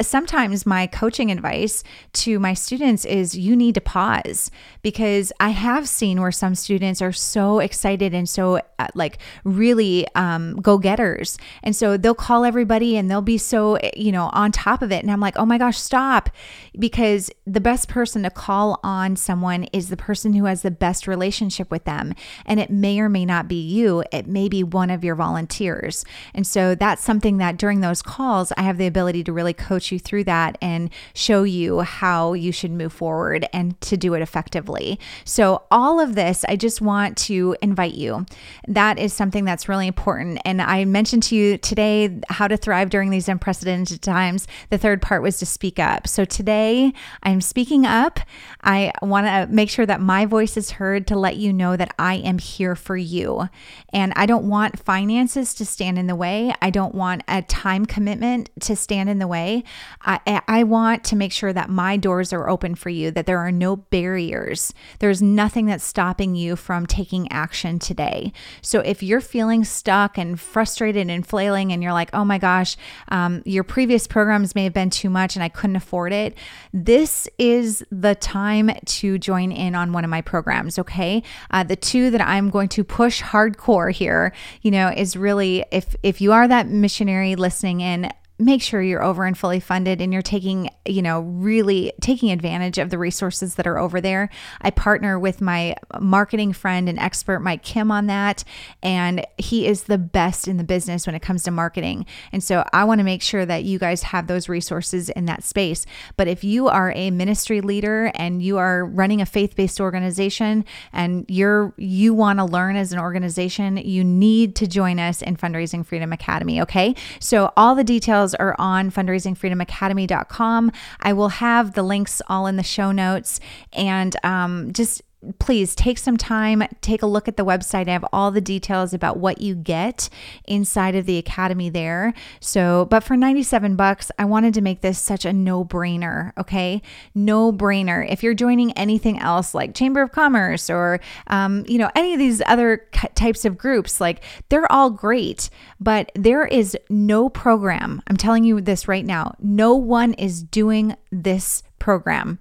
sometimes 0.00 0.64
my 0.64 0.86
coaching 0.86 1.30
advice 1.30 1.82
to 2.12 2.38
my 2.38 2.54
students 2.54 3.04
is 3.04 3.36
you 3.36 3.56
need 3.56 3.74
to 3.74 3.80
pause 3.80 4.50
because 4.82 5.32
I 5.40 5.50
have 5.50 5.88
seen 5.88 6.20
where 6.20 6.30
some 6.30 6.54
students 6.54 7.02
are 7.02 7.12
so 7.12 7.58
excited 7.58 8.14
and 8.14 8.28
so 8.28 8.60
uh, 8.78 8.86
like 8.94 9.18
really 9.44 10.06
um, 10.14 10.56
go 10.56 10.78
getters. 10.78 11.38
And 11.62 11.74
so 11.74 11.96
they'll 11.96 12.14
call 12.14 12.44
everybody 12.44 12.96
and 12.96 13.10
they'll 13.10 13.20
be 13.20 13.36
so, 13.38 13.78
you 13.96 14.12
know, 14.12 14.30
on 14.32 14.52
top 14.52 14.80
of 14.80 14.92
it. 14.92 15.02
And 15.02 15.10
I'm 15.10 15.20
like, 15.20 15.36
oh 15.36 15.44
my 15.44 15.58
gosh, 15.58 15.78
stop. 15.78 16.30
Because 16.78 17.30
the 17.44 17.60
best 17.60 17.88
person 17.88 18.22
to 18.22 18.30
call 18.30 18.78
on 18.84 19.16
someone 19.16 19.64
is 19.72 19.88
the 19.88 19.96
person 19.96 20.34
who 20.34 20.44
has 20.44 20.62
the 20.62 20.70
best 20.70 21.08
relationship 21.08 21.70
with 21.70 21.84
them. 21.84 22.14
And 22.46 22.60
it 22.60 22.70
may 22.70 23.00
or 23.00 23.08
may 23.08 23.24
not 23.24 23.48
be 23.48 23.60
you, 23.60 24.04
it 24.12 24.28
may 24.28 24.48
be 24.48 24.62
one 24.62 24.90
of 24.90 25.02
your 25.02 25.16
volunteers. 25.16 26.04
And 26.32 26.46
so 26.46 26.76
that's 26.76 27.02
something 27.02 27.38
that 27.38 27.56
during 27.56 27.80
those 27.80 28.02
calls, 28.02 28.52
I 28.56 28.62
have 28.62 28.78
the 28.78 28.86
ability 28.86 29.24
to 29.24 29.32
really 29.32 29.52
coach 29.52 29.79
you 29.90 29.98
through 29.98 30.24
that 30.24 30.58
and 30.60 30.90
show 31.14 31.42
you 31.42 31.80
how 31.80 32.32
you 32.32 32.52
should 32.52 32.70
move 32.70 32.92
forward 32.92 33.46
and 33.52 33.80
to 33.82 33.96
do 33.96 34.14
it 34.14 34.22
effectively. 34.22 34.98
So, 35.24 35.62
all 35.70 36.00
of 36.00 36.14
this, 36.14 36.44
I 36.48 36.56
just 36.56 36.80
want 36.80 37.16
to 37.18 37.56
invite 37.62 37.94
you. 37.94 38.26
That 38.66 38.98
is 38.98 39.12
something 39.12 39.44
that's 39.44 39.68
really 39.68 39.86
important. 39.86 40.40
And 40.44 40.60
I 40.60 40.84
mentioned 40.84 41.22
to 41.24 41.36
you 41.36 41.58
today 41.58 42.20
how 42.28 42.48
to 42.48 42.56
thrive 42.56 42.90
during 42.90 43.10
these 43.10 43.28
unprecedented 43.28 44.02
times. 44.02 44.46
The 44.70 44.78
third 44.78 45.02
part 45.02 45.22
was 45.22 45.38
to 45.38 45.46
speak 45.46 45.78
up. 45.78 46.06
So, 46.06 46.24
today 46.24 46.92
I'm 47.22 47.40
speaking 47.40 47.86
up. 47.86 48.20
I 48.62 48.92
want 49.02 49.26
to 49.26 49.46
make 49.50 49.70
sure 49.70 49.86
that 49.86 50.00
my 50.00 50.26
voice 50.26 50.56
is 50.56 50.72
heard 50.72 51.06
to 51.08 51.16
let 51.16 51.36
you 51.36 51.52
know 51.52 51.76
that 51.76 51.94
I 51.98 52.14
am 52.16 52.38
here 52.38 52.74
for 52.74 52.96
you. 52.96 53.48
And 53.92 54.12
I 54.16 54.26
don't 54.26 54.48
want 54.48 54.78
finances 54.78 55.54
to 55.54 55.64
stand 55.64 55.98
in 55.98 56.06
the 56.06 56.16
way. 56.16 56.52
I 56.60 56.70
don't 56.70 56.94
want 56.94 57.22
a 57.28 57.42
time 57.42 57.86
commitment 57.86 58.50
to 58.60 58.76
stand 58.76 59.08
in 59.08 59.18
the 59.18 59.26
way. 59.26 59.64
I, 60.02 60.42
I 60.48 60.62
want 60.62 61.04
to 61.04 61.16
make 61.16 61.32
sure 61.32 61.52
that 61.52 61.70
my 61.70 61.96
doors 61.96 62.32
are 62.32 62.48
open 62.48 62.74
for 62.74 62.88
you, 62.88 63.10
that 63.10 63.26
there 63.26 63.38
are 63.38 63.52
no 63.52 63.76
barriers. 63.76 64.72
There's 64.98 65.20
nothing 65.20 65.66
that's 65.66 65.84
stopping 65.84 66.34
you 66.34 66.56
from 66.56 66.86
taking 66.86 67.30
action 67.30 67.78
today. 67.78 68.32
So 68.62 68.80
if 68.80 69.02
you're 69.02 69.20
feeling 69.20 69.64
stuck 69.64 70.16
and 70.16 70.40
frustrated 70.40 71.08
and 71.10 71.26
flailing, 71.26 71.72
and 71.72 71.82
you're 71.82 71.92
like, 71.92 72.10
oh 72.12 72.24
my 72.24 72.38
gosh, 72.38 72.76
um, 73.08 73.42
your 73.44 73.64
previous 73.64 74.06
programs 74.06 74.54
may 74.54 74.64
have 74.64 74.72
been 74.72 74.90
too 74.90 75.10
much 75.10 75.36
and 75.36 75.42
I 75.42 75.48
couldn't 75.48 75.76
afford 75.76 76.12
it, 76.12 76.36
this 76.72 77.28
is 77.38 77.84
the 77.90 78.14
time 78.14 78.70
to 78.84 79.18
join 79.18 79.52
in 79.52 79.74
on 79.74 79.92
one 79.92 80.04
of 80.04 80.10
my 80.10 80.22
programs. 80.22 80.78
Okay. 80.78 81.22
Uh, 81.50 81.64
the 81.64 81.76
two 81.76 82.10
that 82.10 82.20
I'm 82.20 82.50
going 82.50 82.68
to 82.70 82.84
push 82.84 83.22
hardcore 83.22 83.92
here, 83.92 84.32
you 84.62 84.70
know, 84.70 84.88
is 84.88 85.16
really 85.16 85.64
if 85.70 85.94
if 86.02 86.20
you 86.20 86.32
are 86.32 86.48
that 86.48 86.68
missionary 86.68 87.36
listening 87.36 87.80
in, 87.80 88.10
make 88.40 88.62
sure 88.62 88.80
you're 88.80 89.02
over 89.02 89.24
and 89.24 89.36
fully 89.36 89.60
funded 89.60 90.00
and 90.00 90.12
you're 90.12 90.22
taking, 90.22 90.70
you 90.86 91.02
know, 91.02 91.20
really 91.20 91.92
taking 92.00 92.30
advantage 92.30 92.78
of 92.78 92.90
the 92.90 92.98
resources 92.98 93.56
that 93.56 93.66
are 93.66 93.78
over 93.78 94.00
there. 94.00 94.30
I 94.62 94.70
partner 94.70 95.18
with 95.18 95.40
my 95.40 95.76
marketing 96.00 96.52
friend 96.52 96.88
and 96.88 96.98
expert, 96.98 97.40
Mike 97.40 97.62
Kim, 97.62 97.90
on 97.90 98.06
that. 98.06 98.42
And 98.82 99.26
he 99.36 99.66
is 99.66 99.84
the 99.84 99.98
best 99.98 100.48
in 100.48 100.56
the 100.56 100.64
business 100.64 101.06
when 101.06 101.14
it 101.14 101.20
comes 101.20 101.42
to 101.44 101.50
marketing. 101.50 102.06
And 102.32 102.42
so 102.42 102.64
I 102.72 102.84
want 102.84 102.98
to 103.00 103.04
make 103.04 103.22
sure 103.22 103.44
that 103.44 103.64
you 103.64 103.78
guys 103.78 104.02
have 104.04 104.26
those 104.26 104.48
resources 104.48 105.10
in 105.10 105.26
that 105.26 105.44
space. 105.44 105.84
But 106.16 106.26
if 106.26 106.42
you 106.42 106.68
are 106.68 106.92
a 106.96 107.10
ministry 107.10 107.60
leader 107.60 108.10
and 108.14 108.42
you 108.42 108.56
are 108.56 108.86
running 108.86 109.20
a 109.20 109.26
faith 109.26 109.54
based 109.54 109.80
organization 109.80 110.64
and 110.92 111.26
you're, 111.28 111.74
you 111.76 112.14
want 112.14 112.38
to 112.38 112.44
learn 112.44 112.76
as 112.76 112.92
an 112.92 112.98
organization, 112.98 113.76
you 113.76 114.02
need 114.02 114.56
to 114.56 114.66
join 114.66 114.98
us 114.98 115.20
in 115.20 115.36
Fundraising 115.36 115.84
Freedom 115.84 116.12
Academy. 116.12 116.60
Okay. 116.62 116.94
So 117.18 117.52
all 117.56 117.74
the 117.74 117.84
details 117.84 118.29
are 118.34 118.54
on 118.58 118.90
fundraisingfreedomacademy.com. 118.90 120.72
I 121.00 121.12
will 121.12 121.28
have 121.28 121.74
the 121.74 121.82
links 121.82 122.22
all 122.28 122.46
in 122.46 122.56
the 122.56 122.62
show 122.62 122.92
notes 122.92 123.40
and 123.72 124.16
um, 124.24 124.72
just 124.72 125.02
please 125.38 125.74
take 125.74 125.98
some 125.98 126.16
time, 126.16 126.62
take 126.80 127.02
a 127.02 127.06
look 127.06 127.28
at 127.28 127.36
the 127.36 127.44
website. 127.44 127.88
I 127.88 127.92
have 127.92 128.06
all 128.12 128.30
the 128.30 128.40
details 128.40 128.94
about 128.94 129.18
what 129.18 129.40
you 129.40 129.54
get 129.54 130.08
inside 130.46 130.94
of 130.94 131.06
the 131.06 131.18
academy 131.18 131.68
there. 131.68 132.14
So, 132.40 132.86
but 132.86 133.04
for 133.04 133.16
97 133.16 133.76
bucks, 133.76 134.10
I 134.18 134.24
wanted 134.24 134.54
to 134.54 134.62
make 134.62 134.80
this 134.80 134.98
such 134.98 135.24
a 135.24 135.32
no-brainer, 135.32 136.32
okay? 136.38 136.80
No-brainer. 137.14 138.10
If 138.10 138.22
you're 138.22 138.34
joining 138.34 138.72
anything 138.72 139.18
else 139.18 139.54
like 139.54 139.74
Chamber 139.74 140.00
of 140.02 140.12
Commerce 140.12 140.70
or 140.70 141.00
um, 141.26 141.64
you 141.68 141.78
know, 141.78 141.90
any 141.94 142.14
of 142.14 142.18
these 142.18 142.40
other 142.46 142.88
types 143.14 143.44
of 143.44 143.58
groups, 143.58 144.00
like 144.00 144.22
they're 144.48 144.70
all 144.72 144.90
great, 144.90 145.50
but 145.78 146.10
there 146.14 146.46
is 146.46 146.76
no 146.88 147.28
program. 147.28 148.02
I'm 148.06 148.16
telling 148.16 148.44
you 148.44 148.60
this 148.60 148.88
right 148.88 149.04
now. 149.04 149.34
No 149.38 149.74
one 149.74 150.14
is 150.14 150.42
doing 150.42 150.96
this 151.10 151.62
program 151.78 152.38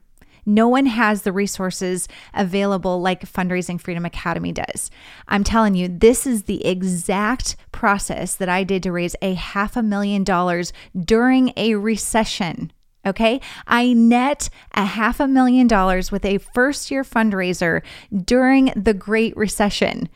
no 0.49 0.67
one 0.67 0.87
has 0.87 1.21
the 1.21 1.31
resources 1.31 2.07
available 2.33 3.01
like 3.01 3.31
Fundraising 3.31 3.79
Freedom 3.79 4.05
Academy 4.05 4.51
does. 4.51 4.89
I'm 5.27 5.43
telling 5.43 5.75
you, 5.75 5.87
this 5.87 6.25
is 6.25 6.43
the 6.43 6.65
exact 6.65 7.55
process 7.71 8.35
that 8.35 8.49
I 8.49 8.63
did 8.63 8.83
to 8.83 8.91
raise 8.91 9.15
a 9.21 9.35
half 9.35 9.77
a 9.77 9.83
million 9.83 10.23
dollars 10.23 10.73
during 10.99 11.53
a 11.55 11.75
recession. 11.75 12.73
Okay. 13.05 13.39
I 13.65 13.93
net 13.93 14.49
a 14.73 14.83
half 14.83 15.19
a 15.19 15.27
million 15.27 15.67
dollars 15.67 16.11
with 16.11 16.25
a 16.25 16.39
first 16.39 16.91
year 16.91 17.03
fundraiser 17.03 17.81
during 18.25 18.73
the 18.75 18.93
Great 18.93 19.37
Recession. 19.37 20.09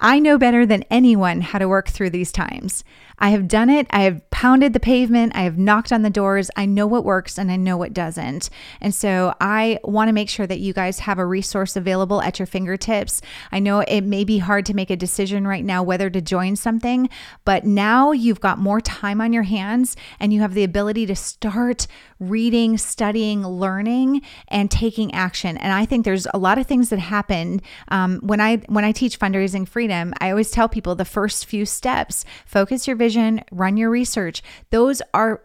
I 0.00 0.18
know 0.18 0.38
better 0.38 0.66
than 0.66 0.82
anyone 0.90 1.42
how 1.42 1.58
to 1.60 1.68
work 1.68 1.88
through 1.88 2.10
these 2.10 2.32
times. 2.32 2.82
I 3.18 3.30
have 3.30 3.46
done 3.46 3.70
it. 3.70 3.86
I 3.90 4.02
have 4.02 4.28
pounded 4.42 4.72
the 4.72 4.80
pavement. 4.80 5.30
I 5.36 5.42
have 5.42 5.56
knocked 5.56 5.92
on 5.92 6.02
the 6.02 6.10
doors. 6.10 6.50
I 6.56 6.66
know 6.66 6.84
what 6.84 7.04
works 7.04 7.38
and 7.38 7.48
I 7.48 7.54
know 7.54 7.76
what 7.76 7.94
doesn't. 7.94 8.50
And 8.80 8.92
so 8.92 9.32
I 9.40 9.78
want 9.84 10.08
to 10.08 10.12
make 10.12 10.28
sure 10.28 10.48
that 10.48 10.58
you 10.58 10.72
guys 10.72 10.98
have 10.98 11.20
a 11.20 11.24
resource 11.24 11.76
available 11.76 12.20
at 12.20 12.40
your 12.40 12.46
fingertips. 12.46 13.22
I 13.52 13.60
know 13.60 13.84
it 13.86 14.00
may 14.00 14.24
be 14.24 14.38
hard 14.38 14.66
to 14.66 14.74
make 14.74 14.90
a 14.90 14.96
decision 14.96 15.46
right 15.46 15.64
now 15.64 15.84
whether 15.84 16.10
to 16.10 16.20
join 16.20 16.56
something, 16.56 17.08
but 17.44 17.64
now 17.64 18.10
you've 18.10 18.40
got 18.40 18.58
more 18.58 18.80
time 18.80 19.20
on 19.20 19.32
your 19.32 19.44
hands 19.44 19.94
and 20.18 20.32
you 20.32 20.40
have 20.40 20.54
the 20.54 20.64
ability 20.64 21.06
to 21.06 21.14
start 21.14 21.86
reading, 22.18 22.78
studying, 22.78 23.46
learning, 23.46 24.22
and 24.48 24.72
taking 24.72 25.12
action. 25.14 25.56
And 25.56 25.72
I 25.72 25.84
think 25.84 26.04
there's 26.04 26.26
a 26.34 26.38
lot 26.38 26.58
of 26.58 26.66
things 26.66 26.88
that 26.90 26.98
happen 26.98 27.60
um, 27.88 28.18
when 28.22 28.40
I 28.40 28.56
when 28.68 28.84
I 28.84 28.92
teach 28.92 29.18
fundraising 29.18 29.68
freedom. 29.68 30.14
I 30.20 30.30
always 30.30 30.50
tell 30.50 30.68
people 30.68 30.94
the 30.94 31.04
first 31.04 31.46
few 31.46 31.66
steps: 31.66 32.24
focus 32.46 32.86
your 32.86 32.96
vision, 32.96 33.44
run 33.50 33.76
your 33.76 33.90
research. 33.90 34.31
Those 34.70 35.02
are 35.12 35.42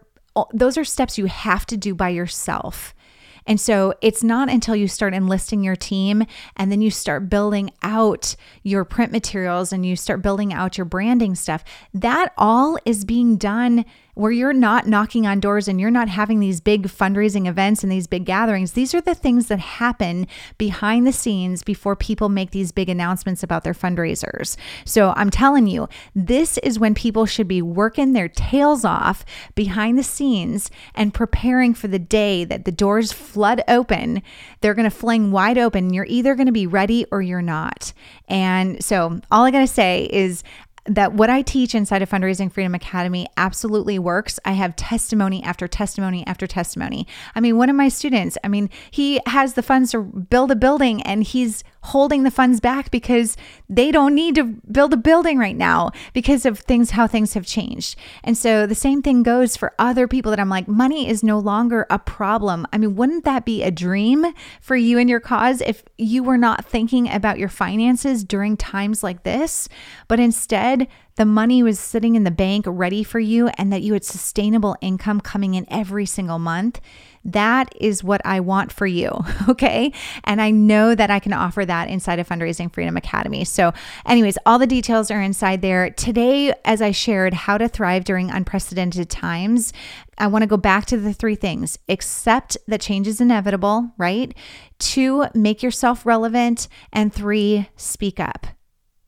those 0.52 0.78
are 0.78 0.84
steps 0.84 1.18
you 1.18 1.26
have 1.26 1.66
to 1.66 1.76
do 1.76 1.94
by 1.94 2.10
yourself. 2.10 2.94
And 3.48 3.58
so 3.58 3.94
it's 4.02 4.22
not 4.22 4.50
until 4.50 4.76
you 4.76 4.86
start 4.86 5.14
enlisting 5.14 5.64
your 5.64 5.74
team 5.74 6.24
and 6.54 6.70
then 6.70 6.82
you 6.82 6.90
start 6.90 7.30
building 7.30 7.70
out 7.82 8.36
your 8.62 8.84
print 8.84 9.10
materials 9.10 9.72
and 9.72 9.86
you 9.86 9.96
start 9.96 10.20
building 10.20 10.52
out 10.52 10.76
your 10.76 10.84
branding 10.84 11.34
stuff, 11.34 11.64
that 11.94 12.32
all 12.36 12.78
is 12.84 13.06
being 13.06 13.36
done 13.36 13.86
where 14.18 14.32
you're 14.32 14.52
not 14.52 14.88
knocking 14.88 15.28
on 15.28 15.38
doors 15.38 15.68
and 15.68 15.80
you're 15.80 15.92
not 15.92 16.08
having 16.08 16.40
these 16.40 16.60
big 16.60 16.88
fundraising 16.88 17.46
events 17.46 17.84
and 17.84 17.92
these 17.92 18.08
big 18.08 18.24
gatherings. 18.24 18.72
These 18.72 18.92
are 18.92 19.00
the 19.00 19.14
things 19.14 19.46
that 19.46 19.60
happen 19.60 20.26
behind 20.58 21.06
the 21.06 21.12
scenes 21.12 21.62
before 21.62 21.94
people 21.94 22.28
make 22.28 22.50
these 22.50 22.72
big 22.72 22.88
announcements 22.88 23.44
about 23.44 23.62
their 23.62 23.74
fundraisers. 23.74 24.56
So 24.84 25.12
I'm 25.14 25.30
telling 25.30 25.68
you, 25.68 25.88
this 26.16 26.58
is 26.58 26.80
when 26.80 26.96
people 26.96 27.26
should 27.26 27.46
be 27.46 27.62
working 27.62 28.12
their 28.12 28.28
tails 28.28 28.84
off 28.84 29.24
behind 29.54 29.96
the 29.96 30.02
scenes 30.02 30.68
and 30.96 31.14
preparing 31.14 31.72
for 31.72 31.86
the 31.86 32.00
day 32.00 32.44
that 32.44 32.64
the 32.64 32.72
doors 32.72 33.12
flood 33.12 33.62
open. 33.68 34.20
They're 34.62 34.74
going 34.74 34.90
to 34.90 34.96
fling 34.96 35.30
wide 35.30 35.58
open. 35.58 35.94
You're 35.94 36.06
either 36.06 36.34
going 36.34 36.46
to 36.46 36.52
be 36.52 36.66
ready 36.66 37.06
or 37.12 37.22
you're 37.22 37.40
not. 37.40 37.92
And 38.26 38.82
so 38.82 39.20
all 39.30 39.44
I 39.44 39.52
got 39.52 39.60
to 39.60 39.68
say 39.68 40.08
is 40.12 40.42
that 40.88 41.12
what 41.12 41.30
I 41.30 41.42
teach 41.42 41.74
inside 41.74 42.02
of 42.02 42.10
Fundraising 42.10 42.50
Freedom 42.50 42.74
Academy 42.74 43.26
absolutely 43.36 43.98
works. 43.98 44.40
I 44.44 44.52
have 44.52 44.74
testimony 44.76 45.42
after 45.42 45.68
testimony 45.68 46.26
after 46.26 46.46
testimony. 46.46 47.06
I 47.34 47.40
mean, 47.40 47.56
one 47.56 47.68
of 47.68 47.76
my 47.76 47.88
students, 47.88 48.38
I 48.42 48.48
mean, 48.48 48.70
he 48.90 49.20
has 49.26 49.54
the 49.54 49.62
funds 49.62 49.90
to 49.92 50.02
build 50.02 50.50
a 50.50 50.56
building 50.56 51.02
and 51.02 51.22
he's 51.22 51.62
holding 51.82 52.22
the 52.22 52.30
funds 52.30 52.60
back 52.60 52.90
because 52.90 53.36
they 53.68 53.90
don't 53.90 54.14
need 54.14 54.34
to 54.34 54.44
build 54.44 54.92
a 54.92 54.96
building 54.96 55.38
right 55.38 55.56
now 55.56 55.90
because 56.12 56.44
of 56.44 56.58
things 56.58 56.90
how 56.90 57.06
things 57.06 57.34
have 57.34 57.46
changed. 57.46 57.96
And 58.24 58.36
so 58.36 58.66
the 58.66 58.74
same 58.74 59.02
thing 59.02 59.22
goes 59.22 59.56
for 59.56 59.74
other 59.78 60.08
people 60.08 60.30
that 60.30 60.40
I'm 60.40 60.48
like 60.48 60.68
money 60.68 61.08
is 61.08 61.22
no 61.22 61.38
longer 61.38 61.86
a 61.88 61.98
problem. 61.98 62.66
I 62.72 62.78
mean, 62.78 62.96
wouldn't 62.96 63.24
that 63.24 63.44
be 63.44 63.62
a 63.62 63.70
dream 63.70 64.26
for 64.60 64.76
you 64.76 64.98
and 64.98 65.08
your 65.08 65.20
cause 65.20 65.60
if 65.60 65.84
you 65.96 66.22
were 66.22 66.38
not 66.38 66.64
thinking 66.64 67.08
about 67.08 67.38
your 67.38 67.48
finances 67.48 68.24
during 68.24 68.56
times 68.56 69.02
like 69.02 69.22
this, 69.22 69.68
but 70.08 70.20
instead 70.20 70.88
the 71.18 71.24
money 71.24 71.64
was 71.64 71.80
sitting 71.80 72.14
in 72.14 72.22
the 72.22 72.30
bank 72.30 72.64
ready 72.68 73.02
for 73.02 73.18
you 73.18 73.48
and 73.58 73.72
that 73.72 73.82
you 73.82 73.92
had 73.92 74.04
sustainable 74.04 74.76
income 74.80 75.20
coming 75.20 75.54
in 75.54 75.66
every 75.68 76.06
single 76.06 76.38
month. 76.38 76.80
That 77.32 77.74
is 77.78 78.02
what 78.02 78.22
I 78.24 78.40
want 78.40 78.72
for 78.72 78.86
you. 78.86 79.10
Okay. 79.48 79.92
And 80.24 80.42
I 80.42 80.50
know 80.50 80.94
that 80.94 81.10
I 81.10 81.18
can 81.20 81.32
offer 81.32 81.64
that 81.64 81.88
inside 81.88 82.18
of 82.18 82.28
Fundraising 82.28 82.72
Freedom 82.72 82.96
Academy. 82.96 83.44
So, 83.44 83.72
anyways, 84.04 84.36
all 84.44 84.58
the 84.58 84.66
details 84.66 85.10
are 85.10 85.22
inside 85.22 85.62
there. 85.62 85.90
Today, 85.90 86.52
as 86.66 86.82
I 86.82 86.90
shared 86.90 87.32
how 87.32 87.56
to 87.56 87.66
thrive 87.66 88.04
during 88.04 88.30
unprecedented 88.30 89.08
times, 89.08 89.72
I 90.18 90.26
want 90.26 90.42
to 90.42 90.46
go 90.46 90.58
back 90.58 90.84
to 90.86 90.98
the 90.98 91.14
three 91.14 91.34
things 91.34 91.78
accept 91.88 92.58
that 92.66 92.82
change 92.82 93.08
is 93.08 93.20
inevitable, 93.20 93.90
right? 93.96 94.34
Two, 94.78 95.26
make 95.34 95.62
yourself 95.62 96.04
relevant. 96.04 96.68
And 96.92 97.12
three, 97.12 97.68
speak 97.76 98.20
up. 98.20 98.46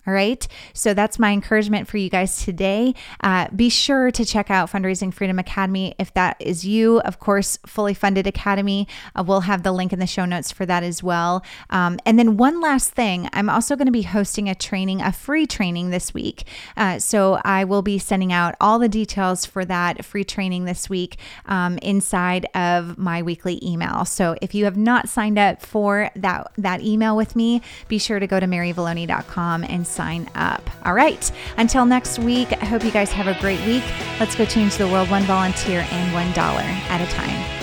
All 0.06 0.14
right. 0.14 0.46
So 0.72 0.94
that's 0.94 1.18
my 1.18 1.32
encouragement 1.32 1.86
for 1.86 1.98
you 1.98 2.08
guys 2.08 2.42
today. 2.42 2.94
Uh, 3.22 3.48
be 3.54 3.68
sure 3.68 4.10
to 4.10 4.24
check 4.24 4.50
out 4.50 4.70
Fundraising 4.70 5.12
Freedom 5.12 5.38
Academy 5.38 5.94
if 5.98 6.12
that 6.14 6.36
is 6.40 6.64
you. 6.64 7.00
Of 7.00 7.18
course, 7.18 7.58
fully 7.66 7.92
funded 7.92 8.26
academy. 8.26 8.88
Uh, 9.14 9.24
we'll 9.26 9.42
have 9.42 9.62
the 9.62 9.72
link 9.72 9.92
in 9.92 9.98
the 9.98 10.06
show 10.06 10.24
notes 10.24 10.50
for 10.50 10.64
that 10.64 10.82
as 10.82 11.02
well. 11.02 11.44
Um, 11.68 11.98
and 12.06 12.18
then 12.18 12.38
one 12.38 12.60
last 12.60 12.92
thing, 12.92 13.28
I'm 13.34 13.50
also 13.50 13.76
going 13.76 13.86
to 13.86 13.92
be 13.92 14.02
hosting 14.02 14.48
a 14.48 14.54
training, 14.54 15.02
a 15.02 15.12
free 15.12 15.46
training 15.46 15.90
this 15.90 16.14
week. 16.14 16.44
Uh, 16.76 16.98
so 16.98 17.40
I 17.44 17.64
will 17.64 17.82
be 17.82 17.98
sending 17.98 18.32
out 18.32 18.54
all 18.60 18.78
the 18.78 18.88
details 18.88 19.44
for 19.44 19.66
that 19.66 20.04
free 20.04 20.24
training 20.24 20.64
this 20.64 20.88
week 20.88 21.18
um, 21.44 21.76
inside 21.78 22.46
of 22.54 22.96
my 22.96 23.22
weekly 23.22 23.60
email. 23.62 24.06
So 24.06 24.34
if 24.40 24.54
you 24.54 24.64
have 24.64 24.78
not 24.78 25.10
signed 25.10 25.38
up 25.38 25.60
for 25.60 26.10
that 26.16 26.50
that 26.56 26.80
email 26.80 27.16
with 27.16 27.36
me, 27.36 27.60
be 27.88 27.98
sure 27.98 28.18
to 28.18 28.26
go 28.26 28.40
to 28.40 28.46
maryvalloni.com 28.46 29.64
and 29.64 29.86
sign 29.90 30.28
up. 30.34 30.62
All 30.84 30.94
right. 30.94 31.30
Until 31.56 31.84
next 31.84 32.18
week, 32.18 32.52
I 32.52 32.64
hope 32.64 32.84
you 32.84 32.90
guys 32.90 33.10
have 33.12 33.26
a 33.26 33.38
great 33.40 33.64
week. 33.66 33.84
Let's 34.18 34.34
go 34.34 34.44
change 34.44 34.76
the 34.76 34.88
world 34.88 35.10
one 35.10 35.24
volunteer 35.24 35.86
and 35.90 36.34
$1 36.34 36.38
at 36.38 37.00
a 37.00 37.10
time. 37.12 37.59